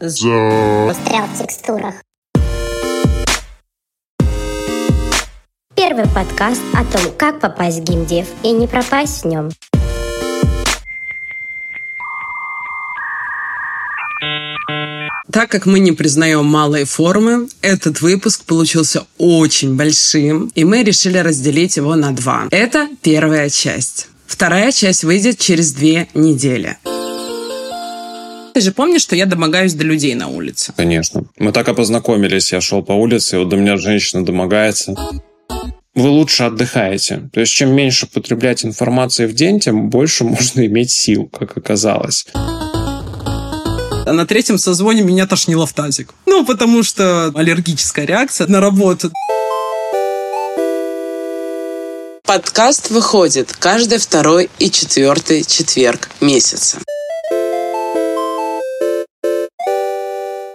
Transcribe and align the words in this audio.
Застрял 0.00 1.26
в 1.26 1.38
текстурах. 1.38 1.94
Первый 5.76 6.06
подкаст 6.14 6.62
о 6.72 6.84
том, 6.86 7.12
как 7.18 7.38
попасть 7.38 7.80
в 7.80 7.84
геймдев 7.84 8.26
и 8.42 8.52
не 8.52 8.66
пропасть 8.66 9.24
в 9.24 9.26
нем. 9.26 9.50
Так 15.30 15.50
как 15.50 15.66
мы 15.66 15.80
не 15.80 15.92
признаем 15.92 16.46
малые 16.46 16.86
формы, 16.86 17.48
этот 17.60 18.00
выпуск 18.00 18.44
получился 18.46 19.06
очень 19.18 19.76
большим, 19.76 20.50
и 20.54 20.64
мы 20.64 20.82
решили 20.82 21.18
разделить 21.18 21.76
его 21.76 21.94
на 21.94 22.12
два. 22.12 22.48
Это 22.50 22.88
первая 23.02 23.50
часть. 23.50 24.08
Вторая 24.26 24.72
часть 24.72 25.04
выйдет 25.04 25.38
через 25.38 25.72
две 25.72 26.08
недели. 26.14 26.78
Ты 28.52 28.60
же 28.60 28.72
помнишь, 28.72 29.02
что 29.02 29.14
я 29.14 29.26
домогаюсь 29.26 29.74
до 29.74 29.84
людей 29.84 30.14
на 30.14 30.28
улице? 30.28 30.72
Конечно. 30.76 31.24
Мы 31.38 31.52
так 31.52 31.68
и 31.68 31.74
познакомились. 31.74 32.52
Я 32.52 32.60
шел 32.60 32.82
по 32.82 32.92
улице, 32.92 33.36
и 33.36 33.38
вот 33.38 33.48
до 33.48 33.56
меня 33.56 33.76
женщина 33.76 34.24
домогается. 34.24 34.96
Вы 35.94 36.08
лучше 36.08 36.44
отдыхаете. 36.44 37.28
То 37.32 37.40
есть, 37.40 37.52
чем 37.52 37.74
меньше 37.74 38.06
потреблять 38.06 38.64
информации 38.64 39.26
в 39.26 39.34
день, 39.34 39.60
тем 39.60 39.88
больше 39.88 40.24
можно 40.24 40.66
иметь 40.66 40.90
сил, 40.90 41.28
как 41.28 41.56
оказалось. 41.56 42.26
А 42.34 44.12
на 44.12 44.26
третьем 44.26 44.58
созвоне 44.58 45.02
меня 45.02 45.26
тошнило 45.26 45.66
в 45.66 45.72
тазик. 45.72 46.14
Ну, 46.26 46.44
потому 46.44 46.82
что 46.82 47.30
аллергическая 47.34 48.06
реакция 48.06 48.46
на 48.48 48.60
работу. 48.60 49.12
Подкаст 52.24 52.90
выходит 52.90 53.52
каждый 53.52 53.98
второй 53.98 54.50
и 54.58 54.70
четвертый 54.70 55.44
четверг 55.44 56.10
месяца. 56.20 56.78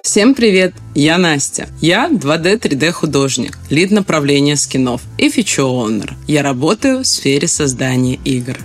Всем 0.06 0.36
привет! 0.36 0.76
Я 0.94 1.18
Настя. 1.18 1.68
Я 1.82 2.08
2D 2.10 2.60
3D 2.60 2.92
художник, 2.92 3.58
лид 3.72 3.90
направления 3.90 4.56
скинов 4.56 5.02
и 5.18 5.32
фичу-оунер. 5.32 6.14
Я 6.28 6.44
работаю 6.44 7.00
в 7.00 7.08
сфере 7.08 7.48
создания 7.48 8.20
игр. 8.24 8.56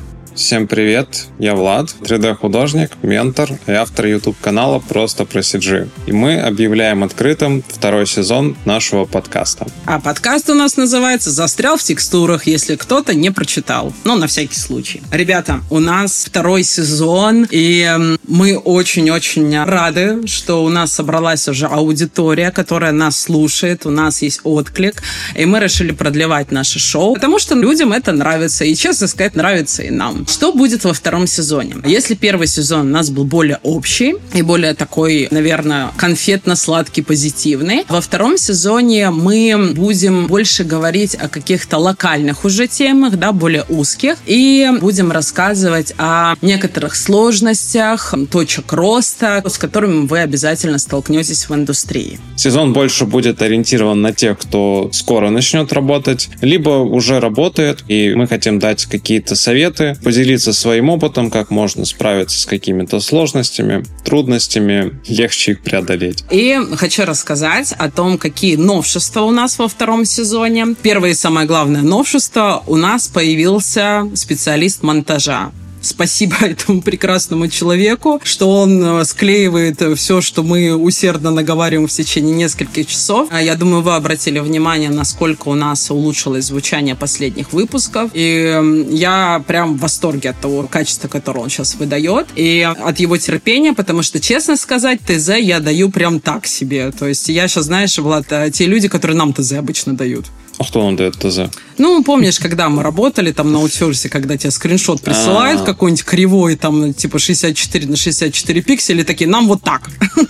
Всем 0.40 0.66
привет, 0.66 1.26
я 1.38 1.54
Влад, 1.54 1.94
3D-художник, 2.00 2.92
ментор 3.02 3.50
и 3.66 3.72
автор 3.72 4.06
YouTube-канала 4.06 4.78
«Просто 4.78 5.26
про 5.26 5.40
CG». 5.40 5.90
И 6.06 6.12
мы 6.12 6.40
объявляем 6.40 7.04
открытым 7.04 7.62
второй 7.68 8.06
сезон 8.06 8.56
нашего 8.64 9.04
подкаста. 9.04 9.66
А 9.84 10.00
подкаст 10.00 10.48
у 10.48 10.54
нас 10.54 10.78
называется 10.78 11.30
«Застрял 11.30 11.76
в 11.76 11.82
текстурах», 11.82 12.46
если 12.46 12.76
кто-то 12.76 13.12
не 13.12 13.30
прочитал. 13.30 13.92
Ну, 14.04 14.16
на 14.16 14.28
всякий 14.28 14.56
случай. 14.56 15.02
Ребята, 15.12 15.60
у 15.68 15.78
нас 15.78 16.24
второй 16.24 16.62
сезон, 16.62 17.46
и 17.50 18.16
мы 18.26 18.56
очень-очень 18.56 19.62
рады, 19.62 20.26
что 20.26 20.64
у 20.64 20.70
нас 20.70 20.90
собралась 20.90 21.48
уже 21.48 21.66
аудитория, 21.66 22.50
которая 22.50 22.92
нас 22.92 23.20
слушает, 23.20 23.84
у 23.84 23.90
нас 23.90 24.22
есть 24.22 24.40
отклик, 24.44 25.02
и 25.36 25.44
мы 25.44 25.60
решили 25.60 25.92
продлевать 25.92 26.50
наше 26.50 26.78
шоу, 26.78 27.12
потому 27.12 27.38
что 27.38 27.54
людям 27.54 27.92
это 27.92 28.12
нравится, 28.12 28.64
и, 28.64 28.74
честно 28.74 29.06
сказать, 29.06 29.34
нравится 29.34 29.82
и 29.82 29.90
нам. 29.90 30.24
Что 30.30 30.52
будет 30.52 30.84
во 30.84 30.92
втором 30.92 31.26
сезоне? 31.26 31.74
Если 31.84 32.14
первый 32.14 32.46
сезон 32.46 32.86
у 32.86 32.90
нас 32.90 33.10
был 33.10 33.24
более 33.24 33.58
общий 33.64 34.14
и 34.32 34.42
более 34.42 34.74
такой, 34.74 35.26
наверное, 35.32 35.90
конфетно-сладкий, 35.96 37.02
позитивный, 37.02 37.84
во 37.88 38.00
втором 38.00 38.38
сезоне 38.38 39.10
мы 39.10 39.72
будем 39.74 40.28
больше 40.28 40.62
говорить 40.62 41.16
о 41.16 41.28
каких-то 41.28 41.78
локальных 41.78 42.44
уже 42.44 42.68
темах, 42.68 43.16
да, 43.18 43.32
более 43.32 43.64
узких, 43.68 44.18
и 44.24 44.70
будем 44.80 45.10
рассказывать 45.10 45.94
о 45.98 46.36
некоторых 46.42 46.94
сложностях, 46.94 48.14
точек 48.30 48.72
роста, 48.72 49.42
с 49.44 49.58
которыми 49.58 50.06
вы 50.06 50.20
обязательно 50.20 50.78
столкнетесь 50.78 51.48
в 51.48 51.54
индустрии. 51.56 52.20
Сезон 52.36 52.72
больше 52.72 53.04
будет 53.04 53.42
ориентирован 53.42 54.00
на 54.00 54.12
тех, 54.12 54.38
кто 54.38 54.90
скоро 54.92 55.30
начнет 55.30 55.72
работать, 55.72 56.30
либо 56.40 56.70
уже 56.70 57.18
работает, 57.18 57.82
и 57.88 58.14
мы 58.14 58.28
хотим 58.28 58.60
дать 58.60 58.86
какие-то 58.86 59.34
советы, 59.34 59.96
поделиться 60.20 60.52
своим 60.52 60.90
опытом, 60.90 61.30
как 61.30 61.50
можно 61.50 61.86
справиться 61.86 62.38
с 62.38 62.44
какими-то 62.44 63.00
сложностями, 63.00 63.84
трудностями, 64.04 65.00
легче 65.08 65.52
их 65.52 65.62
преодолеть. 65.62 66.24
И 66.30 66.58
хочу 66.76 67.06
рассказать 67.06 67.72
о 67.78 67.90
том, 67.90 68.18
какие 68.18 68.56
новшества 68.56 69.22
у 69.22 69.30
нас 69.30 69.58
во 69.58 69.66
втором 69.66 70.04
сезоне. 70.04 70.76
Первое 70.82 71.10
и 71.10 71.14
самое 71.14 71.46
главное 71.46 71.80
новшество 71.80 72.62
у 72.66 72.76
нас 72.76 73.08
появился 73.08 74.10
специалист 74.14 74.82
монтажа 74.82 75.52
спасибо 75.82 76.36
этому 76.40 76.82
прекрасному 76.82 77.48
человеку, 77.48 78.20
что 78.24 78.50
он 78.50 78.82
э, 78.82 79.04
склеивает 79.04 79.80
все, 79.96 80.20
что 80.20 80.42
мы 80.42 80.74
усердно 80.74 81.30
наговариваем 81.30 81.88
в 81.88 81.92
течение 81.92 82.34
нескольких 82.34 82.86
часов. 82.86 83.28
А 83.30 83.42
Я 83.42 83.56
думаю, 83.56 83.82
вы 83.82 83.94
обратили 83.94 84.38
внимание, 84.38 84.90
насколько 84.90 85.48
у 85.48 85.54
нас 85.54 85.90
улучшилось 85.90 86.46
звучание 86.46 86.94
последних 86.94 87.52
выпусков. 87.52 88.10
И 88.14 88.86
я 88.90 89.42
прям 89.46 89.76
в 89.76 89.80
восторге 89.80 90.30
от 90.30 90.40
того 90.40 90.64
качества, 90.64 91.08
которое 91.08 91.40
он 91.40 91.50
сейчас 91.50 91.74
выдает, 91.74 92.26
и 92.36 92.62
от 92.62 92.98
его 92.98 93.16
терпения, 93.16 93.72
потому 93.72 94.02
что, 94.02 94.20
честно 94.20 94.56
сказать, 94.56 95.00
ТЗ 95.00 95.38
я 95.38 95.60
даю 95.60 95.90
прям 95.90 96.20
так 96.20 96.46
себе. 96.46 96.90
То 96.92 97.06
есть 97.06 97.28
я 97.28 97.48
сейчас, 97.48 97.66
знаешь, 97.66 97.98
Влад, 97.98 98.26
э, 98.30 98.50
те 98.50 98.66
люди, 98.66 98.88
которые 98.88 99.16
нам 99.16 99.32
ТЗ 99.32 99.52
обычно 99.52 99.94
дают. 99.94 100.26
А 100.60 100.64
кто 100.64 100.84
вам 100.84 100.94
дает 100.94 101.16
ТЗ? 101.16 101.50
Ну, 101.78 102.04
помнишь, 102.04 102.38
когда 102.38 102.68
мы 102.68 102.82
работали 102.82 103.32
там 103.32 103.50
на 103.50 103.60
аутсорсе, 103.60 104.10
когда 104.10 104.36
тебе 104.36 104.50
скриншот 104.50 105.00
присылают 105.00 105.60
А-а-а. 105.60 105.64
какой-нибудь 105.64 106.04
кривой, 106.04 106.56
там, 106.56 106.92
типа 106.92 107.18
64 107.18 107.86
на 107.86 107.96
64 107.96 108.60
пикселя, 108.60 109.02
такие, 109.02 109.26
нам 109.26 109.48
вот 109.48 109.62
так. 109.62 109.88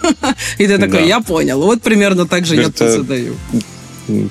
И 0.59 0.69
ты 0.69 0.79
такой, 0.79 1.09
я 1.09 1.19
понял. 1.19 1.61
Вот 1.61 1.83
примерно 1.83 2.29
так 2.29 2.47
же 2.47 2.55
я 2.55 2.67
тут 2.67 2.79
задаю. 2.91 3.35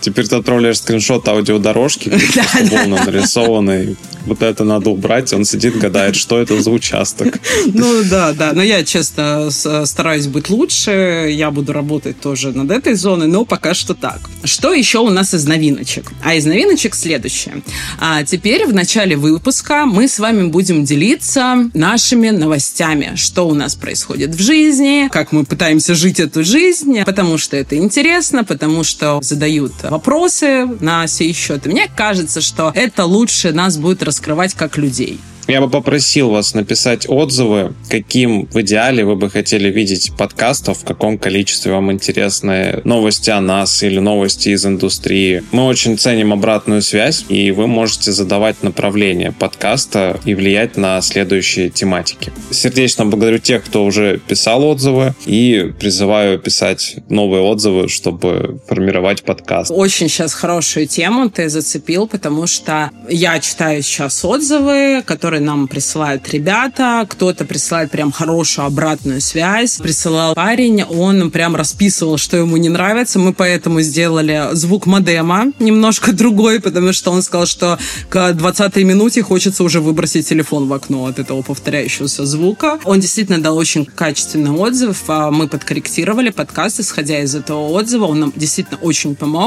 Теперь 0.02 0.28
ты 0.28 0.36
отправляешь 0.36 0.78
скриншот 0.78 1.28
аудиодорожки, 1.28 2.10
волны 2.70 3.00
нарисованной. 3.06 3.96
Вот 4.26 4.42
это 4.42 4.64
надо 4.64 4.90
убрать. 4.90 5.32
Он 5.34 5.46
сидит, 5.46 5.78
гадает, 5.78 6.16
что 6.16 6.40
это 6.40 6.62
за 6.62 6.72
участок. 6.72 7.40
Ну 7.72 8.04
да, 8.04 8.34
да. 8.34 8.54
Но 8.54 8.64
я, 8.64 8.84
честно, 8.84 9.50
стараюсь 9.52 10.28
быть 10.28 10.50
лучше. 10.50 11.30
Я 11.32 11.52
буду 11.52 11.72
работать 11.72 12.20
тоже 12.20 12.52
над 12.52 12.72
этой 12.72 12.94
зоной, 12.94 13.28
но 13.28 13.46
пока 13.46 13.74
что 13.74 13.94
так. 13.94 14.20
Что 14.44 14.74
еще 14.74 15.00
у 15.00 15.10
нас 15.10 15.34
из 15.34 15.46
новиночек? 15.46 16.12
А 16.24 16.36
из 16.36 16.46
новиночек 16.46 16.96
следующее. 16.96 17.62
А 18.00 18.24
теперь 18.24 18.66
в 18.66 18.74
начале 18.74 19.16
выпуска 19.16 19.86
мы 19.86 20.08
с 20.08 20.20
вами 20.20 20.48
будем 20.48 20.84
делиться 20.84 21.70
нашими 21.74 22.30
новостями. 22.30 23.14
Что 23.16 23.48
у 23.48 23.54
нас 23.54 23.76
происходит 23.76 24.32
в 24.36 24.42
жизни, 24.42 25.10
как 25.12 25.32
мы 25.32 25.46
пытаемся 25.46 25.96
жить 25.96 26.20
эту 26.20 26.44
жизнь, 26.44 27.04
потому 27.06 27.38
что 27.38 27.56
это 27.56 27.78
интересно, 27.78 28.44
потому 28.44 28.84
что 28.84 29.20
задают 29.22 29.59
задают 29.60 29.92
вопросы 29.92 30.66
на 30.80 31.08
сей 31.08 31.34
счет. 31.34 31.66
Мне 31.66 31.90
кажется, 31.94 32.42
что 32.42 32.72
это 32.74 33.06
лучше 33.06 33.52
нас 33.52 33.78
будет 33.78 34.04
раскрывать 34.04 34.54
как 34.54 34.78
людей. 34.78 35.20
Я 35.50 35.62
бы 35.62 35.68
попросил 35.68 36.30
вас 36.30 36.54
написать 36.54 37.10
отзывы, 37.10 37.74
каким 37.90 38.46
в 38.46 38.62
идеале 38.62 39.04
вы 39.04 39.16
бы 39.16 39.32
хотели 39.32 39.70
видеть 39.72 40.12
подкастов, 40.16 40.78
в 40.78 40.86
каком 40.86 41.18
количестве 41.18 41.72
вам 41.72 41.92
интересны 41.92 42.82
новости 42.84 43.32
о 43.32 43.42
нас 43.42 43.82
или 43.82 43.98
новости 43.98 44.50
из 44.50 44.64
индустрии. 44.68 45.42
Мы 45.52 45.66
очень 45.66 45.98
ценим 45.98 46.34
обратную 46.34 46.84
связь, 46.84 47.26
и 47.30 47.50
вы 47.50 47.66
можете 47.66 48.12
задавать 48.12 48.62
направление 48.62 49.32
подкаста 49.32 50.20
и 50.24 50.36
влиять 50.36 50.78
на 50.78 51.02
следующие 51.02 51.72
тематики. 51.72 52.32
Сердечно 52.52 53.08
благодарю 53.08 53.40
тех, 53.40 53.64
кто 53.66 53.84
уже 53.86 54.20
писал 54.20 54.64
отзывы, 54.64 55.16
и 55.26 55.74
призываю 55.80 56.38
писать 56.38 56.98
новые 57.10 57.42
отзывы, 57.42 57.90
чтобы 57.90 58.62
формировать 58.68 59.24
подкаст. 59.24 59.40
Очень 59.70 60.10
сейчас 60.10 60.34
хорошую 60.34 60.88
тему 60.88 61.30
ты 61.30 61.50
зацепил, 61.50 62.08
потому 62.08 62.48
что 62.48 62.92
я 63.08 63.40
читаю 63.40 63.82
сейчас 63.82 64.24
отзывы, 64.24 65.04
которые 65.06 65.30
которые 65.30 65.42
нам 65.42 65.68
присылают 65.68 66.30
ребята. 66.30 67.06
Кто-то 67.08 67.46
присылает 67.46 67.92
прям 67.92 68.12
хорошую 68.12 68.66
обратную 68.66 69.22
связь. 69.22 69.78
Присылал 69.78 70.34
парень, 70.36 70.84
он 70.84 71.32
прям 71.32 71.56
расписывал, 71.56 72.18
что 72.18 72.38
ему 72.38 72.58
не 72.58 72.70
нравится. 72.70 73.20
Мы 73.20 73.34
поэтому 73.34 73.82
сделали 73.82 74.50
звук 74.54 74.86
модема 74.86 75.52
немножко 75.60 76.14
другой, 76.14 76.60
потому 76.60 76.94
что 76.94 77.12
он 77.12 77.22
сказал, 77.22 77.46
что 77.46 77.78
к 78.10 78.34
20 78.34 78.76
минуте 78.78 79.22
хочется 79.22 79.64
уже 79.64 79.80
выбросить 79.82 80.28
телефон 80.28 80.68
в 80.68 80.74
окно 80.74 81.06
от 81.06 81.20
этого 81.20 81.42
повторяющегося 81.42 82.26
звука. 82.26 82.80
Он 82.86 83.00
действительно 83.00 83.40
дал 83.42 83.58
очень 83.58 83.86
качественный 83.86 84.52
отзыв. 84.52 85.04
А 85.08 85.32
мы 85.32 85.48
подкорректировали 85.48 86.30
подкаст, 86.30 86.80
исходя 86.80 87.20
из 87.22 87.36
этого 87.36 87.70
отзыва. 87.70 88.06
Он 88.06 88.20
нам 88.20 88.34
действительно 88.36 88.80
очень 88.82 89.16
помог. 89.16 89.39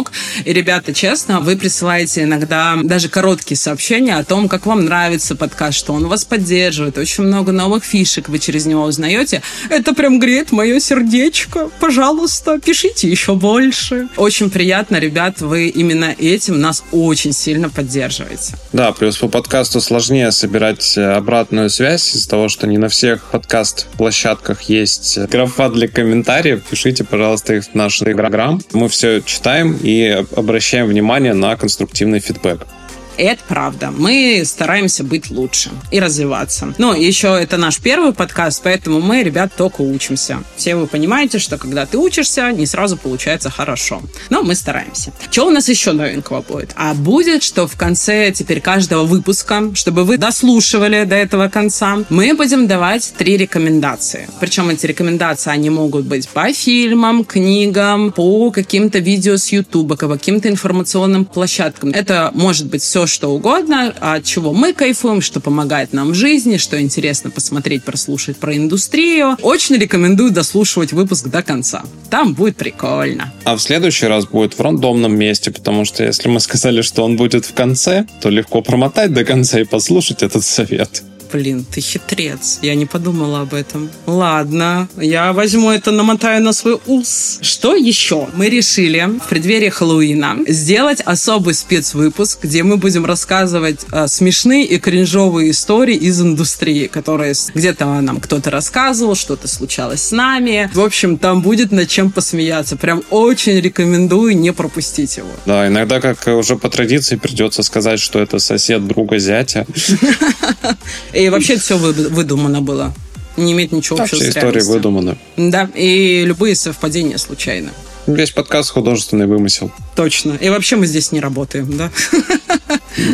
И, 0.44 0.52
ребята, 0.52 0.92
честно, 0.92 1.40
вы 1.40 1.56
присылаете 1.56 2.24
иногда 2.24 2.78
даже 2.82 3.08
короткие 3.08 3.56
сообщения 3.56 4.16
о 4.16 4.24
том, 4.24 4.48
как 4.48 4.66
вам 4.66 4.84
нравится 4.84 5.36
подкаст, 5.36 5.52
подкаст, 5.52 5.78
что 5.78 5.92
он 5.92 6.08
вас 6.08 6.24
поддерживает, 6.24 6.98
очень 6.98 7.24
много 7.24 7.52
новых 7.52 7.84
фишек 7.84 8.28
вы 8.28 8.38
через 8.38 8.66
него 8.66 8.84
узнаете. 8.84 9.42
Это 9.68 9.94
прям 9.94 10.18
греет 10.18 10.50
мое 10.50 10.80
сердечко. 10.80 11.70
Пожалуйста, 11.78 12.58
пишите 12.58 13.08
еще 13.08 13.34
больше. 13.34 14.08
Очень 14.16 14.50
приятно, 14.50 14.96
ребят, 14.96 15.40
вы 15.40 15.68
именно 15.68 16.14
этим 16.18 16.60
нас 16.60 16.84
очень 16.90 17.32
сильно 17.32 17.68
поддерживаете. 17.68 18.54
Да, 18.72 18.92
плюс 18.92 19.18
по 19.18 19.28
подкасту 19.28 19.80
сложнее 19.80 20.32
собирать 20.32 20.96
э, 20.96 21.12
обратную 21.12 21.68
связь 21.70 22.16
из-за 22.16 22.28
того, 22.28 22.48
что 22.48 22.66
не 22.66 22.78
на 22.78 22.88
всех 22.88 23.24
подкаст-площадках 23.30 24.62
есть 24.62 25.18
графа 25.28 25.68
для 25.68 25.86
комментариев. 25.86 26.62
Пишите, 26.62 27.04
пожалуйста, 27.04 27.54
их 27.54 27.64
в 27.64 27.74
наш 27.74 28.02
Инстаграм. 28.02 28.60
Мы 28.72 28.88
все 28.88 29.20
читаем 29.20 29.76
и 29.82 30.24
обращаем 30.36 30.86
внимание 30.86 31.34
на 31.34 31.56
конструктивный 31.56 32.20
фидбэк. 32.20 32.66
Это 33.16 33.42
правда. 33.46 33.90
Мы 33.90 34.42
стараемся 34.44 35.04
быть 35.04 35.30
лучше 35.30 35.70
и 35.90 36.00
развиваться. 36.00 36.74
Но 36.78 36.94
еще 36.94 37.38
это 37.40 37.56
наш 37.56 37.78
первый 37.78 38.12
подкаст, 38.12 38.62
поэтому 38.62 39.00
мы, 39.00 39.22
ребят, 39.22 39.52
только 39.56 39.82
учимся. 39.82 40.42
Все 40.56 40.76
вы 40.76 40.86
понимаете, 40.86 41.38
что 41.38 41.58
когда 41.58 41.86
ты 41.86 41.98
учишься, 41.98 42.50
не 42.52 42.66
сразу 42.66 42.96
получается 42.96 43.50
хорошо. 43.50 44.02
Но 44.30 44.42
мы 44.42 44.54
стараемся. 44.54 45.12
Что 45.30 45.46
у 45.46 45.50
нас 45.50 45.68
еще 45.68 45.92
новенького 45.92 46.42
будет? 46.42 46.72
А 46.76 46.94
будет, 46.94 47.42
что 47.42 47.66
в 47.66 47.76
конце 47.76 48.32
теперь 48.32 48.60
каждого 48.60 49.04
выпуска, 49.04 49.72
чтобы 49.74 50.04
вы 50.04 50.16
дослушивали 50.16 51.04
до 51.04 51.16
этого 51.16 51.48
конца, 51.48 51.98
мы 52.08 52.34
будем 52.34 52.66
давать 52.66 53.12
три 53.16 53.36
рекомендации. 53.36 54.28
Причем 54.40 54.70
эти 54.70 54.86
рекомендации, 54.86 55.50
они 55.50 55.70
могут 55.70 56.06
быть 56.06 56.28
по 56.28 56.52
фильмам, 56.52 57.24
книгам, 57.24 58.12
по 58.12 58.50
каким-то 58.50 58.98
видео 58.98 59.36
с 59.36 59.52
Ютуба, 59.52 59.96
по 59.96 60.08
каким-то 60.08 60.48
информационным 60.48 61.24
площадкам. 61.24 61.90
Это 61.90 62.30
может 62.34 62.66
быть 62.66 62.82
все, 62.82 63.01
что 63.06 63.28
угодно, 63.28 63.94
от 64.00 64.24
чего 64.24 64.52
мы 64.52 64.72
кайфуем, 64.72 65.20
что 65.20 65.40
помогает 65.40 65.92
нам 65.92 66.10
в 66.10 66.14
жизни, 66.14 66.56
что 66.56 66.80
интересно 66.80 67.30
посмотреть, 67.30 67.84
прослушать 67.84 68.36
про 68.36 68.56
индустрию. 68.56 69.36
Очень 69.42 69.76
рекомендую 69.76 70.30
дослушивать 70.30 70.92
выпуск 70.92 71.28
до 71.28 71.42
конца. 71.42 71.82
Там 72.10 72.34
будет 72.34 72.56
прикольно. 72.56 73.32
А 73.44 73.56
в 73.56 73.60
следующий 73.60 74.06
раз 74.06 74.26
будет 74.26 74.54
в 74.58 74.60
рандомном 74.60 75.16
месте, 75.16 75.50
потому 75.50 75.84
что 75.84 76.04
если 76.04 76.28
мы 76.28 76.40
сказали, 76.40 76.82
что 76.82 77.04
он 77.04 77.16
будет 77.16 77.44
в 77.44 77.54
конце, 77.54 78.06
то 78.20 78.28
легко 78.28 78.62
промотать 78.62 79.12
до 79.12 79.24
конца 79.24 79.60
и 79.60 79.64
послушать 79.64 80.22
этот 80.22 80.44
совет. 80.44 81.02
Блин, 81.32 81.64
ты 81.64 81.80
хитрец. 81.80 82.58
Я 82.60 82.74
не 82.74 82.84
подумала 82.84 83.40
об 83.40 83.54
этом. 83.54 83.88
Ладно, 84.06 84.88
я 84.96 85.32
возьму 85.32 85.70
это, 85.70 85.90
намотаю 85.90 86.42
на 86.42 86.52
свой 86.52 86.78
ус. 86.86 87.38
Что 87.40 87.74
еще? 87.74 88.28
Мы 88.34 88.50
решили 88.50 89.18
в 89.18 89.28
преддверии 89.28 89.70
Хэллоуина 89.70 90.40
сделать 90.46 91.00
особый 91.00 91.54
спецвыпуск, 91.54 92.44
где 92.44 92.62
мы 92.62 92.76
будем 92.76 93.06
рассказывать 93.06 93.86
э, 93.90 94.06
смешные 94.08 94.66
и 94.66 94.78
кринжовые 94.78 95.52
истории 95.52 95.96
из 95.96 96.20
индустрии, 96.20 96.86
которые 96.86 97.32
где-то 97.54 97.86
нам 98.02 98.20
кто-то 98.20 98.50
рассказывал, 98.50 99.14
что-то 99.14 99.48
случалось 99.48 100.02
с 100.02 100.12
нами. 100.12 100.70
В 100.74 100.80
общем, 100.80 101.16
там 101.16 101.40
будет 101.40 101.72
над 101.72 101.88
чем 101.88 102.10
посмеяться. 102.10 102.76
Прям 102.76 103.02
очень 103.08 103.58
рекомендую 103.58 104.36
не 104.36 104.52
пропустить 104.52 105.16
его. 105.16 105.30
Да, 105.46 105.66
иногда, 105.66 106.00
как 106.00 106.26
уже 106.26 106.56
по 106.56 106.68
традиции, 106.68 107.16
придется 107.16 107.62
сказать, 107.62 108.00
что 108.00 108.18
это 108.18 108.38
сосед 108.38 108.86
друга 108.86 109.18
зятя. 109.18 109.66
И 111.22 111.28
вообще 111.28 111.56
все 111.56 111.76
выдумано 111.76 112.60
было. 112.62 112.92
Не 113.36 113.52
имеет 113.52 113.70
ничего 113.70 114.00
общего 114.00 114.18
вся 114.18 114.26
с 114.26 114.28
история 114.30 114.46
реальностью. 114.46 114.74
выдумана. 114.74 115.18
Да, 115.36 115.70
и 115.74 116.24
любые 116.24 116.56
совпадения 116.56 117.16
случайны. 117.16 117.70
Весь 118.08 118.32
подкаст 118.32 118.70
художественный 118.70 119.26
вымысел. 119.26 119.70
Точно. 119.94 120.32
И 120.32 120.50
вообще 120.50 120.74
мы 120.74 120.86
здесь 120.86 121.12
не 121.12 121.20
работаем, 121.20 121.76
да? 121.76 121.92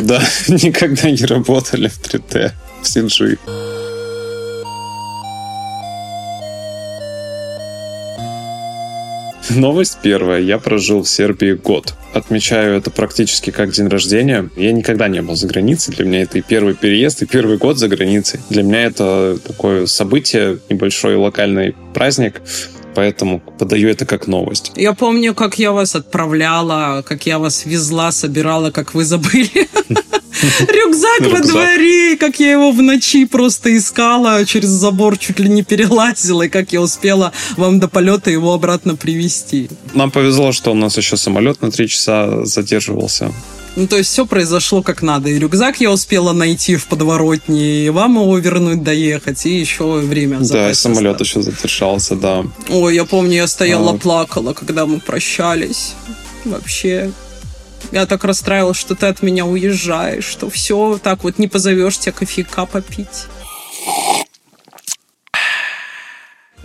Да, 0.01 0.21
никогда 0.47 1.11
не 1.11 1.23
работали 1.25 1.87
в 1.87 2.01
3D, 2.01 2.51
в 2.81 2.85
CG. 2.87 3.37
Новость 9.49 9.97
первая. 10.03 10.41
Я 10.41 10.59
прожил 10.59 11.03
в 11.03 11.09
Сербии 11.09 11.53
год. 11.53 11.95
Отмечаю 12.13 12.77
это 12.77 12.91
практически 12.91 13.49
как 13.49 13.71
день 13.71 13.87
рождения. 13.87 14.49
Я 14.55 14.71
никогда 14.71 15.07
не 15.07 15.21
был 15.21 15.35
за 15.35 15.47
границей. 15.47 15.95
Для 15.95 16.05
меня 16.05 16.21
это 16.21 16.37
и 16.37 16.41
первый 16.41 16.75
переезд, 16.75 17.23
и 17.23 17.25
первый 17.25 17.57
год 17.57 17.79
за 17.79 17.87
границей. 17.87 18.39
Для 18.49 18.61
меня 18.61 18.83
это 18.83 19.39
такое 19.43 19.87
событие, 19.87 20.59
небольшой 20.69 21.15
локальный 21.15 21.75
праздник 21.93 22.41
поэтому 22.99 23.39
подаю 23.39 23.87
это 23.87 24.05
как 24.05 24.27
новость. 24.27 24.73
Я 24.75 24.93
помню, 24.93 25.33
как 25.33 25.57
я 25.57 25.71
вас 25.71 25.95
отправляла, 25.95 27.01
как 27.07 27.25
я 27.25 27.39
вас 27.39 27.65
везла, 27.65 28.11
собирала, 28.11 28.71
как 28.71 28.93
вы 28.93 29.05
забыли. 29.05 29.69
Рюкзак 30.67 31.31
во 31.31 31.39
дворе, 31.39 32.17
как 32.17 32.41
я 32.41 32.51
его 32.51 32.71
в 32.71 32.81
ночи 32.81 33.25
просто 33.25 33.69
искала, 33.77 34.45
через 34.45 34.67
забор 34.67 35.17
чуть 35.17 35.39
ли 35.39 35.49
не 35.49 35.63
перелазила, 35.63 36.43
и 36.43 36.49
как 36.49 36.73
я 36.73 36.81
успела 36.81 37.31
вам 37.55 37.79
до 37.79 37.87
полета 37.87 38.31
его 38.31 38.53
обратно 38.53 38.97
привезти. 38.97 39.69
Нам 39.93 40.11
повезло, 40.11 40.51
что 40.51 40.71
у 40.71 40.75
нас 40.75 40.97
еще 40.97 41.15
самолет 41.15 41.61
на 41.61 41.71
три 41.71 41.87
часа 41.87 42.45
задерживался. 42.45 43.31
Ну, 43.79 43.87
то 43.87 43.95
есть 43.95 44.09
все 44.09 44.25
произошло 44.25 44.83
как 44.83 45.01
надо. 45.01 45.29
И 45.29 45.39
рюкзак 45.39 45.79
я 45.79 45.89
успела 45.89 46.33
найти 46.33 46.75
в 46.75 46.87
подворотне, 46.87 47.85
и 47.85 47.89
вам 47.89 48.15
его 48.15 48.37
вернуть, 48.37 48.83
доехать, 48.83 49.45
и 49.45 49.57
еще 49.57 49.99
время 49.99 50.39
Да, 50.41 50.69
и 50.69 50.73
самолет 50.73 51.21
еще 51.21 51.41
задержался, 51.41 52.17
да. 52.17 52.43
Ой, 52.67 52.95
я 52.95 53.05
помню, 53.05 53.35
я 53.35 53.47
стояла, 53.47 53.91
а. 53.91 53.97
плакала, 53.97 54.51
когда 54.51 54.85
мы 54.85 54.99
прощались. 54.99 55.93
Вообще, 56.43 57.13
я 57.93 58.05
так 58.05 58.25
расстраивалась, 58.25 58.75
что 58.75 58.95
ты 58.95 59.05
от 59.05 59.21
меня 59.21 59.45
уезжаешь, 59.45 60.25
что 60.25 60.49
все, 60.49 60.99
так 61.01 61.23
вот 61.23 61.39
не 61.39 61.47
позовешь 61.47 61.99
тебя 61.99 62.11
кофейка 62.11 62.65
попить. 62.65 63.27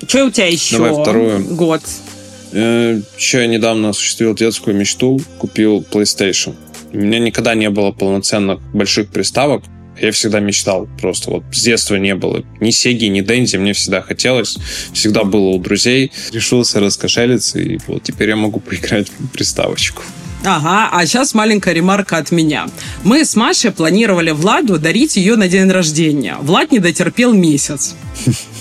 Что 0.09 0.25
у 0.25 0.31
тебя 0.33 0.49
еще? 0.49 0.79
Давай 0.79 1.01
вторую. 1.01 1.45
Год. 1.55 1.83
Еще 2.51 3.39
я 3.39 3.47
недавно 3.47 3.91
осуществил 3.91 4.35
детскую 4.35 4.75
мечту, 4.75 5.21
купил 5.39 5.87
PlayStation. 5.89 6.57
У 6.95 6.99
меня 6.99 7.19
никогда 7.19 7.55
не 7.55 7.69
было 7.71 7.91
полноценных 7.91 8.61
больших 8.73 9.09
приставок. 9.09 9.65
Я 10.01 10.13
всегда 10.13 10.41
мечтал 10.41 10.89
просто. 11.01 11.31
Вот 11.31 11.45
с 11.53 11.63
детства 11.63 11.97
не 11.97 12.15
было 12.15 12.45
ни 12.61 12.71
Сеги, 12.71 13.07
ни 13.07 13.21
Дэнди. 13.21 13.57
Мне 13.57 13.73
всегда 13.73 14.01
хотелось. 14.01 14.57
Всегда 14.93 15.25
было 15.25 15.49
у 15.49 15.59
друзей. 15.59 16.13
Решился 16.33 16.81
раскошелиться, 16.81 17.59
и 17.59 17.79
вот 17.87 18.05
теперь 18.05 18.31
я 18.31 18.37
могу 18.37 18.61
поиграть 18.61 19.09
в 19.09 19.29
приставочку. 19.29 20.03
Ага, 20.45 20.91
а 20.93 21.07
сейчас 21.07 21.35
маленькая 21.35 21.75
ремарка 21.75 22.19
от 22.19 22.31
меня. 22.31 22.67
Мы 23.03 23.25
с 23.25 23.35
Машей 23.35 23.71
планировали 23.71 24.31
Владу 24.31 24.79
дарить 24.79 25.17
ее 25.17 25.37
на 25.37 25.49
день 25.49 25.71
рождения. 25.71 26.37
Влад 26.41 26.71
не 26.71 26.79
дотерпел 26.79 27.33
месяц. 27.33 27.97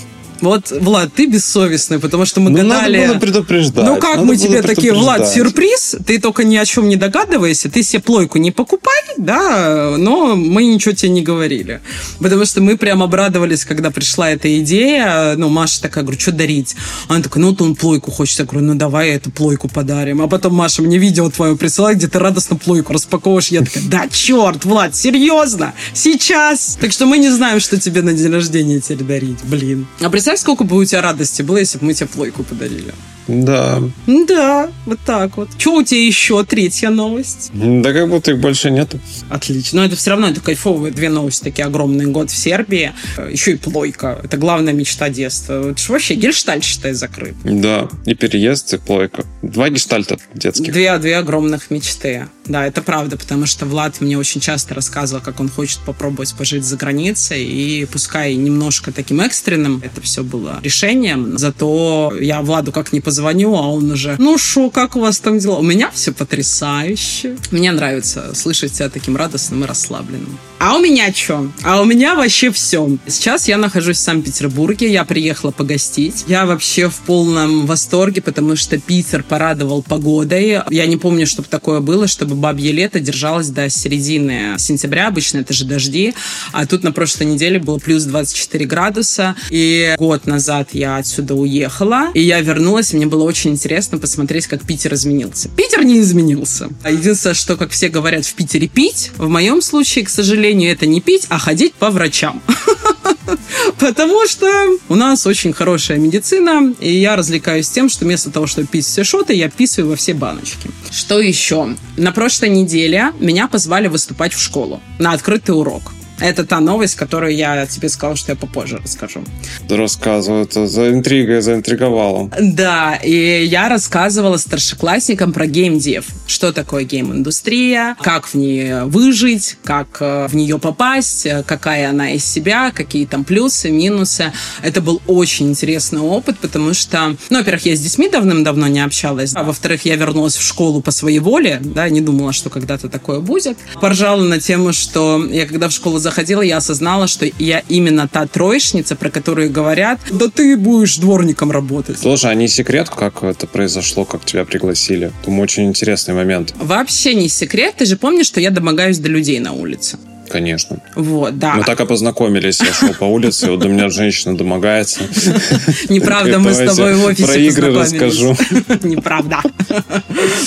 Вот, 0.44 0.70
Влад, 0.70 1.12
ты 1.14 1.26
бессовестный, 1.26 1.98
потому 1.98 2.26
что 2.26 2.40
мы 2.40 2.50
ну, 2.50 2.58
гадали... 2.58 2.98
надо 2.98 3.12
было 3.12 3.20
предупреждать. 3.20 3.84
Ну 3.86 3.96
как 3.96 4.16
надо 4.16 4.26
мы 4.26 4.36
тебе 4.36 4.60
такие, 4.60 4.92
Влад, 4.92 5.26
сюрприз, 5.26 5.96
ты 6.06 6.20
только 6.20 6.44
ни 6.44 6.56
о 6.56 6.66
чем 6.66 6.86
не 6.88 6.96
догадывайся, 6.96 7.70
ты 7.70 7.82
себе 7.82 8.02
плойку 8.02 8.36
не 8.36 8.50
покупай, 8.50 8.94
да, 9.16 9.94
но 9.96 10.36
мы 10.36 10.64
ничего 10.64 10.94
тебе 10.94 11.10
не 11.10 11.22
говорили. 11.22 11.80
Потому 12.20 12.44
что 12.44 12.60
мы 12.60 12.76
прям 12.76 13.02
обрадовались, 13.02 13.64
когда 13.64 13.90
пришла 13.90 14.30
эта 14.30 14.58
идея, 14.60 15.34
ну, 15.36 15.48
Маша 15.48 15.80
такая, 15.80 16.04
говорю, 16.04 16.20
что 16.20 16.32
дарить? 16.32 16.76
Она 17.08 17.22
такая, 17.22 17.42
ну, 17.42 17.54
то 17.54 17.64
он 17.64 17.74
плойку 17.74 18.10
хочет. 18.10 18.38
Я 18.38 18.44
говорю, 18.44 18.66
ну, 18.66 18.74
давай 18.74 19.10
эту 19.10 19.30
плойку 19.30 19.68
подарим. 19.68 20.20
А 20.20 20.28
потом 20.28 20.54
Маша 20.54 20.82
мне 20.82 20.98
видео 20.98 21.30
твое 21.30 21.56
присылает, 21.56 21.96
где 21.96 22.08
ты 22.08 22.18
радостно 22.18 22.56
плойку 22.56 22.92
распаковываешь. 22.92 23.48
Я 23.48 23.62
такая, 23.62 23.84
да, 23.84 24.08
черт, 24.12 24.66
Влад, 24.66 24.94
серьезно, 24.94 25.72
сейчас. 25.94 26.76
Так 26.78 26.92
что 26.92 27.06
мы 27.06 27.16
не 27.16 27.30
знаем, 27.30 27.60
что 27.60 27.80
тебе 27.80 28.02
на 28.02 28.12
день 28.12 28.30
рождения 28.30 28.80
теперь 28.80 29.04
дарить, 29.04 29.44
блин. 29.44 29.86
А 30.00 30.10
представь, 30.10 30.33
сколько 30.36 30.64
бы 30.64 30.76
у 30.76 30.84
тебя 30.84 31.02
радости 31.02 31.42
было, 31.42 31.58
если 31.58 31.78
бы 31.78 31.86
мы 31.86 31.94
тебе 31.94 32.08
плойку 32.08 32.42
подарили. 32.42 32.94
Да. 33.28 33.82
Да, 34.06 34.70
вот 34.86 34.98
так 35.04 35.36
вот. 35.36 35.48
Что 35.58 35.76
у 35.76 35.82
тебя 35.82 36.04
еще 36.04 36.44
третья 36.44 36.90
новость? 36.90 37.50
Да 37.54 37.92
как 37.92 38.08
будто 38.08 38.32
их 38.32 38.40
больше 38.40 38.70
нету. 38.70 39.00
Отлично. 39.30 39.80
Но 39.80 39.86
это 39.86 39.96
все 39.96 40.10
равно 40.10 40.28
это 40.28 40.40
кайфовые 40.40 40.92
две 40.92 41.08
новости. 41.08 41.44
Такие 41.44 41.66
огромный 41.66 42.06
год 42.06 42.30
в 42.30 42.36
Сербии. 42.36 42.92
Еще 43.30 43.52
и 43.52 43.56
плойка. 43.56 44.20
Это 44.22 44.36
главная 44.36 44.72
мечта 44.72 45.08
детства. 45.08 45.70
Это 45.70 45.80
вообще 45.88 46.14
гельштальт, 46.14 46.64
считай, 46.64 46.92
закрыт. 46.92 47.34
Да. 47.44 47.88
И 48.04 48.14
переезд, 48.14 48.74
и 48.74 48.78
плойка. 48.78 49.24
Два 49.42 49.68
гельштальта 49.68 50.18
детских. 50.34 50.72
Две, 50.72 50.96
две 50.98 51.16
огромных 51.16 51.70
мечты. 51.70 52.28
Да, 52.46 52.66
это 52.66 52.82
правда, 52.82 53.16
потому 53.16 53.46
что 53.46 53.64
Влад 53.66 54.00
мне 54.00 54.18
очень 54.18 54.40
часто 54.40 54.74
рассказывал, 54.74 55.22
как 55.22 55.40
он 55.40 55.48
хочет 55.48 55.80
попробовать 55.80 56.34
пожить 56.34 56.64
за 56.64 56.76
границей. 56.76 57.44
И 57.44 57.86
пускай 57.86 58.34
немножко 58.34 58.92
таким 58.92 59.20
экстренным 59.20 59.80
это 59.82 60.00
все 60.00 60.22
было 60.22 60.60
решением, 60.62 61.38
зато 61.38 62.12
я 62.20 62.42
Владу 62.42 62.72
как 62.72 62.92
не 62.92 63.00
позвонила 63.00 63.13
позвоню, 63.14 63.54
а 63.54 63.68
он 63.68 63.92
уже, 63.92 64.16
ну 64.18 64.36
шо, 64.38 64.70
как 64.70 64.96
у 64.96 65.00
вас 65.00 65.20
там 65.20 65.38
дела? 65.38 65.58
У 65.58 65.62
меня 65.62 65.88
все 65.94 66.12
потрясающе. 66.12 67.36
Мне 67.52 67.70
нравится 67.70 68.34
слышать 68.34 68.74
себя 68.74 68.88
таким 68.88 69.16
радостным 69.16 69.62
и 69.62 69.66
расслабленным. 69.68 70.36
А 70.58 70.76
у 70.76 70.80
меня 70.80 71.12
что? 71.12 71.46
А 71.62 71.82
у 71.82 71.84
меня 71.84 72.14
вообще 72.14 72.50
все. 72.50 72.88
Сейчас 73.06 73.48
я 73.48 73.58
нахожусь 73.58 73.98
в 73.98 74.00
Санкт-Петербурге, 74.00 74.90
я 74.90 75.04
приехала 75.04 75.50
погостить. 75.50 76.24
Я 76.26 76.46
вообще 76.46 76.88
в 76.88 77.00
полном 77.00 77.66
восторге, 77.66 78.22
потому 78.22 78.56
что 78.56 78.78
Питер 78.78 79.22
порадовал 79.22 79.82
погодой. 79.82 80.62
Я 80.70 80.86
не 80.86 80.96
помню, 80.96 81.26
чтобы 81.26 81.48
такое 81.48 81.80
было, 81.80 82.06
чтобы 82.06 82.34
бабье 82.34 82.72
лето 82.72 82.98
держалось 82.98 83.48
до 83.48 83.68
середины 83.68 84.54
сентября. 84.58 85.08
Обычно 85.08 85.38
это 85.38 85.52
же 85.52 85.66
дожди. 85.66 86.14
А 86.52 86.64
тут 86.66 86.82
на 86.82 86.92
прошлой 86.92 87.26
неделе 87.26 87.58
было 87.58 87.78
плюс 87.78 88.04
24 88.04 88.64
градуса. 88.64 89.36
И 89.50 89.94
год 89.98 90.26
назад 90.26 90.70
я 90.72 90.96
отсюда 90.96 91.34
уехала. 91.34 92.08
И 92.14 92.22
я 92.22 92.40
вернулась, 92.40 92.94
мне 92.94 93.03
было 93.06 93.24
очень 93.24 93.52
интересно 93.52 93.98
посмотреть, 93.98 94.46
как 94.46 94.64
Питер 94.66 94.94
изменился. 94.94 95.48
Питер 95.48 95.84
не 95.84 96.00
изменился. 96.00 96.68
Единственное, 96.84 97.34
что, 97.34 97.56
как 97.56 97.70
все 97.70 97.88
говорят, 97.88 98.24
в 98.24 98.34
Питере 98.34 98.68
пить. 98.68 99.10
В 99.16 99.28
моем 99.28 99.62
случае, 99.62 100.04
к 100.04 100.08
сожалению, 100.08 100.70
это 100.70 100.86
не 100.86 101.00
пить, 101.00 101.26
а 101.28 101.38
ходить 101.38 101.74
по 101.74 101.90
врачам. 101.90 102.42
Потому 103.78 104.26
что 104.26 104.46
у 104.88 104.94
нас 104.94 105.26
очень 105.26 105.52
хорошая 105.52 105.98
медицина, 105.98 106.74
и 106.80 106.92
я 106.92 107.16
развлекаюсь 107.16 107.68
тем, 107.68 107.88
что 107.88 108.04
вместо 108.04 108.30
того, 108.30 108.46
чтобы 108.46 108.66
пить 108.66 108.86
все 108.86 109.04
шоты, 109.04 109.34
я 109.34 109.48
писаю 109.48 109.88
во 109.88 109.96
все 109.96 110.14
баночки. 110.14 110.70
Что 110.90 111.20
еще? 111.20 111.74
На 111.96 112.12
прошлой 112.12 112.50
неделе 112.50 113.12
меня 113.18 113.48
позвали 113.48 113.88
выступать 113.88 114.32
в 114.32 114.40
школу 114.40 114.80
на 114.98 115.12
открытый 115.12 115.54
урок. 115.54 115.93
Это 116.20 116.44
та 116.44 116.60
новость, 116.60 116.94
которую 116.94 117.34
я 117.34 117.66
тебе 117.66 117.88
сказала, 117.88 118.16
что 118.16 118.32
я 118.32 118.36
попозже 118.36 118.78
расскажу. 118.82 119.24
Рассказываю, 119.68 120.44
это 120.44 120.66
за 120.66 120.90
интригой 120.90 121.40
заинтриговала. 121.40 122.30
Да, 122.40 122.96
и 122.96 123.44
я 123.44 123.68
рассказывала 123.68 124.36
старшеклассникам 124.36 125.32
про 125.32 125.46
геймдев. 125.46 126.06
Что 126.26 126.52
такое 126.52 126.84
гейм-индустрия, 126.84 127.96
как 128.00 128.26
в 128.26 128.34
ней 128.34 128.82
выжить, 128.84 129.56
как 129.64 129.98
э, 130.00 130.28
в 130.28 130.36
нее 130.36 130.58
попасть, 130.58 131.26
э, 131.26 131.42
какая 131.46 131.90
она 131.90 132.12
из 132.12 132.24
себя, 132.24 132.70
какие 132.70 133.06
там 133.06 133.24
плюсы, 133.24 133.70
минусы. 133.70 134.32
Это 134.62 134.80
был 134.80 135.02
очень 135.06 135.50
интересный 135.50 136.00
опыт, 136.00 136.38
потому 136.38 136.74
что, 136.74 137.16
ну, 137.30 137.38
во-первых, 137.38 137.66
я 137.66 137.76
с 137.76 137.80
детьми 137.80 138.08
давным-давно 138.08 138.68
не 138.68 138.80
общалась, 138.80 139.32
а 139.34 139.42
во-вторых, 139.42 139.84
я 139.84 139.96
вернулась 139.96 140.36
в 140.36 140.42
школу 140.42 140.80
по 140.80 140.90
своей 140.90 141.18
воле, 141.18 141.60
да, 141.62 141.88
не 141.88 142.00
думала, 142.00 142.32
что 142.32 142.50
когда-то 142.50 142.88
такое 142.88 143.20
будет. 143.20 143.58
Поржала 143.80 144.22
на 144.22 144.40
тему, 144.40 144.72
что 144.72 145.24
я 145.26 145.46
когда 145.46 145.68
в 145.68 145.72
школу 145.72 145.98
заходила, 146.04 146.42
я 146.42 146.58
осознала, 146.58 147.08
что 147.08 147.26
я 147.38 147.62
именно 147.68 148.06
та 148.06 148.26
троечница, 148.26 148.94
про 148.94 149.10
которую 149.10 149.50
говорят, 149.50 149.98
да 150.12 150.28
ты 150.28 150.56
будешь 150.56 150.98
дворником 150.98 151.50
работать. 151.50 152.00
Тоже, 152.00 152.28
а 152.28 152.34
не 152.34 152.46
секрет, 152.46 152.88
как 152.90 153.24
это 153.24 153.48
произошло, 153.48 154.04
как 154.04 154.24
тебя 154.24 154.44
пригласили? 154.44 155.12
Думаю, 155.24 155.42
очень 155.42 155.66
интересный 155.66 156.14
момент. 156.14 156.54
Вообще 156.56 157.14
не 157.14 157.28
секрет. 157.28 157.74
Ты 157.78 157.86
же 157.86 157.96
помнишь, 157.96 158.26
что 158.26 158.40
я 158.40 158.50
домогаюсь 158.50 158.98
до 158.98 159.08
людей 159.08 159.40
на 159.40 159.52
улице. 159.52 159.98
Конечно. 160.28 160.78
Вот, 160.94 161.38
да. 161.38 161.54
Мы 161.54 161.64
так 161.64 161.80
и 161.80 161.86
познакомились. 161.86 162.60
Я 162.60 162.72
шел 162.72 162.94
по 162.94 163.04
улице, 163.04 163.50
вот 163.50 163.60
до 163.60 163.68
меня 163.68 163.88
женщина 163.88 164.36
домогается. 164.36 165.00
Неправда, 165.88 166.38
мы 166.38 166.52
с 166.52 166.58
тобой 166.58 166.94
в 166.94 167.04
офисе 167.04 167.26
Про 167.26 167.36
игры 167.36 167.74
расскажу. 167.74 168.36
Неправда. 168.82 169.40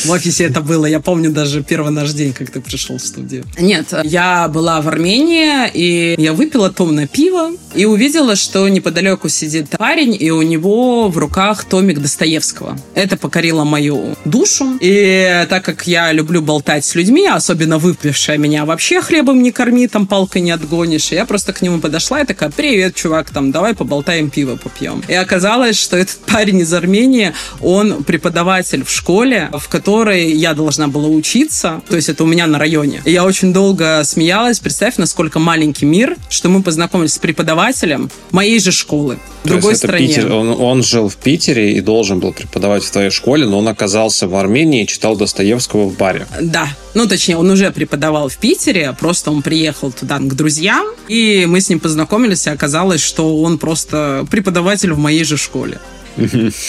В 0.05 0.09
офисе 0.09 0.45
это 0.45 0.61
было. 0.61 0.85
Я 0.85 0.99
помню 0.99 1.31
даже 1.31 1.63
первый 1.63 1.91
наш 1.91 2.11
день, 2.13 2.33
как 2.33 2.49
ты 2.49 2.61
пришел 2.61 2.97
в 2.97 3.01
студию. 3.01 3.43
Нет, 3.59 3.93
я 4.03 4.47
была 4.47 4.81
в 4.81 4.87
Армении, 4.87 5.69
и 5.73 6.15
я 6.17 6.33
выпила 6.33 6.69
томное 6.69 7.07
пиво, 7.07 7.51
и 7.75 7.85
увидела, 7.85 8.35
что 8.35 8.67
неподалеку 8.67 9.29
сидит 9.29 9.69
парень, 9.77 10.15
и 10.19 10.31
у 10.31 10.41
него 10.41 11.09
в 11.09 11.17
руках 11.17 11.65
томик 11.65 11.99
Достоевского. 11.99 12.77
Это 12.95 13.17
покорило 13.17 13.63
мою 13.63 14.15
душу. 14.25 14.77
И 14.81 15.45
так 15.49 15.63
как 15.63 15.87
я 15.87 16.11
люблю 16.11 16.41
болтать 16.41 16.85
с 16.85 16.95
людьми, 16.95 17.27
особенно 17.27 17.77
выпившая 17.77 18.37
меня 18.37 18.65
вообще 18.65 19.01
хлебом 19.01 19.41
не 19.41 19.51
корми, 19.67 19.87
там 19.87 20.07
палкой 20.07 20.41
не 20.41 20.51
отгонишь. 20.51 21.11
И 21.11 21.15
я 21.15 21.25
просто 21.25 21.51
к 21.51 21.61
нему 21.61 21.79
подошла 21.79 22.21
и 22.21 22.25
такая, 22.25 22.49
привет, 22.49 22.95
чувак, 22.95 23.31
там, 23.31 23.51
давай 23.51 23.75
поболтаем, 23.75 24.29
пиво 24.29 24.55
попьем. 24.55 25.03
И 25.09 25.13
оказалось, 25.13 25.77
что 25.77 25.97
этот 25.97 26.17
парень 26.25 26.59
из 26.59 26.73
Армении, 26.73 27.33
он 27.61 28.03
преподаватель 28.05 28.85
в 28.85 28.89
школе, 28.89 29.49
в 29.51 29.67
которой 29.67 30.31
я 30.31 30.53
должна 30.53 30.87
была 30.87 31.09
учиться. 31.09 31.81
То 31.89 31.97
есть 31.97 32.07
это 32.07 32.23
у 32.23 32.27
меня 32.27 32.47
на 32.47 32.59
районе. 32.59 33.01
И 33.03 33.11
я 33.11 33.25
очень 33.25 33.51
долго 33.51 34.01
смеялась. 34.05 34.59
Представь, 34.59 34.97
насколько 34.97 35.39
маленький 35.39 35.85
мир, 35.85 36.15
что 36.29 36.47
мы 36.47 36.63
познакомились 36.63 37.15
с 37.15 37.19
преподавателем 37.19 38.09
моей 38.31 38.59
же 38.59 38.71
школы 38.71 39.19
в 39.43 39.47
другой 39.49 39.75
стране. 39.75 40.07
Питер, 40.07 40.31
он, 40.31 40.49
он 40.49 40.83
жил 40.83 41.09
в 41.09 41.15
Питере 41.17 41.73
и 41.73 41.81
должен 41.81 42.19
был 42.19 42.31
преподавать 42.31 42.83
в 42.83 42.91
твоей 42.91 43.09
школе, 43.09 43.45
но 43.45 43.59
он 43.59 43.67
оказался 43.67 44.27
в 44.27 44.35
Армении 44.35 44.83
и 44.83 44.87
читал 44.87 45.17
Достоевского 45.17 45.89
в 45.89 45.97
баре. 45.97 46.25
Да. 46.41 46.69
Ну, 46.93 47.07
точнее, 47.07 47.37
он 47.37 47.49
уже 47.49 47.71
преподавал 47.71 48.29
в 48.29 48.37
Питере, 48.37 48.95
просто 48.99 49.29
он 49.29 49.41
приехал 49.41 49.56
туда 49.91 50.19
к 50.19 50.35
друзьям, 50.35 50.87
и 51.07 51.45
мы 51.47 51.61
с 51.61 51.69
ним 51.69 51.79
познакомились, 51.79 52.47
и 52.47 52.49
оказалось, 52.49 53.01
что 53.01 53.41
он 53.41 53.57
просто 53.57 54.25
преподаватель 54.29 54.93
в 54.93 54.97
моей 54.97 55.23
же 55.23 55.37
школе. 55.37 55.79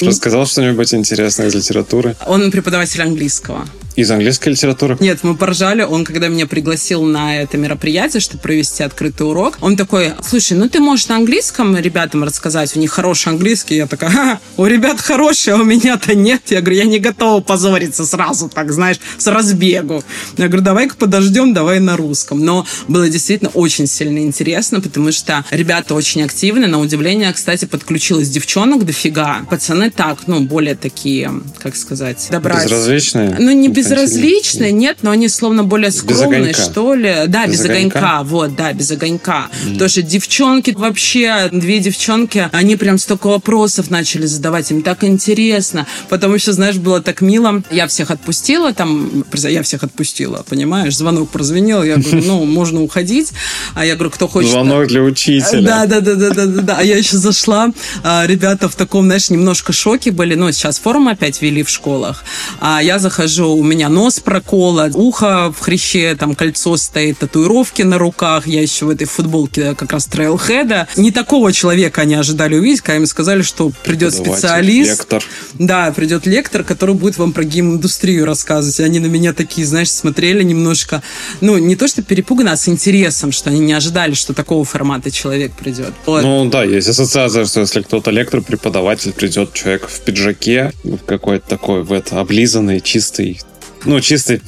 Рассказал 0.00 0.46
что-нибудь 0.46 0.92
интересное 0.94 1.48
из 1.48 1.54
литературы? 1.54 2.16
Он 2.26 2.50
преподаватель 2.50 3.02
английского. 3.02 3.66
Из 3.98 4.08
английской 4.12 4.50
литературы? 4.50 4.96
Нет, 5.00 5.24
мы 5.24 5.34
поржали. 5.34 5.82
Он, 5.82 6.04
когда 6.04 6.28
меня 6.28 6.46
пригласил 6.46 7.02
на 7.02 7.42
это 7.42 7.56
мероприятие, 7.56 8.20
чтобы 8.20 8.40
провести 8.40 8.84
открытый 8.84 9.26
урок, 9.26 9.58
он 9.60 9.76
такой, 9.76 10.12
слушай, 10.22 10.56
ну 10.56 10.68
ты 10.68 10.78
можешь 10.78 11.08
на 11.08 11.16
английском 11.16 11.76
ребятам 11.76 12.22
рассказать, 12.22 12.76
у 12.76 12.78
них 12.78 12.92
хороший 12.92 13.30
английский. 13.30 13.74
Я 13.74 13.88
такая, 13.88 14.10
ха, 14.10 14.40
у 14.56 14.66
ребят 14.66 15.00
хороший, 15.00 15.54
а 15.54 15.56
у 15.56 15.64
меня-то 15.64 16.14
нет. 16.14 16.42
Я 16.46 16.60
говорю, 16.60 16.76
я 16.76 16.84
не 16.84 17.00
готова 17.00 17.40
позориться 17.40 18.06
сразу, 18.06 18.48
так, 18.48 18.70
знаешь, 18.70 19.00
с 19.18 19.26
разбегу. 19.26 20.04
Я 20.36 20.46
говорю, 20.46 20.62
давай-ка 20.62 20.94
подождем, 20.94 21.52
давай 21.52 21.80
на 21.80 21.96
русском. 21.96 22.44
Но 22.44 22.64
было 22.86 23.08
действительно 23.08 23.50
очень 23.50 23.88
сильно 23.88 24.20
интересно, 24.20 24.80
потому 24.80 25.10
что 25.10 25.44
ребята 25.50 25.96
очень 25.96 26.22
активны. 26.22 26.68
На 26.68 26.78
удивление, 26.78 27.32
кстати, 27.32 27.64
подключилась 27.64 28.28
девчонок 28.28 28.86
дофига. 28.86 29.40
Пацаны 29.50 29.90
так, 29.90 30.28
ну, 30.28 30.38
более 30.38 30.76
такие, 30.76 31.32
как 31.58 31.74
сказать, 31.74 32.28
добра. 32.30 32.62
Безразличные? 32.62 33.34
Ну, 33.40 33.50
не 33.50 33.66
без 33.66 33.87
безразличные, 33.88 34.72
нет, 34.72 34.98
но 35.02 35.10
они 35.10 35.28
словно 35.28 35.64
более 35.64 35.90
скромные, 35.90 36.54
что 36.54 36.94
ли. 36.94 37.24
Да, 37.26 37.46
без, 37.46 37.54
без 37.54 37.64
огонька. 37.64 37.98
огонька, 37.98 38.22
вот, 38.24 38.56
да, 38.56 38.72
без 38.72 38.90
огонька. 38.90 39.48
Mm. 39.66 39.78
Тоже 39.78 40.02
девчонки, 40.02 40.70
вообще, 40.72 41.48
две 41.52 41.78
девчонки, 41.80 42.48
они 42.52 42.76
прям 42.76 42.98
столько 42.98 43.28
вопросов 43.28 43.90
начали 43.90 44.26
задавать, 44.26 44.70
им 44.70 44.82
так 44.82 45.04
интересно. 45.04 45.86
Потому 46.08 46.38
что, 46.38 46.52
знаешь, 46.52 46.76
было 46.76 47.00
так 47.00 47.20
мило. 47.20 47.62
Я 47.70 47.86
всех 47.86 48.10
отпустила, 48.10 48.72
там, 48.72 49.24
я 49.32 49.62
всех 49.62 49.84
отпустила, 49.84 50.44
понимаешь? 50.48 50.96
Звонок 50.96 51.30
прозвенел, 51.30 51.82
я 51.82 51.96
говорю, 51.96 52.22
ну, 52.24 52.44
можно 52.58 52.82
уходить. 52.82 53.32
А 53.74 53.84
я 53.84 53.94
говорю, 53.94 54.10
кто 54.10 54.28
хочет... 54.28 54.50
Звонок 54.50 54.86
для 54.88 55.02
учителя. 55.02 55.62
Да, 55.62 55.86
да, 55.86 56.00
да, 56.00 56.14
да, 56.14 56.30
да, 56.30 56.46
да, 56.46 56.62
да. 56.62 56.76
А 56.78 56.82
я 56.82 56.96
еще 56.96 57.16
зашла, 57.16 57.70
а, 58.02 58.26
ребята 58.26 58.68
в 58.68 58.74
таком, 58.74 59.06
знаешь, 59.06 59.30
немножко 59.30 59.72
шоке 59.72 60.10
были, 60.10 60.34
ну, 60.34 60.50
сейчас 60.52 60.78
форум 60.78 61.08
опять 61.08 61.40
вели 61.42 61.62
в 61.62 61.68
школах. 61.68 62.24
А 62.60 62.82
я 62.82 62.98
захожу, 62.98 63.54
у 63.54 63.62
меня 63.62 63.77
меня 63.78 63.88
нос 63.88 64.18
прокола, 64.18 64.90
ухо 64.92 65.52
в 65.52 65.60
хряще, 65.60 66.16
там 66.16 66.34
кольцо 66.34 66.76
стоит, 66.76 67.18
татуировки 67.18 67.82
на 67.82 67.96
руках. 67.96 68.48
Я 68.48 68.60
еще 68.60 68.86
в 68.86 68.90
этой 68.90 69.06
футболке 69.06 69.76
как 69.76 69.92
раз 69.92 70.06
трейлхеда. 70.06 70.88
Не 70.96 71.12
такого 71.12 71.52
человека 71.52 72.00
они 72.00 72.14
ожидали 72.14 72.56
увидеть, 72.56 72.80
когда 72.80 72.96
им 72.96 73.06
сказали, 73.06 73.42
что 73.42 73.70
придет 73.84 74.14
специалист. 74.14 74.90
Лектор. 74.90 75.24
Да, 75.54 75.92
придет 75.92 76.26
лектор, 76.26 76.64
который 76.64 76.96
будет 76.96 77.18
вам 77.18 77.32
про 77.32 77.44
гейм-индустрию 77.44 78.24
рассказывать. 78.24 78.80
И 78.80 78.82
они 78.82 78.98
на 78.98 79.06
меня 79.06 79.32
такие, 79.32 79.64
знаешь, 79.64 79.92
смотрели 79.92 80.42
немножко, 80.42 81.00
ну, 81.40 81.56
не 81.56 81.76
то 81.76 81.86
что 81.86 82.02
перепуганно, 82.02 82.50
а 82.50 82.56
с 82.56 82.68
интересом, 82.68 83.30
что 83.30 83.50
они 83.50 83.60
не 83.60 83.74
ожидали, 83.74 84.14
что 84.14 84.34
такого 84.34 84.64
формата 84.64 85.12
человек 85.12 85.52
придет. 85.52 85.92
Вот. 86.04 86.22
Ну 86.24 86.46
да, 86.50 86.64
есть 86.64 86.88
ассоциация, 86.88 87.44
что 87.46 87.60
если 87.60 87.82
кто-то 87.82 88.10
лектор, 88.10 88.42
преподаватель, 88.42 89.12
придет 89.12 89.52
человек 89.52 89.86
в 89.88 90.00
пиджаке, 90.00 90.72
какой-то 91.06 91.48
такой, 91.48 91.84
в 91.84 91.92
это, 91.92 92.18
облизанный, 92.18 92.80
чистый, 92.80 93.40
ну, 93.84 94.00
чистый. 94.00 94.40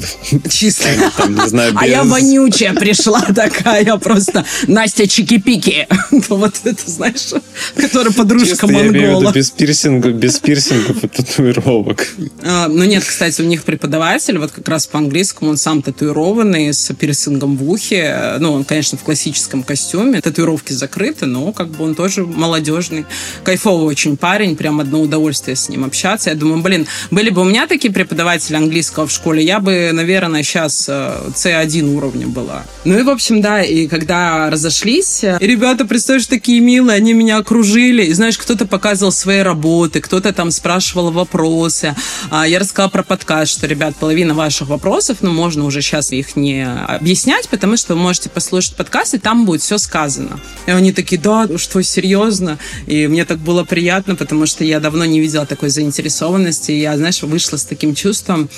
Чистый. 0.48 0.92
Там, 1.16 1.34
не 1.34 1.48
знаю, 1.48 1.72
без... 1.72 1.82
А 1.82 1.86
я 1.86 2.04
вонючая 2.04 2.74
пришла 2.74 3.20
такая 3.22 3.96
просто. 3.96 4.44
Настя 4.66 5.04
Чики-Пики. 5.04 5.86
вот 6.28 6.54
это, 6.64 6.90
знаешь, 6.90 7.28
которая 7.76 8.12
подружка 8.12 8.66
Монгола. 8.66 8.82
Я 8.82 8.88
имею 8.90 9.16
в 9.16 9.20
виду 9.20 9.32
без 9.32 9.50
пирсингов, 9.50 10.14
без 10.14 10.38
пирсингов 10.38 11.04
и 11.04 11.08
татуировок. 11.08 12.06
А, 12.42 12.68
ну, 12.68 12.84
нет, 12.84 13.04
кстати, 13.04 13.40
у 13.40 13.44
них 13.44 13.62
преподаватель, 13.62 14.38
вот 14.38 14.50
как 14.50 14.68
раз 14.68 14.86
по-английскому, 14.86 15.50
он 15.50 15.56
сам 15.56 15.82
татуированный, 15.82 16.72
с 16.72 16.92
пирсингом 16.94 17.56
в 17.56 17.70
ухе. 17.70 18.36
Ну, 18.38 18.52
он, 18.52 18.64
конечно, 18.64 18.98
в 18.98 19.02
классическом 19.02 19.62
костюме. 19.62 20.20
Татуировки 20.20 20.72
закрыты, 20.72 21.26
но 21.26 21.52
как 21.52 21.68
бы 21.68 21.84
он 21.84 21.94
тоже 21.94 22.24
молодежный. 22.24 23.06
Кайфовый 23.44 23.86
очень 23.86 24.16
парень, 24.16 24.56
прям 24.56 24.80
одно 24.80 25.00
удовольствие 25.00 25.56
с 25.56 25.68
ним 25.68 25.84
общаться. 25.84 26.30
Я 26.30 26.36
думаю, 26.36 26.62
блин, 26.62 26.86
были 27.10 27.30
бы 27.30 27.42
у 27.42 27.44
меня 27.44 27.66
такие 27.66 27.92
преподаватели 27.92 28.56
английского 28.56 29.06
в 29.06 29.12
школе, 29.12 29.19
школе, 29.20 29.44
я 29.44 29.60
бы, 29.60 29.90
наверное, 29.92 30.42
сейчас 30.42 30.88
C1 30.88 31.94
уровня 31.94 32.26
была. 32.26 32.64
Ну 32.84 32.98
и, 32.98 33.02
в 33.02 33.10
общем, 33.10 33.42
да, 33.42 33.62
и 33.62 33.86
когда 33.86 34.48
разошлись, 34.48 35.22
и 35.22 35.46
ребята, 35.46 35.84
представляешь, 35.84 36.26
такие 36.26 36.60
милые, 36.60 36.96
они 36.96 37.12
меня 37.12 37.36
окружили, 37.36 38.04
и, 38.04 38.12
знаешь, 38.14 38.38
кто-то 38.38 38.66
показывал 38.66 39.12
свои 39.12 39.40
работы, 39.40 40.00
кто-то 40.00 40.32
там 40.32 40.50
спрашивал 40.50 41.10
вопросы. 41.10 41.94
А, 42.30 42.48
я 42.48 42.58
рассказала 42.58 42.88
про 42.88 43.02
подкаст, 43.02 43.52
что, 43.52 43.66
ребят, 43.66 43.94
половина 43.96 44.32
ваших 44.32 44.68
вопросов, 44.68 45.18
ну, 45.20 45.32
можно 45.32 45.64
уже 45.64 45.82
сейчас 45.82 46.12
их 46.12 46.34
не 46.36 46.66
объяснять, 46.66 47.48
потому 47.50 47.76
что 47.76 47.94
вы 47.94 48.00
можете 48.00 48.30
послушать 48.30 48.74
подкаст, 48.74 49.14
и 49.14 49.18
там 49.18 49.44
будет 49.44 49.60
все 49.60 49.76
сказано. 49.76 50.40
И 50.66 50.70
они 50.70 50.92
такие, 50.92 51.20
да, 51.20 51.46
что, 51.58 51.82
серьезно? 51.82 52.58
И 52.86 53.06
мне 53.06 53.26
так 53.26 53.38
было 53.38 53.64
приятно, 53.64 54.14
потому 54.14 54.46
что 54.46 54.64
я 54.64 54.80
давно 54.80 55.04
не 55.04 55.20
видела 55.20 55.44
такой 55.44 55.68
заинтересованности. 55.68 56.72
И 56.72 56.80
я, 56.80 56.96
знаешь, 56.96 57.22
вышла 57.22 57.58
с 57.58 57.64
таким 57.64 57.94
чувством, 57.94 58.48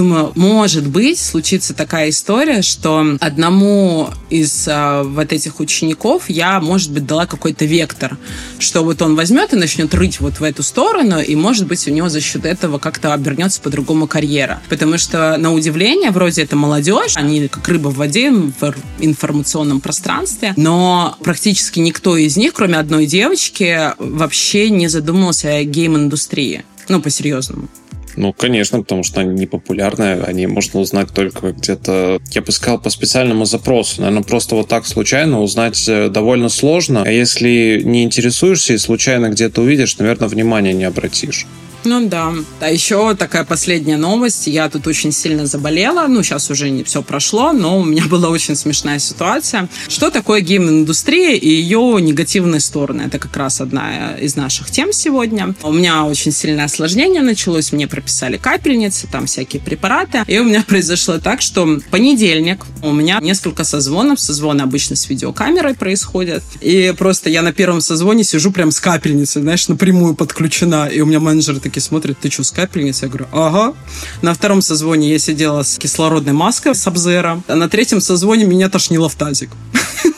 думаю, 0.00 0.32
может 0.34 0.86
быть, 0.86 1.18
случится 1.18 1.74
такая 1.74 2.08
история, 2.08 2.62
что 2.62 3.18
одному 3.20 4.08
из 4.30 4.66
а, 4.66 5.02
вот 5.02 5.30
этих 5.30 5.60
учеников 5.60 6.30
я, 6.30 6.58
может 6.58 6.90
быть, 6.90 7.04
дала 7.04 7.26
какой-то 7.26 7.66
вектор, 7.66 8.16
что 8.58 8.82
вот 8.82 9.02
он 9.02 9.14
возьмет 9.14 9.52
и 9.52 9.56
начнет 9.56 9.92
рыть 9.94 10.20
вот 10.20 10.40
в 10.40 10.42
эту 10.42 10.62
сторону, 10.62 11.20
и, 11.20 11.36
может 11.36 11.66
быть, 11.66 11.86
у 11.86 11.90
него 11.90 12.08
за 12.08 12.22
счет 12.22 12.46
этого 12.46 12.78
как-то 12.78 13.12
обернется 13.12 13.60
по-другому 13.60 14.06
карьера. 14.06 14.62
Потому 14.70 14.96
что, 14.96 15.36
на 15.36 15.52
удивление, 15.52 16.12
вроде 16.12 16.44
это 16.44 16.56
молодежь, 16.56 17.16
они 17.16 17.48
как 17.48 17.68
рыба 17.68 17.88
в 17.88 17.96
воде 17.96 18.30
в 18.30 18.74
информационном 19.00 19.82
пространстве, 19.82 20.54
но 20.56 21.18
практически 21.22 21.78
никто 21.78 22.16
из 22.16 22.38
них, 22.38 22.54
кроме 22.54 22.78
одной 22.78 23.04
девочки, 23.04 23.92
вообще 23.98 24.70
не 24.70 24.88
задумывался 24.88 25.56
о 25.56 25.64
гейм-индустрии. 25.64 26.64
Ну, 26.88 27.02
по-серьезному. 27.02 27.68
Ну, 28.16 28.32
конечно, 28.32 28.80
потому 28.80 29.02
что 29.02 29.20
они 29.20 29.34
не 29.34 29.46
популярные, 29.46 30.22
они 30.22 30.46
можно 30.46 30.80
узнать 30.80 31.12
только 31.12 31.52
где-то, 31.52 32.20
я 32.32 32.42
бы 32.42 32.52
сказал, 32.52 32.80
по 32.80 32.90
специальному 32.90 33.44
запросу. 33.44 34.00
Наверное, 34.00 34.22
просто 34.22 34.54
вот 34.56 34.68
так 34.68 34.86
случайно 34.86 35.40
узнать 35.40 35.88
э, 35.88 36.08
довольно 36.08 36.48
сложно. 36.48 37.02
А 37.04 37.10
если 37.10 37.82
не 37.84 38.02
интересуешься 38.02 38.74
и 38.74 38.78
случайно 38.78 39.28
где-то 39.28 39.62
увидишь, 39.62 39.98
наверное, 39.98 40.28
внимания 40.28 40.72
не 40.72 40.84
обратишь. 40.84 41.46
Ну 41.84 42.08
да. 42.08 42.32
А 42.60 42.70
еще 42.70 43.14
такая 43.14 43.44
последняя 43.44 43.96
новость. 43.96 44.46
Я 44.46 44.68
тут 44.68 44.86
очень 44.86 45.12
сильно 45.12 45.46
заболела. 45.46 46.06
Ну, 46.08 46.22
сейчас 46.22 46.50
уже 46.50 46.68
не 46.68 46.84
все 46.84 47.02
прошло, 47.02 47.52
но 47.52 47.78
у 47.78 47.84
меня 47.84 48.04
была 48.06 48.28
очень 48.28 48.54
смешная 48.54 48.98
ситуация. 48.98 49.68
Что 49.88 50.10
такое 50.10 50.40
гейм-индустрия 50.40 51.36
и 51.36 51.48
ее 51.48 51.98
негативные 52.00 52.60
стороны? 52.60 53.02
Это 53.02 53.18
как 53.18 53.36
раз 53.36 53.60
одна 53.60 54.12
из 54.12 54.36
наших 54.36 54.70
тем 54.70 54.92
сегодня. 54.92 55.54
У 55.62 55.72
меня 55.72 56.04
очень 56.04 56.32
сильное 56.32 56.66
осложнение 56.66 57.22
началось. 57.22 57.72
Мне 57.72 57.88
прописали 57.88 58.36
капельницы, 58.36 59.06
там 59.06 59.26
всякие 59.26 59.62
препараты. 59.62 60.22
И 60.26 60.38
у 60.38 60.44
меня 60.44 60.62
произошло 60.68 61.18
так, 61.18 61.40
что 61.40 61.80
понедельник 61.90 62.66
у 62.82 62.92
меня 62.92 63.20
несколько 63.22 63.64
созвонов. 63.64 64.20
Созвоны 64.20 64.62
обычно 64.62 64.96
с 64.96 65.08
видеокамерой 65.08 65.74
происходят. 65.74 66.42
И 66.60 66.94
просто 66.98 67.30
я 67.30 67.40
на 67.40 67.52
первом 67.52 67.80
созвоне 67.80 68.24
сижу 68.24 68.52
прям 68.52 68.70
с 68.70 68.80
капельницей, 68.80 69.40
знаешь, 69.40 69.66
напрямую 69.68 70.14
подключена. 70.14 70.88
И 70.88 71.00
у 71.00 71.06
меня 71.06 71.20
менеджер 71.20 71.58
такие 71.70 71.82
смотрят, 71.82 72.18
ты 72.18 72.30
что, 72.30 72.42
с 72.42 72.50
капельницей? 72.50 73.06
Я 73.06 73.08
говорю, 73.08 73.28
ага. 73.32 73.74
На 74.22 74.34
втором 74.34 74.60
созвоне 74.60 75.08
я 75.08 75.18
сидела 75.18 75.62
с 75.62 75.78
кислородной 75.78 76.32
маской 76.32 76.74
с 76.74 76.86
Абзера, 76.86 77.42
а 77.46 77.54
на 77.54 77.68
третьем 77.68 78.00
созвоне 78.00 78.44
меня 78.44 78.68
тошнило 78.68 79.08
в 79.08 79.14
тазик. 79.14 79.50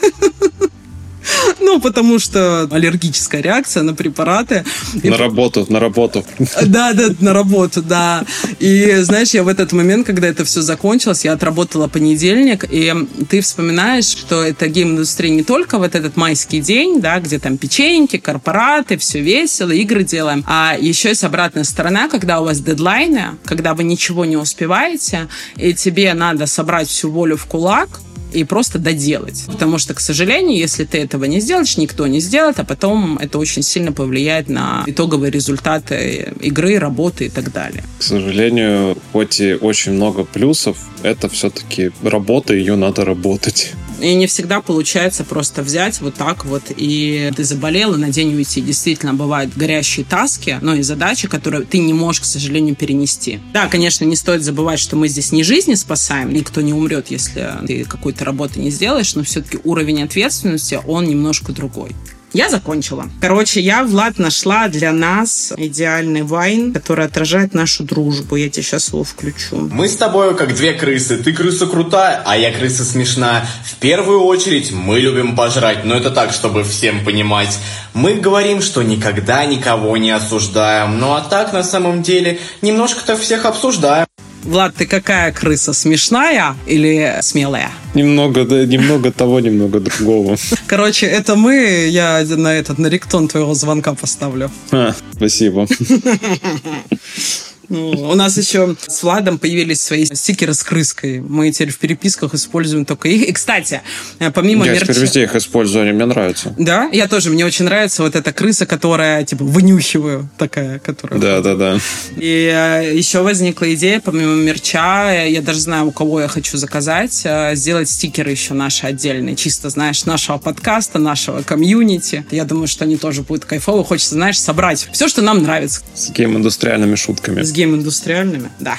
Ну, 1.62 1.80
потому 1.80 2.18
что 2.18 2.68
аллергическая 2.70 3.40
реакция 3.40 3.82
на 3.82 3.94
препараты. 3.94 4.64
На 5.02 5.16
работу, 5.16 5.66
на 5.68 5.80
работу. 5.80 6.24
Да, 6.62 6.92
да, 6.92 7.14
на 7.20 7.32
работу, 7.32 7.82
да. 7.82 8.24
И 8.58 8.96
знаешь, 9.00 9.30
я 9.30 9.42
в 9.42 9.48
этот 9.48 9.72
момент, 9.72 10.06
когда 10.06 10.28
это 10.28 10.44
все 10.44 10.60
закончилось, 10.60 11.24
я 11.24 11.32
отработала 11.32 11.88
понедельник, 11.88 12.64
и 12.68 12.92
ты 13.28 13.40
вспоминаешь, 13.40 14.06
что 14.06 14.42
это 14.42 14.66
гейм-индустрия 14.66 15.30
не 15.30 15.42
только 15.42 15.78
вот 15.78 15.94
этот 15.94 16.16
майский 16.16 16.60
день, 16.60 17.00
да, 17.00 17.20
где 17.20 17.38
там 17.38 17.56
печеньки, 17.58 18.18
корпораты, 18.18 18.96
все 18.98 19.20
весело, 19.20 19.70
игры 19.70 20.04
делаем, 20.04 20.44
а 20.46 20.76
еще 20.78 21.10
есть 21.10 21.24
обратная 21.24 21.64
сторона, 21.64 22.08
когда 22.08 22.40
у 22.40 22.44
вас 22.44 22.60
дедлайны, 22.60 23.38
когда 23.44 23.74
вы 23.74 23.84
ничего 23.84 24.24
не 24.24 24.36
успеваете, 24.36 25.28
и 25.56 25.74
тебе 25.74 26.14
надо 26.14 26.46
собрать 26.46 26.88
всю 26.88 27.10
волю 27.10 27.36
в 27.36 27.46
кулак, 27.46 27.88
и 28.32 28.44
просто 28.44 28.78
доделать. 28.78 29.44
Потому 29.46 29.78
что, 29.78 29.94
к 29.94 30.00
сожалению, 30.00 30.58
если 30.58 30.84
ты 30.84 30.98
этого 30.98 31.24
не 31.24 31.40
сделаешь, 31.40 31.76
никто 31.76 32.06
не 32.06 32.20
сделает, 32.20 32.58
а 32.58 32.64
потом 32.64 33.18
это 33.18 33.38
очень 33.38 33.62
сильно 33.62 33.92
повлияет 33.92 34.48
на 34.48 34.84
итоговые 34.86 35.30
результаты 35.30 36.32
игры, 36.40 36.78
работы 36.78 37.26
и 37.26 37.28
так 37.28 37.52
далее. 37.52 37.84
К 37.98 38.02
сожалению, 38.02 38.96
хоть 39.12 39.40
и 39.40 39.54
очень 39.54 39.92
много 39.92 40.24
плюсов, 40.24 40.76
это 41.02 41.28
все-таки 41.28 41.90
работа, 42.02 42.54
ее 42.54 42.76
надо 42.76 43.04
работать. 43.04 43.72
И 44.02 44.14
не 44.14 44.26
всегда 44.26 44.60
получается 44.60 45.22
просто 45.22 45.62
взять 45.62 46.00
вот 46.00 46.14
так 46.14 46.44
вот, 46.44 46.64
и 46.76 47.32
ты 47.36 47.44
заболел, 47.44 47.94
и 47.94 47.98
на 47.98 48.10
день 48.10 48.34
уйти. 48.34 48.60
Действительно, 48.60 49.14
бывают 49.14 49.56
горящие 49.56 50.04
таски, 50.04 50.58
но 50.60 50.74
и 50.74 50.82
задачи, 50.82 51.28
которые 51.28 51.64
ты 51.64 51.78
не 51.78 51.94
можешь, 51.94 52.22
к 52.22 52.24
сожалению, 52.24 52.74
перенести. 52.74 53.38
Да, 53.52 53.68
конечно, 53.68 54.04
не 54.04 54.16
стоит 54.16 54.42
забывать, 54.42 54.80
что 54.80 54.96
мы 54.96 55.06
здесь 55.06 55.30
не 55.30 55.44
жизни 55.44 55.74
спасаем, 55.74 56.32
никто 56.32 56.60
не 56.62 56.72
умрет, 56.72 57.10
если 57.10 57.48
ты 57.64 57.84
какой-то 57.84 58.24
работы 58.24 58.58
не 58.58 58.70
сделаешь, 58.70 59.14
но 59.14 59.22
все-таки 59.22 59.60
уровень 59.62 60.02
ответственности, 60.02 60.80
он 60.84 61.04
немножко 61.04 61.52
другой. 61.52 61.92
Я 62.32 62.48
закончила. 62.48 63.10
Короче, 63.20 63.60
я, 63.60 63.84
Влад, 63.84 64.18
нашла 64.18 64.68
для 64.68 64.92
нас 64.92 65.52
идеальный 65.56 66.22
вайн, 66.22 66.72
который 66.72 67.04
отражает 67.04 67.52
нашу 67.52 67.84
дружбу. 67.84 68.36
Я 68.36 68.48
тебе 68.48 68.62
сейчас 68.62 68.88
его 68.88 69.04
включу. 69.04 69.68
Мы 69.70 69.86
с 69.86 69.96
тобой 69.96 70.34
как 70.34 70.54
две 70.54 70.72
крысы. 70.72 71.18
Ты 71.18 71.32
крыса 71.32 71.66
крутая, 71.66 72.22
а 72.24 72.36
я 72.36 72.50
крыса 72.50 72.84
смешная. 72.84 73.46
В 73.64 73.74
первую 73.76 74.20
очередь 74.20 74.72
мы 74.72 74.98
любим 74.98 75.36
пожрать, 75.36 75.84
но 75.84 75.94
это 75.94 76.10
так, 76.10 76.32
чтобы 76.32 76.64
всем 76.64 77.04
понимать. 77.04 77.58
Мы 77.92 78.14
говорим, 78.14 78.62
что 78.62 78.82
никогда 78.82 79.44
никого 79.44 79.98
не 79.98 80.10
осуждаем. 80.10 80.98
Ну 80.98 81.12
а 81.12 81.20
так, 81.20 81.52
на 81.52 81.62
самом 81.62 82.02
деле, 82.02 82.38
немножко-то 82.62 83.16
всех 83.18 83.44
обсуждаем. 83.44 84.06
Влад, 84.44 84.74
ты 84.74 84.86
какая 84.86 85.32
крыса? 85.32 85.72
Смешная 85.72 86.56
или 86.66 87.18
смелая? 87.20 87.70
Немного, 87.94 88.44
да, 88.44 88.64
немного 88.64 89.12
того, 89.12 89.40
немного 89.40 89.80
другого. 89.80 90.36
Короче, 90.66 91.06
это 91.06 91.36
мы. 91.36 91.88
Я 91.90 92.24
на 92.24 92.54
этот 92.54 92.78
на 92.78 92.88
риктон 92.88 93.28
твоего 93.28 93.54
звонка 93.54 93.94
поставлю. 93.94 94.50
А, 94.72 94.94
спасибо. 95.16 95.66
Ну, 97.72 98.10
у 98.10 98.14
нас 98.14 98.36
еще 98.36 98.76
с 98.86 99.02
Владом 99.02 99.38
появились 99.38 99.80
свои 99.80 100.04
стикеры 100.04 100.52
с 100.52 100.62
крыской. 100.62 101.20
Мы 101.20 101.50
теперь 101.50 101.70
в 101.70 101.78
переписках 101.78 102.34
используем 102.34 102.84
только 102.84 103.08
их. 103.08 103.22
И, 103.22 103.32
кстати, 103.32 103.80
э, 104.18 104.30
помимо 104.30 104.66
Я 104.66 104.72
мерча... 104.72 104.92
теперь 104.92 105.02
везде 105.02 105.22
их 105.22 105.34
использую, 105.34 105.84
они 105.84 105.92
мне 105.92 106.04
нравятся. 106.04 106.54
Да? 106.58 106.90
Я 106.92 107.08
тоже. 107.08 107.30
Мне 107.30 107.46
очень 107.46 107.64
нравится 107.64 108.02
вот 108.02 108.14
эта 108.14 108.30
крыса, 108.32 108.66
которая, 108.66 109.24
типа, 109.24 109.44
вынюхиваю. 109.44 110.28
Такая, 110.36 110.80
которая... 110.80 111.18
Да, 111.18 111.40
да, 111.40 111.54
да. 111.54 111.78
И 112.16 112.52
э, 112.54 112.92
еще 112.94 113.22
возникла 113.22 113.72
идея, 113.72 114.02
помимо 114.04 114.34
мерча, 114.34 115.24
я 115.24 115.40
даже 115.40 115.60
знаю, 115.60 115.86
у 115.86 115.92
кого 115.92 116.20
я 116.20 116.28
хочу 116.28 116.58
заказать, 116.58 117.22
э, 117.24 117.54
сделать 117.54 117.88
стикеры 117.88 118.32
еще 118.32 118.52
наши 118.52 118.86
отдельные. 118.86 119.34
Чисто, 119.34 119.70
знаешь, 119.70 120.04
нашего 120.04 120.36
подкаста, 120.36 120.98
нашего 120.98 121.40
комьюнити. 121.40 122.26
Я 122.30 122.44
думаю, 122.44 122.66
что 122.66 122.84
они 122.84 122.98
тоже 122.98 123.22
будут 123.22 123.46
кайфово. 123.46 123.82
Хочется, 123.82 124.14
знаешь, 124.14 124.38
собрать 124.38 124.88
все, 124.92 125.08
что 125.08 125.22
нам 125.22 125.42
нравится. 125.42 125.80
С 125.94 126.10
гейм-индустриальными 126.10 126.96
шутками. 126.96 127.42
С 127.42 127.61
гейм-индустриальными, 127.62 128.50
да. 128.60 128.76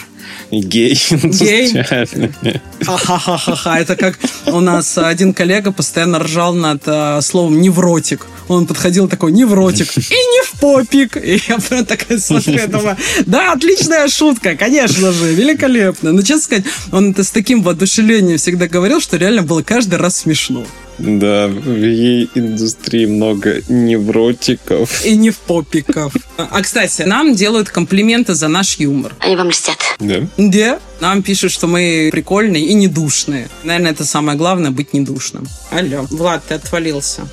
Гей-индустриальными. 0.51 2.61
Ха-ха-ха-ха. 2.81 3.79
Это 3.79 3.95
как 3.95 4.19
у 4.45 4.59
нас 4.59 4.97
один 4.97 5.33
коллега 5.33 5.71
постоянно 5.71 6.19
ржал 6.19 6.53
над 6.53 6.83
э, 6.85 7.21
словом 7.21 7.61
невротик. 7.61 8.27
Он 8.47 8.67
подходил 8.67 9.07
такой, 9.07 9.31
невротик. 9.31 9.97
И 9.97 10.01
не 10.01 10.45
в 10.45 10.59
попик. 10.59 11.17
И 11.17 11.41
я 11.47 11.57
прям 11.57 11.85
такая 11.85 12.19
смотрю, 12.19 12.53
я 12.53 12.67
думаю, 12.67 12.97
да, 13.25 13.53
отличная 13.53 14.07
шутка, 14.09 14.55
конечно 14.55 15.11
же, 15.11 15.33
великолепно. 15.33 16.11
Но, 16.11 16.21
честно 16.21 16.41
сказать, 16.41 16.65
он 16.91 17.11
это 17.11 17.23
с 17.23 17.31
таким 17.31 17.63
воодушевлением 17.63 18.37
всегда 18.37 18.67
говорил, 18.67 19.01
что 19.01 19.17
реально 19.17 19.43
было 19.43 19.63
каждый 19.63 19.95
раз 19.95 20.17
смешно. 20.17 20.65
Да, 20.97 21.47
в 21.47 21.75
ей 21.75 22.29
индустрии 22.35 23.05
много 23.05 23.61
невротиков. 23.67 25.05
И 25.05 25.15
не 25.15 25.31
в 25.31 25.39
попиков. 25.39 26.13
А, 26.37 26.61
кстати, 26.61 27.03
нам 27.03 27.35
делают 27.35 27.69
комплименты 27.69 28.33
за 28.33 28.47
наш 28.47 28.77
юмор. 28.77 29.13
Они 29.19 29.35
вам 29.35 29.49
льстят. 29.49 29.77
Да. 29.99 30.21
Да. 30.37 30.79
Нам 30.99 31.23
пишут, 31.23 31.51
что 31.51 31.67
мы 31.67 32.09
прикольные 32.11 32.65
и 32.65 32.73
недушные. 32.73 33.49
Наверное, 33.63 33.91
это 33.91 34.05
самое 34.05 34.37
главное, 34.37 34.71
быть 34.71 34.93
недушным. 34.93 35.47
Алло. 35.71 36.05
Влад, 36.09 36.43
ты 36.47 36.55
отвалился. 36.55 37.27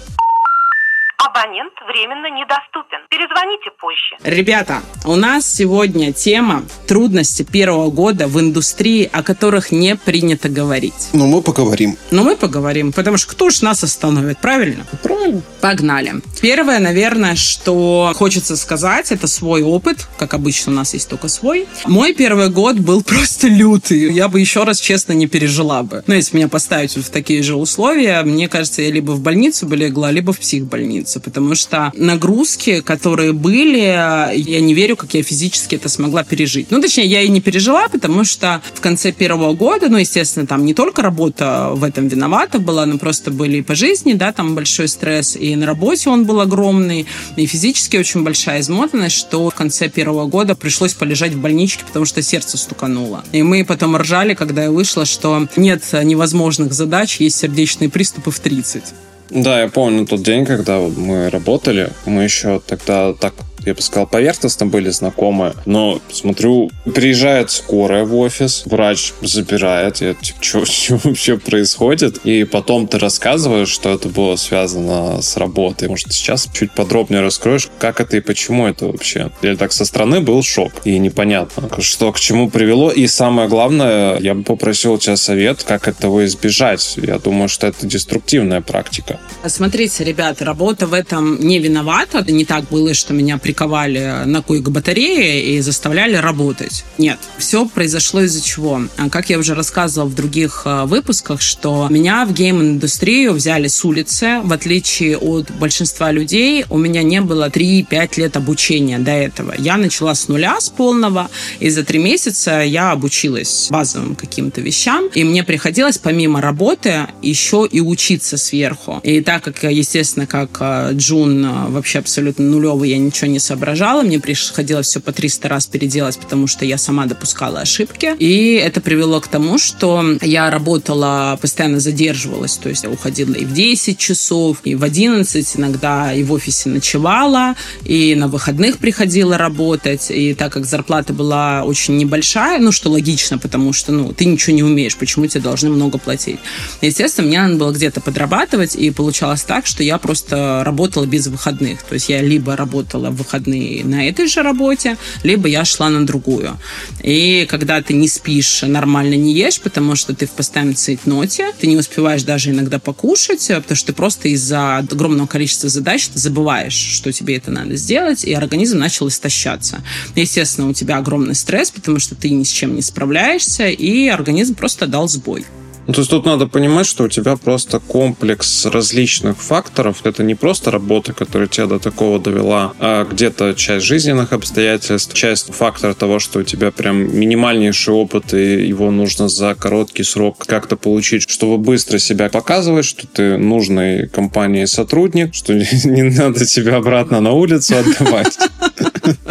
Абонент 1.18 1.74
временно 1.90 2.30
недоступен. 2.30 2.98
Перезвоните 3.08 3.70
позже. 3.80 4.16
Ребята, 4.22 4.80
у 5.04 5.16
нас 5.16 5.52
сегодня 5.52 6.12
тема 6.12 6.62
трудности 6.86 7.42
первого 7.42 7.90
года 7.90 8.28
в 8.28 8.38
индустрии, 8.38 9.10
о 9.12 9.22
которых 9.22 9.72
не 9.72 9.96
принято 9.96 10.48
говорить. 10.48 11.10
Ну, 11.12 11.26
мы 11.26 11.42
поговорим. 11.42 11.96
Но 12.12 12.22
мы 12.22 12.36
поговорим, 12.36 12.92
потому 12.92 13.16
что 13.16 13.32
кто 13.32 13.50
ж 13.50 13.62
нас 13.62 13.82
остановит, 13.82 14.38
правильно? 14.38 14.86
Правильно. 15.02 15.42
Погнали. 15.60 16.14
Первое, 16.40 16.78
наверное, 16.78 17.34
что 17.34 18.12
хочется 18.14 18.56
сказать, 18.56 19.10
это 19.10 19.26
свой 19.26 19.62
опыт. 19.62 20.06
Как 20.18 20.34
обычно, 20.34 20.72
у 20.72 20.74
нас 20.76 20.94
есть 20.94 21.08
только 21.08 21.28
свой. 21.28 21.66
Мой 21.86 22.14
первый 22.14 22.50
год 22.50 22.78
был 22.78 23.02
просто 23.02 23.48
лютый. 23.48 24.12
Я 24.12 24.28
бы 24.28 24.38
еще 24.38 24.62
раз, 24.62 24.80
честно, 24.80 25.12
не 25.12 25.26
пережила 25.26 25.82
бы. 25.82 26.04
Ну, 26.06 26.14
если 26.14 26.36
меня 26.36 26.48
поставить 26.48 26.96
в 26.96 27.10
такие 27.10 27.42
же 27.42 27.56
условия, 27.56 28.22
мне 28.22 28.48
кажется, 28.48 28.82
я 28.82 28.90
либо 28.90 29.12
в 29.12 29.20
больницу 29.20 29.66
бы 29.66 29.76
легла, 29.76 30.12
либо 30.12 30.32
в 30.32 30.38
психбольницу, 30.38 31.20
потому 31.20 31.54
что 31.54 31.79
нагрузки, 31.94 32.80
которые 32.80 33.32
были, 33.32 33.78
я 33.78 34.60
не 34.60 34.74
верю, 34.74 34.96
как 34.96 35.14
я 35.14 35.22
физически 35.22 35.76
это 35.76 35.88
смогла 35.88 36.24
пережить. 36.24 36.70
Ну, 36.70 36.80
точнее, 36.80 37.06
я 37.06 37.22
и 37.22 37.28
не 37.28 37.40
пережила, 37.40 37.88
потому 37.88 38.24
что 38.24 38.62
в 38.74 38.80
конце 38.80 39.12
первого 39.12 39.54
года, 39.54 39.88
ну, 39.88 39.98
естественно, 39.98 40.46
там 40.46 40.64
не 40.64 40.74
только 40.74 41.02
работа 41.02 41.70
в 41.72 41.84
этом 41.84 42.08
виновата 42.08 42.58
была, 42.58 42.86
но 42.86 42.98
просто 42.98 43.30
были 43.30 43.58
и 43.58 43.62
по 43.62 43.74
жизни, 43.74 44.14
да, 44.14 44.32
там 44.32 44.54
большой 44.54 44.88
стресс, 44.88 45.36
и 45.36 45.56
на 45.56 45.66
работе 45.66 46.10
он 46.10 46.24
был 46.24 46.40
огромный, 46.40 47.06
и 47.36 47.46
физически 47.46 47.96
очень 47.96 48.22
большая 48.22 48.60
измотанность, 48.60 49.16
что 49.16 49.48
в 49.50 49.54
конце 49.54 49.88
первого 49.88 50.26
года 50.26 50.54
пришлось 50.54 50.94
полежать 50.94 51.32
в 51.32 51.40
больничке, 51.40 51.84
потому 51.84 52.04
что 52.04 52.22
сердце 52.22 52.56
стукануло. 52.56 53.24
И 53.32 53.42
мы 53.42 53.64
потом 53.64 53.96
ржали, 53.96 54.34
когда 54.34 54.64
я 54.64 54.70
вышла, 54.70 55.04
что 55.04 55.48
нет 55.56 55.82
невозможных 55.92 56.72
задач, 56.72 57.20
есть 57.20 57.36
сердечные 57.36 57.88
приступы 57.90 58.30
в 58.30 58.38
30. 58.38 58.82
Да, 59.30 59.60
я 59.60 59.68
помню 59.68 60.06
тот 60.06 60.22
день, 60.22 60.44
когда 60.44 60.80
мы 60.80 61.30
работали. 61.30 61.90
Мы 62.04 62.24
еще 62.24 62.60
тогда 62.66 63.12
так 63.12 63.34
я 63.64 63.74
бы 63.74 63.82
сказал, 63.82 64.06
поверхностно 64.06 64.66
были 64.66 64.90
знакомы, 64.90 65.54
но 65.66 66.00
смотрю, 66.10 66.70
приезжает 66.94 67.50
скорая 67.50 68.04
в 68.04 68.16
офис, 68.16 68.62
врач 68.66 69.12
забирает, 69.22 70.00
я 70.00 70.14
типа, 70.14 70.38
что, 70.42 70.98
вообще 71.04 71.38
происходит? 71.38 72.18
И 72.24 72.44
потом 72.44 72.86
ты 72.86 72.98
рассказываешь, 72.98 73.68
что 73.68 73.92
это 73.92 74.08
было 74.08 74.36
связано 74.36 75.22
с 75.22 75.36
работой. 75.36 75.88
Может, 75.88 76.12
сейчас 76.12 76.48
чуть 76.52 76.72
подробнее 76.72 77.20
раскроешь, 77.20 77.68
как 77.78 78.00
это 78.00 78.16
и 78.16 78.20
почему 78.20 78.66
это 78.66 78.86
вообще? 78.86 79.30
Или 79.42 79.56
так 79.56 79.72
со 79.72 79.84
стороны 79.84 80.20
был 80.20 80.42
шок, 80.42 80.72
и 80.84 80.98
непонятно, 80.98 81.68
что 81.80 82.12
к 82.12 82.20
чему 82.20 82.50
привело. 82.50 82.90
И 82.90 83.06
самое 83.06 83.48
главное, 83.48 84.18
я 84.18 84.34
бы 84.34 84.42
попросил 84.42 84.94
у 84.94 84.98
тебя 84.98 85.16
совет, 85.16 85.62
как 85.62 85.88
этого 85.88 86.24
избежать. 86.24 86.94
Я 86.96 87.18
думаю, 87.18 87.48
что 87.48 87.66
это 87.66 87.86
деструктивная 87.86 88.60
практика. 88.60 89.20
Смотрите, 89.46 90.04
ребята, 90.04 90.44
работа 90.44 90.86
в 90.86 90.94
этом 90.94 91.40
не 91.40 91.58
виновата. 91.58 92.24
Не 92.30 92.44
так 92.44 92.64
было, 92.68 92.94
что 92.94 93.12
меня 93.12 93.38
приковали 93.50 94.22
на 94.26 94.42
койк-батарее 94.42 95.56
и 95.56 95.60
заставляли 95.60 96.14
работать. 96.14 96.84
Нет, 96.98 97.18
все 97.36 97.66
произошло 97.66 98.20
из-за 98.20 98.40
чего? 98.40 98.82
А, 98.96 99.10
как 99.10 99.28
я 99.28 99.40
уже 99.40 99.56
рассказывала 99.56 100.08
в 100.08 100.14
других 100.14 100.62
а, 100.66 100.86
выпусках, 100.86 101.42
что 101.42 101.88
меня 101.90 102.24
в 102.26 102.32
гейм-индустрию 102.32 103.32
взяли 103.32 103.66
с 103.66 103.84
улицы. 103.84 104.38
В 104.44 104.52
отличие 104.52 105.18
от 105.18 105.50
большинства 105.50 106.12
людей, 106.12 106.64
у 106.70 106.78
меня 106.78 107.02
не 107.02 107.20
было 107.20 107.48
3-5 107.48 108.20
лет 108.20 108.36
обучения 108.36 109.00
до 109.00 109.10
этого. 109.10 109.52
Я 109.58 109.76
начала 109.76 110.14
с 110.14 110.28
нуля, 110.28 110.60
с 110.60 110.68
полного, 110.68 111.28
и 111.58 111.70
за 111.70 111.82
три 111.82 111.98
месяца 111.98 112.60
я 112.60 112.92
обучилась 112.92 113.66
базовым 113.68 114.14
каким-то 114.14 114.60
вещам, 114.60 115.08
и 115.12 115.24
мне 115.24 115.42
приходилось 115.42 115.98
помимо 115.98 116.40
работы 116.40 117.08
еще 117.20 117.66
и 117.68 117.80
учиться 117.80 118.36
сверху. 118.36 119.00
И 119.02 119.20
так 119.22 119.42
как, 119.42 119.64
естественно, 119.64 120.28
как 120.28 120.50
а, 120.60 120.92
Джун 120.92 121.72
вообще 121.72 121.98
абсолютно 121.98 122.44
нулевый, 122.44 122.90
я 122.90 122.98
ничего 122.98 123.26
не 123.26 123.39
соображала, 123.40 124.02
мне 124.02 124.20
приходилось 124.20 124.86
все 124.86 125.00
по 125.00 125.12
300 125.12 125.48
раз 125.48 125.66
переделать, 125.66 126.18
потому 126.18 126.46
что 126.46 126.64
я 126.64 126.78
сама 126.78 127.06
допускала 127.06 127.60
ошибки. 127.60 128.14
И 128.18 128.54
это 128.54 128.80
привело 128.80 129.20
к 129.20 129.28
тому, 129.28 129.58
что 129.58 130.04
я 130.22 130.50
работала, 130.50 131.38
постоянно 131.40 131.80
задерживалась, 131.80 132.56
то 132.56 132.68
есть 132.68 132.84
я 132.84 132.90
уходила 132.90 133.34
и 133.34 133.44
в 133.44 133.52
10 133.52 133.98
часов, 133.98 134.58
и 134.64 134.74
в 134.74 134.84
11, 134.84 135.56
иногда 135.56 136.12
и 136.12 136.22
в 136.22 136.32
офисе 136.32 136.68
ночевала, 136.68 137.54
и 137.84 138.14
на 138.14 138.28
выходных 138.28 138.78
приходила 138.78 139.38
работать, 139.38 140.10
и 140.10 140.34
так 140.34 140.52
как 140.52 140.66
зарплата 140.66 141.12
была 141.12 141.64
очень 141.64 141.96
небольшая, 141.96 142.58
ну, 142.60 142.72
что 142.72 142.90
логично, 142.90 143.38
потому 143.38 143.72
что, 143.72 143.92
ну, 143.92 144.12
ты 144.12 144.24
ничего 144.24 144.54
не 144.54 144.62
умеешь, 144.62 144.96
почему 144.96 145.26
тебе 145.26 145.42
должны 145.42 145.70
много 145.70 145.98
платить? 145.98 146.38
Естественно, 146.80 147.26
мне 147.28 147.42
надо 147.42 147.56
было 147.56 147.72
где-то 147.72 148.00
подрабатывать, 148.00 148.76
и 148.76 148.90
получалось 148.90 149.42
так, 149.42 149.66
что 149.66 149.82
я 149.82 149.98
просто 149.98 150.62
работала 150.64 151.06
без 151.06 151.26
выходных, 151.26 151.82
то 151.82 151.94
есть 151.94 152.08
я 152.08 152.20
либо 152.22 152.56
работала 152.56 153.10
в 153.10 153.16
выходные 153.30 153.84
на 153.84 154.08
этой 154.08 154.26
же 154.26 154.42
работе, 154.42 154.96
либо 155.22 155.48
я 155.48 155.64
шла 155.64 155.88
на 155.88 156.06
другую. 156.06 156.58
И 157.02 157.46
когда 157.48 157.80
ты 157.80 157.94
не 157.94 158.08
спишь, 158.08 158.62
нормально 158.62 159.14
не 159.14 159.32
ешь, 159.32 159.60
потому 159.60 159.94
что 159.94 160.14
ты 160.14 160.26
в 160.26 160.30
постоянном 160.30 160.74
цейтноте, 160.74 161.52
ты 161.58 161.66
не 161.66 161.76
успеваешь 161.76 162.22
даже 162.22 162.50
иногда 162.50 162.78
покушать, 162.78 163.46
потому 163.48 163.76
что 163.76 163.86
ты 163.88 163.92
просто 163.92 164.28
из-за 164.28 164.78
огромного 164.78 165.26
количества 165.26 165.68
задач 165.68 166.08
ты 166.08 166.18
забываешь, 166.18 166.74
что 166.74 167.12
тебе 167.12 167.36
это 167.36 167.50
надо 167.50 167.76
сделать, 167.76 168.24
и 168.24 168.32
организм 168.32 168.78
начал 168.78 169.08
истощаться. 169.08 169.82
Естественно, 170.16 170.68
у 170.68 170.72
тебя 170.72 170.98
огромный 170.98 171.34
стресс, 171.34 171.70
потому 171.70 171.98
что 171.98 172.14
ты 172.14 172.30
ни 172.30 172.42
с 172.42 172.50
чем 172.50 172.74
не 172.74 172.82
справляешься, 172.82 173.68
и 173.68 174.08
организм 174.08 174.54
просто 174.54 174.86
дал 174.86 175.08
сбой. 175.08 175.44
Ну, 175.90 175.94
то 175.94 176.02
есть 176.02 176.10
тут 176.12 176.24
надо 176.24 176.46
понимать, 176.46 176.86
что 176.86 177.02
у 177.02 177.08
тебя 177.08 177.34
просто 177.34 177.80
комплекс 177.80 178.64
различных 178.64 179.36
факторов. 179.38 180.02
Это 180.04 180.22
не 180.22 180.36
просто 180.36 180.70
работа, 180.70 181.12
которая 181.12 181.48
тебя 181.48 181.66
до 181.66 181.80
такого 181.80 182.20
довела, 182.20 182.74
а 182.78 183.04
где-то 183.04 183.54
часть 183.54 183.86
жизненных 183.86 184.32
обстоятельств, 184.32 185.12
часть 185.14 185.52
фактора 185.52 185.94
того, 185.94 186.20
что 186.20 186.38
у 186.38 186.42
тебя 186.44 186.70
прям 186.70 187.18
минимальнейший 187.18 187.92
опыт, 187.92 188.32
и 188.34 188.68
его 188.68 188.92
нужно 188.92 189.28
за 189.28 189.56
короткий 189.56 190.04
срок 190.04 190.46
как-то 190.46 190.76
получить, 190.76 191.28
чтобы 191.28 191.58
быстро 191.58 191.98
себя 191.98 192.28
показывать, 192.28 192.84
что 192.84 193.08
ты 193.08 193.36
нужный 193.36 194.06
компании 194.06 194.66
сотрудник, 194.66 195.34
что 195.34 195.54
не 195.84 196.02
надо 196.02 196.46
тебя 196.46 196.76
обратно 196.76 197.20
на 197.20 197.32
улицу 197.32 197.74
отдавать. 197.76 198.38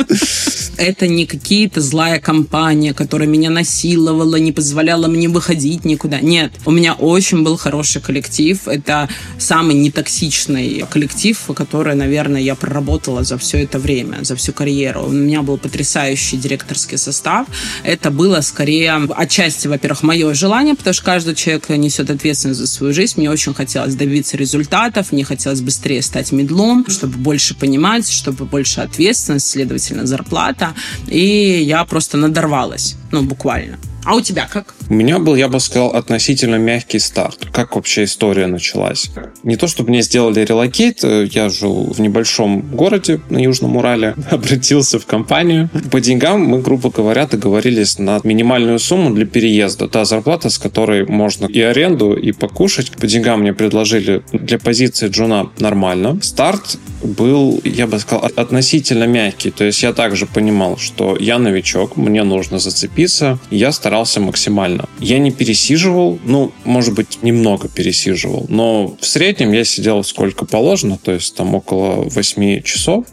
Это 0.79 1.07
не 1.07 1.25
какие-то 1.25 1.81
злая 1.81 2.21
компания, 2.21 2.93
которая 2.93 3.27
меня 3.27 3.49
насиловала, 3.49 4.37
не 4.37 4.53
позволяла 4.53 5.07
мне 5.07 5.27
выходить 5.27 5.83
никуда. 5.83 6.21
Нет, 6.21 6.53
у 6.65 6.71
меня 6.71 6.93
очень 6.93 7.43
был 7.43 7.57
хороший 7.57 8.01
коллектив. 8.01 8.65
Это 8.65 9.09
самый 9.37 9.75
нетоксичный 9.75 10.85
коллектив, 10.89 11.37
который, 11.53 11.95
наверное, 11.95 12.39
я 12.39 12.55
проработала 12.55 13.25
за 13.25 13.37
все 13.37 13.61
это 13.61 13.77
время, 13.77 14.19
за 14.21 14.37
всю 14.37 14.53
карьеру. 14.53 15.03
У 15.03 15.09
меня 15.09 15.41
был 15.41 15.57
потрясающий 15.57 16.37
директорский 16.37 16.97
состав. 16.97 17.47
Это 17.83 18.09
было 18.09 18.39
скорее 18.39 18.93
отчасти, 19.17 19.67
во-первых, 19.67 20.03
мое 20.03 20.33
желание, 20.33 20.75
потому 20.75 20.93
что 20.93 21.03
каждый 21.03 21.35
человек 21.35 21.67
несет 21.67 22.09
ответственность 22.09 22.61
за 22.61 22.67
свою 22.67 22.93
жизнь. 22.93 23.15
Мне 23.17 23.29
очень 23.29 23.53
хотелось 23.53 23.95
добиться 23.95 24.37
результатов, 24.37 25.11
мне 25.11 25.25
хотелось 25.25 25.59
быстрее 25.59 26.01
стать 26.01 26.31
медлом, 26.31 26.85
чтобы 26.87 27.17
больше 27.17 27.53
понимать, 27.53 28.09
чтобы 28.09 28.45
больше 28.45 28.79
ответственность, 28.79 29.49
следовательно, 29.49 30.07
зарплата. 30.07 30.68
И 31.08 31.63
я 31.63 31.86
просто 31.86 32.17
надорвалась, 32.17 32.95
ну, 33.12 33.23
буквально. 33.23 33.77
А 34.09 34.15
у 34.15 34.21
тебя 34.21 34.47
как? 34.51 34.73
У 34.89 34.95
меня 34.95 35.19
был, 35.19 35.35
я 35.35 35.47
бы 35.47 35.59
сказал, 35.59 35.89
относительно 35.89 36.55
мягкий 36.55 36.97
старт. 36.97 37.45
Как 37.51 37.75
вообще 37.75 38.05
история 38.05 38.47
началась? 38.47 39.11
Не 39.43 39.55
то, 39.55 39.67
чтобы 39.67 39.89
мне 39.89 40.01
сделали 40.01 40.39
relocate, 40.39 41.03
э, 41.03 41.27
я 41.31 41.49
жил 41.49 41.93
в 41.93 42.01
небольшом 42.01 42.61
городе 42.61 43.21
на 43.29 43.37
Южном 43.37 43.77
Урале, 43.77 44.15
обратился 44.31 44.97
в 44.97 45.05
компанию. 45.05 45.69
По 45.91 46.01
деньгам 46.01 46.41
мы, 46.41 46.59
грубо 46.59 46.89
говоря, 46.89 47.27
договорились 47.27 47.99
на 47.99 48.19
минимальную 48.23 48.79
сумму 48.79 49.13
для 49.13 49.27
переезда. 49.27 49.87
Та 49.87 50.05
зарплата, 50.05 50.49
с 50.49 50.57
которой 50.57 51.05
можно 51.05 51.45
и 51.45 51.61
аренду, 51.61 52.15
и 52.15 52.31
покушать. 52.31 52.89
По 52.93 53.05
деньгам 53.05 53.41
мне 53.41 53.53
предложили 53.53 54.23
для 54.33 54.57
позиции 54.57 55.09
джуна 55.09 55.51
нормально. 55.59 56.17
Старт 56.23 56.79
был, 57.03 57.61
я 57.63 57.85
бы 57.85 57.99
сказал, 57.99 58.27
относительно 58.35 59.03
мягкий. 59.03 59.51
То 59.51 59.65
есть 59.65 59.83
я 59.83 59.93
также 59.93 60.25
понимал, 60.25 60.77
что 60.77 61.15
я 61.19 61.37
новичок, 61.37 61.95
мне 61.95 62.23
нужно 62.23 62.57
зацепиться. 62.57 63.37
Я 63.51 63.71
старался 63.71 63.98
старался 63.99 64.19
максимально. 64.21 64.88
Я 64.99 65.19
не 65.19 65.31
пересиживал, 65.31 66.19
ну, 66.23 66.51
может 66.63 66.93
быть, 66.93 67.21
немного 67.21 67.67
пересиживал, 67.67 68.45
но 68.47 68.95
в 68.99 69.05
среднем 69.05 69.51
я 69.51 69.65
сидел 69.65 70.03
сколько 70.03 70.45
положено, 70.45 70.97
то 70.97 71.12
есть 71.12 71.35
там 71.35 71.55
около 71.55 72.03
8 72.09 72.62
часов. 72.63 73.05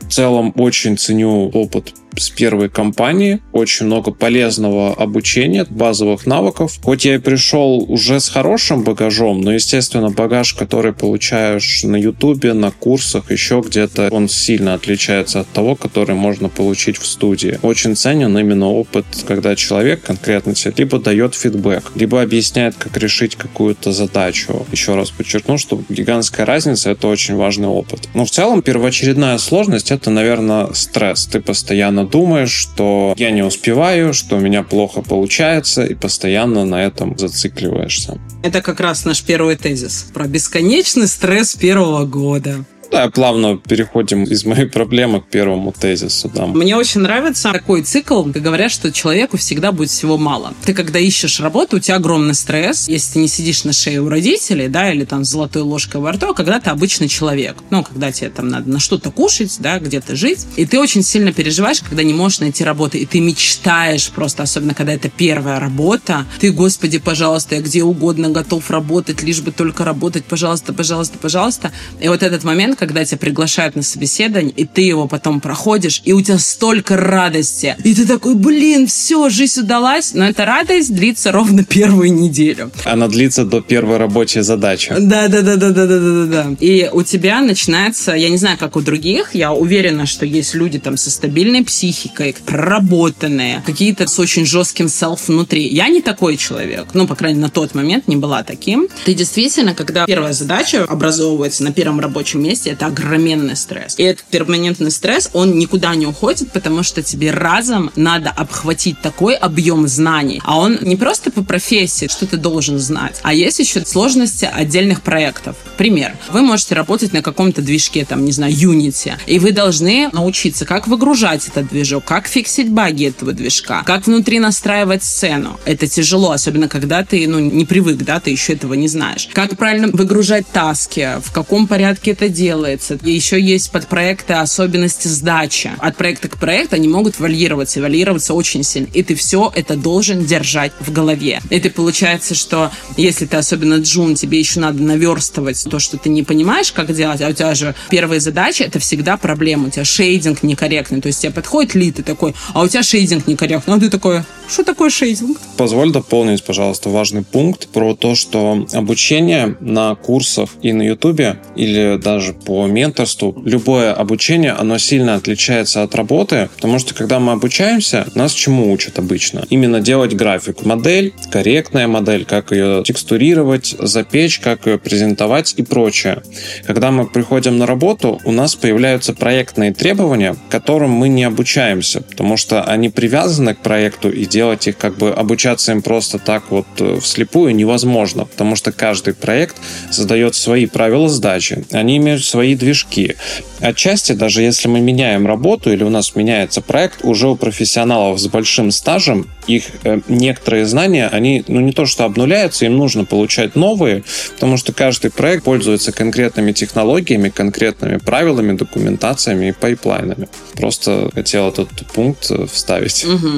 В 0.00 0.12
целом 0.12 0.52
очень 0.56 0.98
ценю 0.98 1.48
опыт 1.48 1.94
с 2.16 2.30
первой 2.30 2.68
компании, 2.68 3.40
очень 3.52 3.86
много 3.86 4.10
полезного 4.10 4.94
обучения, 4.94 5.66
базовых 5.68 6.26
навыков. 6.26 6.78
Хоть 6.82 7.04
я 7.04 7.16
и 7.16 7.18
пришел 7.18 7.84
уже 7.88 8.20
с 8.20 8.28
хорошим 8.28 8.82
багажом, 8.82 9.40
но, 9.40 9.52
естественно, 9.52 10.10
багаж, 10.10 10.54
который 10.54 10.92
получаешь 10.92 11.82
на 11.84 11.96
Ютубе, 11.96 12.52
на 12.52 12.70
курсах, 12.70 13.30
еще 13.30 13.62
где-то, 13.64 14.08
он 14.10 14.28
сильно 14.28 14.74
отличается 14.74 15.40
от 15.40 15.48
того, 15.48 15.76
который 15.76 16.16
можно 16.16 16.48
получить 16.48 16.98
в 16.98 17.06
студии. 17.06 17.58
Очень 17.62 17.96
ценен 17.96 18.36
именно 18.36 18.68
опыт, 18.68 19.06
когда 19.26 19.54
человек 19.56 20.02
конкретно 20.02 20.54
тебе 20.54 20.74
либо 20.76 20.98
дает 20.98 21.34
фидбэк, 21.34 21.92
либо 21.94 22.22
объясняет, 22.22 22.74
как 22.76 22.96
решить 22.96 23.36
какую-то 23.36 23.92
задачу. 23.92 24.66
Еще 24.72 24.94
раз 24.94 25.10
подчеркну, 25.10 25.58
что 25.58 25.82
гигантская 25.88 26.46
разница— 26.46 26.90
это 26.92 27.08
очень 27.08 27.36
важный 27.36 27.68
опыт. 27.68 28.08
Но 28.14 28.24
в 28.24 28.30
целом 28.30 28.62
первоочередная 28.62 29.38
сложность— 29.38 29.90
это, 29.92 30.10
наверное, 30.10 30.72
стресс. 30.72 31.26
Ты 31.26 31.40
постоянно 31.40 32.06
думаешь, 32.10 32.52
что 32.52 33.14
я 33.16 33.30
не 33.30 33.42
успеваю, 33.42 34.14
что 34.14 34.36
у 34.36 34.40
меня 34.40 34.62
плохо 34.62 35.02
получается, 35.02 35.84
и 35.84 35.94
постоянно 35.94 36.64
на 36.64 36.82
этом 36.84 37.16
зацикливаешься. 37.18 38.18
Это 38.42 38.62
как 38.62 38.80
раз 38.80 39.04
наш 39.04 39.22
первый 39.22 39.56
тезис 39.56 40.10
про 40.14 40.26
бесконечный 40.26 41.06
стресс 41.06 41.54
первого 41.54 42.04
года. 42.04 42.64
Да, 42.90 43.08
плавно 43.10 43.58
переходим 43.58 44.24
из 44.24 44.44
моей 44.44 44.66
проблемы 44.66 45.20
к 45.20 45.26
первому 45.26 45.72
тезису. 45.72 46.30
Да. 46.34 46.46
Мне 46.46 46.76
очень 46.76 47.02
нравится 47.02 47.52
такой 47.52 47.82
цикл, 47.82 48.22
где 48.22 48.40
говорят, 48.40 48.70
что 48.70 48.90
человеку 48.92 49.36
всегда 49.36 49.72
будет 49.72 49.90
всего 49.90 50.16
мало. 50.16 50.54
Ты 50.64 50.74
когда 50.74 50.98
ищешь 50.98 51.40
работу, 51.40 51.76
у 51.76 51.80
тебя 51.80 51.96
огромный 51.96 52.34
стресс. 52.34 52.88
Если 52.88 53.14
ты 53.14 53.18
не 53.18 53.28
сидишь 53.28 53.64
на 53.64 53.72
шее 53.72 54.00
у 54.00 54.08
родителей, 54.08 54.68
да, 54.68 54.90
или 54.92 55.04
там 55.04 55.24
с 55.24 55.28
золотой 55.28 55.62
ложкой 55.62 56.00
во 56.00 56.12
рту, 56.12 56.30
а 56.30 56.34
когда 56.34 56.60
ты 56.60 56.70
обычный 56.70 57.08
человек. 57.08 57.56
Ну, 57.70 57.82
когда 57.82 58.10
тебе 58.10 58.30
там 58.30 58.48
надо 58.48 58.70
на 58.70 58.80
что-то 58.80 59.10
кушать, 59.10 59.56
да, 59.60 59.78
где-то 59.78 60.16
жить. 60.16 60.46
И 60.56 60.64
ты 60.64 60.78
очень 60.78 61.02
сильно 61.02 61.32
переживаешь, 61.32 61.80
когда 61.80 62.02
не 62.02 62.14
можешь 62.14 62.40
найти 62.40 62.64
работу. 62.64 62.96
И 62.96 63.04
ты 63.04 63.20
мечтаешь 63.20 64.10
просто, 64.10 64.42
особенно 64.44 64.74
когда 64.74 64.92
это 64.92 65.10
первая 65.10 65.60
работа. 65.60 66.26
Ты, 66.40 66.52
господи, 66.52 66.98
пожалуйста, 66.98 67.56
я 67.56 67.60
где 67.60 67.82
угодно 67.82 68.30
готов 68.30 68.70
работать, 68.70 69.22
лишь 69.22 69.40
бы 69.40 69.52
только 69.52 69.84
работать, 69.84 70.24
пожалуйста, 70.24 70.72
пожалуйста, 70.72 71.18
пожалуйста. 71.18 71.72
И 72.00 72.08
вот 72.08 72.22
этот 72.22 72.44
момент, 72.44 72.77
когда 72.78 73.04
тебя 73.04 73.18
приглашают 73.18 73.76
на 73.76 73.82
собеседование, 73.82 74.52
и 74.52 74.64
ты 74.64 74.82
его 74.82 75.06
потом 75.08 75.40
проходишь, 75.40 76.02
и 76.04 76.12
у 76.12 76.20
тебя 76.20 76.38
столько 76.38 76.96
радости. 76.96 77.76
И 77.84 77.94
ты 77.94 78.06
такой, 78.06 78.34
блин, 78.34 78.86
все, 78.86 79.28
жизнь 79.28 79.60
удалась. 79.60 80.14
Но 80.14 80.26
эта 80.26 80.44
радость 80.44 80.94
длится 80.94 81.32
ровно 81.32 81.64
первую 81.64 82.12
неделю. 82.12 82.70
Она 82.84 83.08
длится 83.08 83.44
до 83.44 83.60
первой 83.60 83.96
рабочей 83.98 84.40
задачи. 84.40 84.94
Да, 84.98 85.28
да, 85.28 85.42
да, 85.42 85.56
да, 85.56 85.70
да, 85.70 85.86
да, 85.86 85.98
да, 85.98 86.24
да. 86.26 86.56
И 86.60 86.88
у 86.92 87.02
тебя 87.02 87.40
начинается, 87.40 88.12
я 88.12 88.28
не 88.30 88.36
знаю, 88.36 88.58
как 88.58 88.76
у 88.76 88.80
других, 88.80 89.34
я 89.34 89.52
уверена, 89.52 90.06
что 90.06 90.24
есть 90.24 90.54
люди 90.54 90.78
там 90.78 90.96
со 90.96 91.10
стабильной 91.10 91.64
психикой, 91.64 92.36
проработанные, 92.46 93.62
какие-то 93.66 94.06
с 94.06 94.18
очень 94.18 94.46
жестким 94.46 94.88
селф 94.88 95.28
внутри. 95.28 95.66
Я 95.68 95.88
не 95.88 96.00
такой 96.00 96.36
человек. 96.36 96.88
Ну, 96.94 97.06
по 97.06 97.14
крайней 97.14 97.38
мере, 97.38 97.48
на 97.48 97.50
тот 97.50 97.74
момент 97.74 98.08
не 98.08 98.16
была 98.16 98.42
таким. 98.42 98.88
Ты 99.04 99.14
действительно, 99.14 99.74
когда 99.74 100.06
первая 100.06 100.32
задача 100.32 100.84
образовывается 100.84 101.64
на 101.64 101.72
первом 101.72 102.00
рабочем 102.00 102.42
месте, 102.42 102.67
это 102.72 102.86
огроменный 102.86 103.56
стресс. 103.56 103.94
И 103.98 104.02
этот 104.02 104.24
перманентный 104.24 104.90
стресс, 104.90 105.30
он 105.32 105.58
никуда 105.58 105.94
не 105.94 106.06
уходит, 106.06 106.52
потому 106.52 106.82
что 106.82 107.02
тебе 107.02 107.30
разом 107.30 107.90
надо 107.96 108.30
обхватить 108.30 109.00
такой 109.00 109.34
объем 109.34 109.86
знаний. 109.88 110.40
А 110.44 110.58
он 110.58 110.78
не 110.82 110.96
просто 110.96 111.30
по 111.30 111.42
профессии, 111.42 112.08
что 112.08 112.26
ты 112.26 112.36
должен 112.36 112.78
знать, 112.78 113.20
а 113.22 113.32
есть 113.32 113.58
еще 113.58 113.84
сложности 113.84 114.48
отдельных 114.52 115.02
проектов. 115.02 115.56
Пример. 115.76 116.16
Вы 116.30 116.42
можете 116.42 116.74
работать 116.74 117.12
на 117.12 117.22
каком-то 117.22 117.62
движке, 117.62 118.04
там, 118.04 118.24
не 118.24 118.32
знаю, 118.32 118.52
Unity, 118.52 119.14
и 119.26 119.38
вы 119.38 119.52
должны 119.52 120.10
научиться, 120.12 120.64
как 120.64 120.86
выгружать 120.86 121.48
этот 121.48 121.68
движок, 121.68 122.04
как 122.04 122.26
фиксить 122.26 122.70
баги 122.70 123.06
этого 123.06 123.32
движка, 123.32 123.82
как 123.84 124.06
внутри 124.06 124.38
настраивать 124.38 125.04
сцену. 125.04 125.58
Это 125.64 125.86
тяжело, 125.86 126.32
особенно 126.32 126.68
когда 126.68 127.04
ты, 127.04 127.26
ну, 127.28 127.38
не 127.38 127.64
привык, 127.64 127.98
да, 127.98 128.20
ты 128.20 128.30
еще 128.30 128.54
этого 128.54 128.74
не 128.74 128.88
знаешь. 128.88 129.28
Как 129.32 129.56
правильно 129.56 129.88
выгружать 129.88 130.46
таски, 130.52 131.20
в 131.22 131.32
каком 131.32 131.66
порядке 131.66 132.12
это 132.12 132.28
делать, 132.28 132.48
делается. 132.58 132.98
Еще 133.04 133.40
есть 133.40 133.70
подпроекты 133.70 134.34
особенности 134.34 135.08
сдачи. 135.08 135.70
От 135.78 135.96
проекта 135.96 136.28
к 136.28 136.38
проекту 136.38 136.76
они 136.76 136.88
могут 136.88 137.20
варьироваться, 137.20 137.78
и 137.78 137.82
варьироваться 137.82 138.34
очень 138.34 138.64
сильно. 138.64 138.88
И 138.94 139.02
ты 139.02 139.14
все 139.14 139.52
это 139.54 139.76
должен 139.76 140.24
держать 140.24 140.72
в 140.80 140.92
голове. 140.92 141.40
И 141.50 141.60
ты 141.60 141.70
получается, 141.70 142.34
что 142.34 142.70
если 142.96 143.26
ты 143.26 143.36
особенно 143.36 143.76
джун, 143.76 144.16
тебе 144.16 144.38
еще 144.38 144.60
надо 144.60 144.82
наверстывать 144.82 145.64
то, 145.70 145.78
что 145.78 145.96
ты 145.98 146.08
не 146.08 146.22
понимаешь, 146.22 146.72
как 146.72 146.94
делать, 146.94 147.20
а 147.20 147.28
у 147.28 147.32
тебя 147.32 147.54
же 147.54 147.74
первые 147.90 148.20
задачи, 148.20 148.62
это 148.62 148.78
всегда 148.78 149.16
проблема. 149.16 149.68
У 149.68 149.70
тебя 149.70 149.84
шейдинг 149.84 150.42
некорректный. 150.42 151.00
То 151.00 151.08
есть 151.08 151.20
тебе 151.20 151.32
подходит 151.32 151.74
лид 151.74 152.00
и 152.00 152.02
такой, 152.02 152.34
а 152.54 152.62
у 152.62 152.68
тебя 152.68 152.82
шейдинг 152.82 153.26
некорректный. 153.26 153.76
А 153.76 153.78
ты 153.78 153.88
такой, 153.88 154.22
что 154.48 154.64
такое 154.64 154.90
шейдинг? 154.90 155.38
Позволь 155.56 155.92
дополнить, 155.92 156.42
пожалуйста, 156.42 156.88
важный 156.88 157.22
пункт 157.22 157.68
про 157.68 157.94
то, 157.94 158.14
что 158.14 158.66
обучение 158.72 159.56
на 159.60 159.94
курсах 159.94 160.50
и 160.62 160.72
на 160.72 160.82
Ютубе 160.82 161.40
или 161.54 161.98
даже 162.02 162.32
по 162.48 162.66
менторству, 162.66 163.42
любое 163.44 163.92
обучение, 163.92 164.52
оно 164.52 164.78
сильно 164.78 165.16
отличается 165.16 165.82
от 165.82 165.94
работы, 165.94 166.48
потому 166.56 166.78
что 166.78 166.94
когда 166.94 167.18
мы 167.18 167.32
обучаемся, 167.32 168.06
нас 168.14 168.32
чему 168.32 168.72
учат 168.72 168.98
обычно? 168.98 169.44
Именно 169.50 169.80
делать 169.80 170.16
график. 170.16 170.64
Модель, 170.64 171.12
корректная 171.30 171.86
модель, 171.88 172.24
как 172.24 172.50
ее 172.50 172.82
текстурировать, 172.86 173.76
запечь, 173.78 174.38
как 174.38 174.66
ее 174.66 174.78
презентовать 174.78 175.52
и 175.58 175.62
прочее. 175.62 176.22
Когда 176.66 176.90
мы 176.90 177.06
приходим 177.06 177.58
на 177.58 177.66
работу, 177.66 178.18
у 178.24 178.32
нас 178.32 178.56
появляются 178.56 179.12
проектные 179.12 179.74
требования, 179.74 180.34
которым 180.48 180.92
мы 180.92 181.10
не 181.10 181.24
обучаемся, 181.24 182.00
потому 182.00 182.38
что 182.38 182.62
они 182.62 182.88
привязаны 182.88 183.56
к 183.56 183.58
проекту, 183.58 184.08
и 184.08 184.24
делать 184.24 184.66
их, 184.68 184.78
как 184.78 184.96
бы 184.96 185.10
обучаться 185.10 185.72
им 185.72 185.82
просто 185.82 186.18
так 186.18 186.44
вот 186.48 186.66
э, 186.78 186.98
вслепую 187.02 187.54
невозможно, 187.54 188.24
потому 188.24 188.56
что 188.56 188.72
каждый 188.72 189.12
проект 189.12 189.56
создает 189.90 190.34
свои 190.34 190.64
правила 190.64 191.10
сдачи. 191.10 191.66
Они 191.72 191.98
имеют 191.98 192.24
свои 192.24 192.37
свои 192.38 192.54
движки. 192.54 193.16
Отчасти, 193.60 194.12
даже 194.12 194.42
если 194.42 194.68
мы 194.68 194.80
меняем 194.80 195.26
работу 195.26 195.72
или 195.72 195.82
у 195.82 195.90
нас 195.90 196.14
меняется 196.14 196.60
проект, 196.60 197.04
уже 197.04 197.26
у 197.26 197.34
профессионалов 197.34 198.20
с 198.20 198.28
большим 198.28 198.70
стажем 198.70 199.26
их 199.48 199.64
э, 199.82 200.00
некоторые 200.08 200.66
знания, 200.66 201.08
они 201.08 201.42
ну, 201.48 201.60
не 201.60 201.72
то 201.72 201.86
что 201.86 202.04
обнуляются, 202.04 202.66
им 202.66 202.76
нужно 202.76 203.04
получать 203.04 203.56
новые, 203.56 204.04
потому 204.34 204.56
что 204.58 204.72
каждый 204.72 205.10
проект 205.10 205.44
пользуется 205.44 205.90
конкретными 205.90 206.52
технологиями, 206.52 207.30
конкретными 207.30 207.96
правилами, 207.96 208.56
документациями 208.56 209.46
и 209.48 209.52
пайплайнами. 209.52 210.28
Просто 210.54 211.10
хотел 211.14 211.48
этот 211.48 211.68
пункт 211.92 212.30
э, 212.30 212.46
вставить. 212.46 213.04
Угу. 213.04 213.30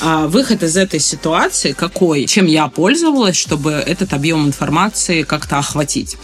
А 0.00 0.26
выход 0.28 0.62
из 0.62 0.76
этой 0.76 1.00
ситуации 1.00 1.72
какой? 1.72 2.24
Чем 2.26 2.46
я 2.46 2.68
пользовалась, 2.68 3.36
чтобы 3.36 3.72
этот 3.72 4.14
объем 4.14 4.46
информации 4.46 5.24
как-то 5.24 5.58
охватить? 5.58 6.16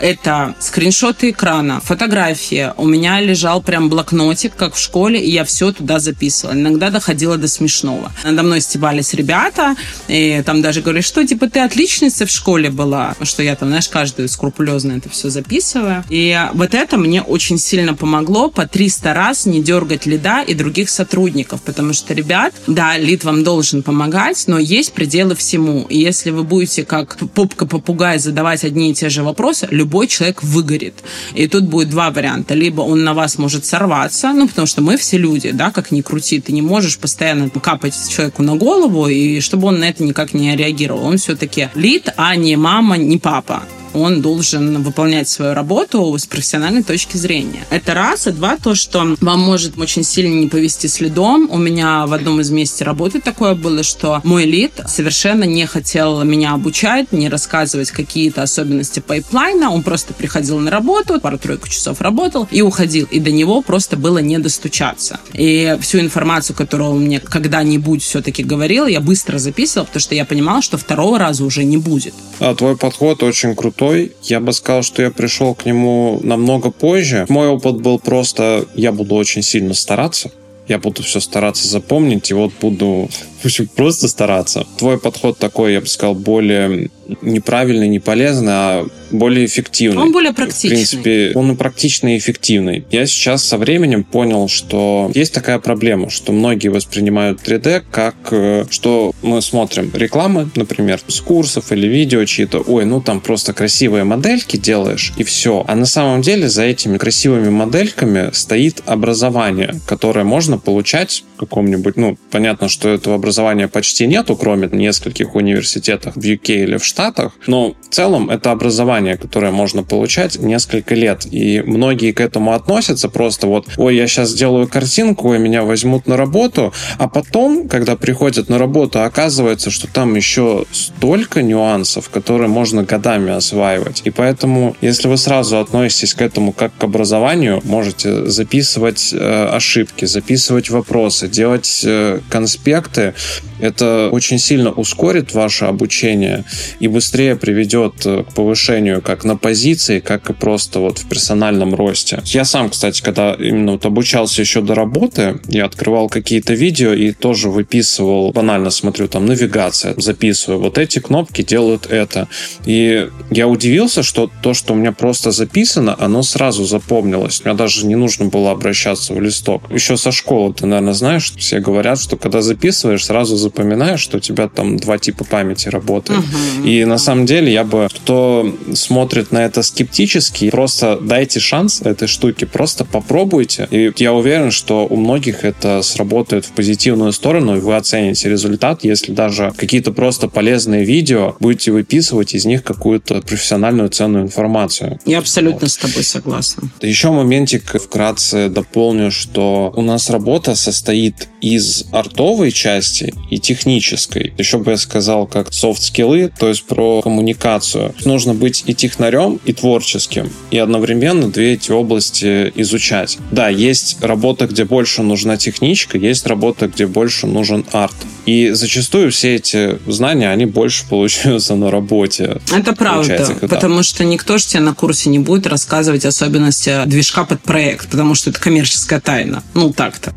Это 0.00 0.54
скриншоты 0.58 1.30
экрана, 1.30 1.67
фотография. 1.82 2.74
У 2.76 2.86
меня 2.86 3.20
лежал 3.20 3.62
прям 3.62 3.88
блокнотик, 3.88 4.54
как 4.56 4.74
в 4.74 4.78
школе, 4.78 5.20
и 5.20 5.30
я 5.30 5.44
все 5.44 5.72
туда 5.72 5.98
записывала. 5.98 6.54
Иногда 6.54 6.90
доходило 6.90 7.36
до 7.36 7.48
смешного. 7.48 8.12
Надо 8.24 8.42
мной 8.42 8.60
стебались 8.60 9.14
ребята, 9.14 9.76
и 10.08 10.42
там 10.44 10.62
даже 10.62 10.80
говорили, 10.80 11.02
что 11.02 11.26
типа 11.26 11.48
ты 11.48 11.60
отличница 11.60 12.26
в 12.26 12.30
школе 12.30 12.70
была, 12.70 13.14
что 13.22 13.42
я 13.42 13.56
там, 13.56 13.68
знаешь, 13.68 13.88
каждую 13.88 14.28
скрупулезно 14.28 14.92
это 14.92 15.08
все 15.08 15.30
записываю. 15.30 16.04
И 16.08 16.38
вот 16.54 16.74
это 16.74 16.96
мне 16.96 17.22
очень 17.22 17.58
сильно 17.58 17.94
помогло 17.94 18.50
по 18.50 18.66
300 18.66 19.14
раз 19.14 19.46
не 19.46 19.62
дергать 19.62 20.06
лида 20.06 20.42
и 20.42 20.54
других 20.54 20.90
сотрудников, 20.90 21.62
потому 21.62 21.92
что, 21.92 22.14
ребят, 22.14 22.54
да, 22.66 22.96
лид 22.96 23.24
вам 23.24 23.44
должен 23.44 23.82
помогать, 23.82 24.44
но 24.46 24.58
есть 24.58 24.92
пределы 24.92 25.34
всему. 25.34 25.86
И 25.88 25.98
если 25.98 26.30
вы 26.30 26.44
будете 26.44 26.84
как 26.84 27.16
попка-попугай 27.34 28.18
задавать 28.18 28.64
одни 28.64 28.90
и 28.90 28.94
те 28.94 29.08
же 29.08 29.22
вопросы, 29.22 29.66
любой 29.70 30.06
человек 30.06 30.42
выгорит. 30.42 30.94
И 31.34 31.47
тут 31.48 31.64
будет 31.64 31.90
два 31.90 32.10
варианта. 32.10 32.54
Либо 32.54 32.82
он 32.82 33.04
на 33.04 33.14
вас 33.14 33.38
может 33.38 33.64
сорваться, 33.64 34.32
ну, 34.32 34.48
потому 34.48 34.66
что 34.66 34.82
мы 34.82 34.96
все 34.96 35.18
люди, 35.18 35.50
да, 35.50 35.70
как 35.70 35.90
ни 35.90 36.00
крути, 36.00 36.40
ты 36.40 36.52
не 36.52 36.62
можешь 36.62 36.98
постоянно 36.98 37.50
капать 37.50 37.94
человеку 38.08 38.42
на 38.42 38.56
голову, 38.56 39.08
и 39.08 39.40
чтобы 39.40 39.68
он 39.68 39.80
на 39.80 39.88
это 39.88 40.04
никак 40.04 40.34
не 40.34 40.54
реагировал. 40.56 41.06
Он 41.06 41.16
все-таки 41.16 41.68
лид, 41.74 42.08
а 42.16 42.36
не 42.36 42.56
мама, 42.56 42.96
не 42.96 43.18
папа 43.18 43.62
он 43.94 44.22
должен 44.22 44.82
выполнять 44.82 45.28
свою 45.28 45.54
работу 45.54 46.16
с 46.16 46.26
профессиональной 46.26 46.82
точки 46.82 47.16
зрения. 47.16 47.64
Это 47.70 47.94
раз. 47.94 48.26
И 48.26 48.32
два, 48.32 48.56
то, 48.56 48.74
что 48.74 49.16
вам 49.20 49.40
может 49.40 49.78
очень 49.78 50.04
сильно 50.04 50.34
не 50.34 50.46
повезти 50.46 50.86
с 50.86 50.95
лидом. 50.95 51.48
У 51.50 51.58
меня 51.58 52.06
в 52.06 52.12
одном 52.12 52.40
из 52.40 52.50
мест 52.50 52.80
работы 52.82 53.20
такое 53.20 53.54
было, 53.54 53.82
что 53.82 54.20
мой 54.24 54.44
лид 54.44 54.72
совершенно 54.86 55.44
не 55.44 55.66
хотел 55.66 56.22
меня 56.24 56.52
обучать, 56.52 57.12
не 57.12 57.28
рассказывать 57.28 57.90
какие-то 57.90 58.42
особенности 58.42 59.00
пайплайна. 59.00 59.70
Он 59.70 59.82
просто 59.82 60.14
приходил 60.14 60.58
на 60.58 60.70
работу, 60.70 61.20
пару-тройку 61.20 61.68
часов 61.68 62.00
работал 62.00 62.46
и 62.50 62.62
уходил. 62.62 63.06
И 63.10 63.20
до 63.20 63.30
него 63.30 63.62
просто 63.62 63.96
было 63.96 64.18
не 64.18 64.38
достучаться. 64.38 65.20
И 65.32 65.76
всю 65.80 66.00
информацию, 66.00 66.54
которую 66.54 66.90
он 66.90 67.00
мне 67.00 67.20
когда-нибудь 67.20 68.02
все-таки 68.02 68.42
говорил, 68.42 68.86
я 68.86 69.00
быстро 69.00 69.38
записывала, 69.38 69.86
потому 69.86 70.00
что 70.00 70.14
я 70.14 70.24
понимала, 70.24 70.62
что 70.62 70.76
второго 70.76 71.18
раза 71.18 71.44
уже 71.44 71.64
не 71.64 71.76
будет. 71.76 72.14
А 72.40 72.54
твой 72.54 72.76
подход 72.76 73.22
очень 73.22 73.56
крутой 73.56 73.87
крутой. 73.88 74.12
Я 74.22 74.40
бы 74.40 74.52
сказал, 74.52 74.82
что 74.82 75.02
я 75.02 75.10
пришел 75.10 75.54
к 75.54 75.64
нему 75.64 76.20
намного 76.22 76.70
позже. 76.70 77.26
Мой 77.28 77.48
опыт 77.48 77.80
был 77.80 77.98
просто, 77.98 78.66
я 78.74 78.92
буду 78.92 79.14
очень 79.14 79.42
сильно 79.42 79.74
стараться 79.74 80.30
я 80.68 80.78
буду 80.78 81.02
все 81.02 81.18
стараться 81.18 81.66
запомнить, 81.66 82.30
и 82.30 82.34
вот 82.34 82.52
буду 82.60 83.08
в 83.40 83.44
общем, 83.44 83.68
просто 83.68 84.08
стараться. 84.08 84.66
Твой 84.78 84.98
подход 84.98 85.38
такой, 85.38 85.74
я 85.74 85.80
бы 85.80 85.86
сказал, 85.86 86.14
более 86.14 86.90
неправильный, 87.22 87.88
не 87.88 88.00
полезный, 88.00 88.52
а 88.52 88.86
более 89.10 89.46
эффективный. 89.46 90.02
Он 90.02 90.12
более 90.12 90.32
практичный. 90.32 90.68
В 90.68 90.72
принципе, 90.72 91.32
он 91.34 91.52
и 91.52 91.56
практичный, 91.56 92.16
и 92.16 92.18
эффективный. 92.18 92.84
Я 92.90 93.06
сейчас 93.06 93.44
со 93.44 93.56
временем 93.56 94.04
понял, 94.04 94.48
что 94.48 95.10
есть 95.14 95.32
такая 95.32 95.58
проблема, 95.58 96.10
что 96.10 96.32
многие 96.32 96.68
воспринимают 96.68 97.40
3D 97.40 97.84
как, 97.90 98.16
э, 98.30 98.66
что 98.68 99.12
мы 99.22 99.40
смотрим 99.40 99.90
рекламы, 99.94 100.50
например, 100.54 101.00
с 101.06 101.20
курсов 101.20 101.72
или 101.72 101.86
видео 101.86 102.24
чьи-то, 102.24 102.58
ой, 102.58 102.84
ну 102.84 103.00
там 103.00 103.20
просто 103.20 103.52
красивые 103.52 104.04
модельки 104.04 104.56
делаешь, 104.56 105.12
и 105.16 105.24
все. 105.24 105.64
А 105.66 105.74
на 105.74 105.86
самом 105.86 106.20
деле 106.20 106.48
за 106.48 106.64
этими 106.64 106.98
красивыми 106.98 107.48
модельками 107.48 108.30
стоит 108.32 108.82
образование, 108.84 109.80
которое 109.86 110.24
можно 110.24 110.58
получать 110.58 111.24
каком-нибудь, 111.38 111.96
ну, 111.96 112.18
понятно, 112.30 112.68
что 112.68 112.88
этого 112.88 113.14
образования 113.14 113.68
почти 113.68 114.06
нету, 114.06 114.36
кроме 114.36 114.68
нескольких 114.68 115.34
университетов 115.34 116.16
в 116.16 116.20
UK 116.20 116.64
или 116.64 116.76
в 116.76 116.84
Штатах, 116.84 117.32
но 117.46 117.74
в 117.88 117.94
целом 117.94 118.30
это 118.30 118.50
образование, 118.50 119.16
которое 119.16 119.52
можно 119.52 119.82
получать 119.82 120.38
несколько 120.38 120.94
лет, 120.94 121.26
и 121.30 121.62
многие 121.62 122.12
к 122.12 122.20
этому 122.20 122.52
относятся 122.52 123.08
просто 123.08 123.46
вот, 123.46 123.66
ой, 123.76 123.96
я 123.96 124.06
сейчас 124.06 124.30
сделаю 124.30 124.68
картинку, 124.68 125.34
и 125.34 125.38
меня 125.38 125.62
возьмут 125.62 126.06
на 126.06 126.16
работу, 126.16 126.72
а 126.98 127.08
потом, 127.08 127.68
когда 127.68 127.96
приходят 127.96 128.48
на 128.48 128.58
работу, 128.58 129.02
оказывается, 129.02 129.70
что 129.70 129.86
там 129.86 130.14
еще 130.14 130.64
столько 130.72 131.42
нюансов, 131.42 132.10
которые 132.10 132.48
можно 132.48 132.82
годами 132.82 133.32
осваивать. 133.32 134.02
И 134.04 134.10
поэтому, 134.10 134.76
если 134.80 135.08
вы 135.08 135.16
сразу 135.16 135.58
относитесь 135.58 136.14
к 136.14 136.22
этому 136.22 136.52
как 136.52 136.76
к 136.76 136.84
образованию, 136.84 137.60
можете 137.64 138.26
записывать 138.26 139.10
э, 139.12 139.48
ошибки, 139.52 140.04
записывать 140.04 140.70
вопросы, 140.70 141.27
делать 141.28 141.82
э, 141.84 142.20
конспекты, 142.28 143.14
это 143.60 144.08
очень 144.12 144.38
сильно 144.38 144.70
ускорит 144.70 145.34
ваше 145.34 145.64
обучение 145.64 146.44
и 146.80 146.88
быстрее 146.88 147.36
приведет 147.36 147.94
э, 148.04 148.24
к 148.24 148.34
повышению 148.34 149.02
как 149.02 149.24
на 149.24 149.36
позиции, 149.36 150.00
как 150.00 150.30
и 150.30 150.32
просто 150.32 150.80
вот 150.80 150.98
в 150.98 151.08
персональном 151.08 151.74
росте. 151.74 152.22
Я 152.26 152.44
сам, 152.44 152.70
кстати, 152.70 153.02
когда 153.02 153.34
именно 153.34 153.72
вот 153.72 153.84
обучался 153.84 154.40
еще 154.42 154.60
до 154.62 154.74
работы, 154.74 155.40
я 155.48 155.64
открывал 155.64 156.08
какие-то 156.08 156.54
видео 156.54 156.92
и 156.92 157.12
тоже 157.12 157.48
выписывал, 157.48 158.32
банально 158.32 158.70
смотрю, 158.70 159.08
там 159.08 159.26
навигация, 159.26 159.94
записываю, 159.96 160.60
вот 160.60 160.78
эти 160.78 160.98
кнопки 160.98 161.42
делают 161.42 161.86
это. 161.86 162.28
И 162.64 163.08
я 163.30 163.48
удивился, 163.48 164.02
что 164.02 164.30
то, 164.42 164.54
что 164.54 164.74
у 164.74 164.76
меня 164.76 164.92
просто 164.92 165.30
записано, 165.30 165.96
оно 165.98 166.22
сразу 166.22 166.64
запомнилось. 166.64 167.44
Мне 167.44 167.54
даже 167.54 167.86
не 167.86 167.96
нужно 167.96 168.26
было 168.26 168.52
обращаться 168.52 169.14
в 169.14 169.20
листок. 169.20 169.62
Еще 169.70 169.96
со 169.96 170.12
школы 170.12 170.54
ты, 170.54 170.66
наверное, 170.66 170.94
знаешь, 170.94 171.17
все 171.24 171.60
говорят, 171.60 172.00
что 172.00 172.16
когда 172.16 172.40
записываешь, 172.40 173.04
сразу 173.04 173.36
запоминаешь, 173.36 174.00
что 174.00 174.18
у 174.18 174.20
тебя 174.20 174.48
там 174.48 174.76
два 174.76 174.98
типа 174.98 175.24
памяти 175.24 175.68
работают. 175.68 176.24
Угу. 176.24 176.66
И 176.66 176.84
на 176.84 176.98
самом 176.98 177.26
деле 177.26 177.52
я 177.52 177.64
бы, 177.64 177.88
кто 177.94 178.54
смотрит 178.74 179.32
на 179.32 179.44
это 179.44 179.62
скептически, 179.62 180.50
просто 180.50 180.98
дайте 181.00 181.40
шанс 181.40 181.82
этой 181.82 182.08
штуке, 182.08 182.46
просто 182.46 182.84
попробуйте. 182.84 183.68
И 183.70 183.92
я 183.96 184.12
уверен, 184.12 184.50
что 184.50 184.86
у 184.86 184.96
многих 184.96 185.44
это 185.44 185.82
сработает 185.82 186.44
в 186.44 186.52
позитивную 186.52 187.12
сторону, 187.12 187.56
и 187.56 187.60
вы 187.60 187.76
оцените 187.76 188.28
результат, 188.28 188.84
если 188.84 189.12
даже 189.12 189.52
какие-то 189.56 189.92
просто 189.92 190.28
полезные 190.28 190.84
видео 190.84 191.36
будете 191.40 191.72
выписывать 191.72 192.34
из 192.34 192.44
них 192.44 192.62
какую-то 192.62 193.20
профессиональную 193.22 193.88
ценную 193.88 194.24
информацию. 194.24 194.98
Я 195.04 195.18
абсолютно 195.18 195.60
вот. 195.62 195.70
с 195.70 195.76
тобой 195.76 196.04
согласна. 196.04 196.70
Еще 196.82 197.10
моментик 197.10 197.80
вкратце 197.80 198.48
дополню, 198.48 199.10
что 199.10 199.72
у 199.74 199.82
нас 199.82 200.10
работа 200.10 200.54
состоит 200.54 201.07
из 201.40 201.84
артовой 201.92 202.50
части 202.50 203.14
и 203.30 203.38
технической. 203.38 204.32
Еще 204.38 204.58
бы 204.58 204.72
я 204.72 204.76
сказал, 204.76 205.26
как 205.26 205.52
софт-скиллы, 205.52 206.32
то 206.38 206.48
есть 206.48 206.64
про 206.64 207.00
коммуникацию. 207.02 207.94
Нужно 208.04 208.34
быть 208.34 208.64
и 208.66 208.74
технарем, 208.74 209.40
и 209.44 209.52
творческим, 209.52 210.30
и 210.50 210.58
одновременно 210.58 211.28
две 211.28 211.54
эти 211.54 211.70
области 211.70 212.52
изучать. 212.56 213.18
Да, 213.30 213.48
есть 213.48 213.98
работа, 214.00 214.46
где 214.46 214.64
больше 214.64 215.02
нужна 215.02 215.36
техничка, 215.36 215.98
есть 215.98 216.26
работа, 216.26 216.68
где 216.68 216.86
больше 216.86 217.26
нужен 217.26 217.64
арт. 217.72 217.96
И 218.26 218.50
зачастую 218.50 219.10
все 219.10 219.36
эти 219.36 219.78
знания, 219.90 220.30
они 220.30 220.44
больше 220.44 220.86
получаются 220.88 221.54
на 221.54 221.70
работе. 221.70 222.40
Это 222.54 222.74
правда, 222.74 223.36
потому 223.40 223.82
что 223.82 224.04
никто 224.04 224.38
же 224.38 224.46
тебе 224.46 224.60
на 224.60 224.74
курсе 224.74 225.08
не 225.08 225.18
будет 225.18 225.46
рассказывать 225.46 226.04
особенности 226.04 226.84
движка 226.86 227.24
под 227.24 227.40
проект, 227.40 227.88
потому 227.88 228.14
что 228.14 228.30
это 228.30 228.40
коммерческая 228.40 229.00
тайна. 229.00 229.42
Ну, 229.54 229.72
так-то. 229.72 230.14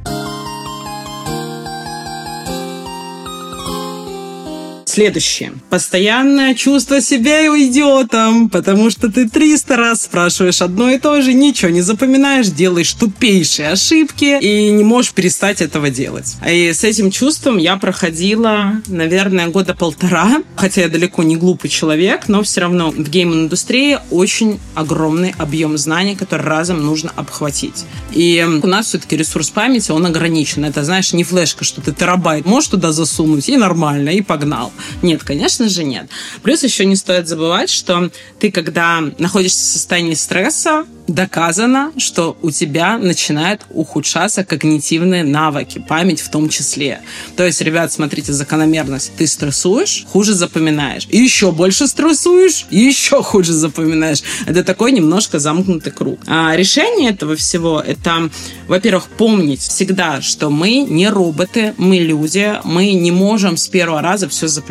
Следующее. 4.92 5.54
Постоянное 5.70 6.54
чувство 6.54 7.00
себя 7.00 7.48
идиотом, 7.48 8.50
потому 8.50 8.90
что 8.90 9.10
ты 9.10 9.30
300 9.30 9.78
раз 9.78 10.02
спрашиваешь 10.02 10.62
одно 10.62 10.90
и 10.90 10.98
то 10.98 11.22
же, 11.22 11.34
ничего 11.34 11.72
не 11.72 11.80
запоминаешь, 11.80 12.48
делаешь 12.48 12.92
тупейшие 12.92 13.70
ошибки 13.70 14.38
и 14.42 14.70
не 14.70 14.84
можешь 14.84 15.14
перестать 15.14 15.62
этого 15.62 15.90
делать. 15.90 16.36
И 16.46 16.74
с 16.74 16.84
этим 16.84 17.10
чувством 17.10 17.58
я 17.58 17.78
проходила, 17.78 18.82
наверное, 18.88 19.48
года 19.48 19.74
полтора, 19.74 20.44
хотя 20.58 20.82
я 20.82 20.90
далеко 20.90 21.24
не 21.24 21.38
глупый 21.38 21.70
человек, 21.70 22.28
но 22.28 22.44
все 22.44 22.60
равно 22.60 22.92
в 22.92 23.10
гейм-индустрии 23.10 23.98
очень 24.10 24.60
огромный 24.76 25.34
объем 25.38 25.78
знаний, 25.78 26.18
который 26.18 26.46
разом 26.46 26.86
нужно 26.86 27.14
обхватить. 27.16 27.86
И 28.12 28.46
у 28.62 28.68
нас 28.68 28.88
все-таки 28.88 29.16
ресурс 29.16 29.52
памяти, 29.52 29.92
он 29.92 30.06
ограничен. 30.06 30.66
Это, 30.66 30.84
знаешь, 30.84 31.14
не 31.14 31.24
флешка, 31.24 31.64
что 31.64 31.80
ты 31.80 31.94
терабайт 31.94 32.46
можешь 32.46 32.72
туда 32.72 32.92
засунуть, 32.92 33.48
и 33.48 33.56
нормально, 33.56 34.10
и 34.10 34.20
погнал. 34.20 34.74
Нет, 35.02 35.24
конечно 35.24 35.70
же 35.70 35.84
нет. 35.84 36.08
Плюс 36.44 36.64
еще 36.64 36.86
не 36.86 36.96
стоит 36.96 37.28
забывать, 37.28 37.70
что 37.70 38.10
ты, 38.40 38.52
когда 38.52 39.02
находишься 39.18 39.60
в 39.60 39.74
состоянии 39.74 40.14
стресса, 40.14 40.86
доказано, 41.08 41.92
что 41.98 42.38
у 42.42 42.52
тебя 42.52 42.98
начинают 42.98 43.66
ухудшаться 43.70 44.44
когнитивные 44.44 45.24
навыки, 45.24 45.84
память 45.88 46.22
в 46.22 46.30
том 46.30 46.50
числе. 46.50 47.02
То 47.36 47.46
есть, 47.46 47.62
ребят, 47.62 47.92
смотрите, 47.92 48.34
закономерность. 48.34 49.12
Ты 49.18 49.28
стрессуешь, 49.28 50.06
хуже 50.12 50.34
запоминаешь. 50.34 51.08
И 51.10 51.18
еще 51.18 51.52
больше 51.52 51.88
стрессуешь, 51.88 52.66
еще 52.70 53.22
хуже 53.24 53.54
запоминаешь. 53.54 54.24
Это 54.46 54.64
такой 54.64 54.92
немножко 54.92 55.40
замкнутый 55.40 55.92
круг. 55.92 56.20
А 56.28 56.56
решение 56.56 57.12
этого 57.12 57.36
всего– 57.36 57.84
это, 57.86 58.30
во-первых, 58.68 59.10
помнить 59.18 59.62
всегда, 59.62 60.22
что 60.22 60.50
мы 60.50 60.78
не 60.78 61.10
роботы, 61.10 61.74
мы 61.78 61.98
люди, 61.98 62.54
мы 62.64 62.94
не 62.94 63.12
можем 63.12 63.58
с 63.58 63.68
первого 63.68 64.02
раза 64.02 64.30
все 64.30 64.48
запоминать. 64.48 64.71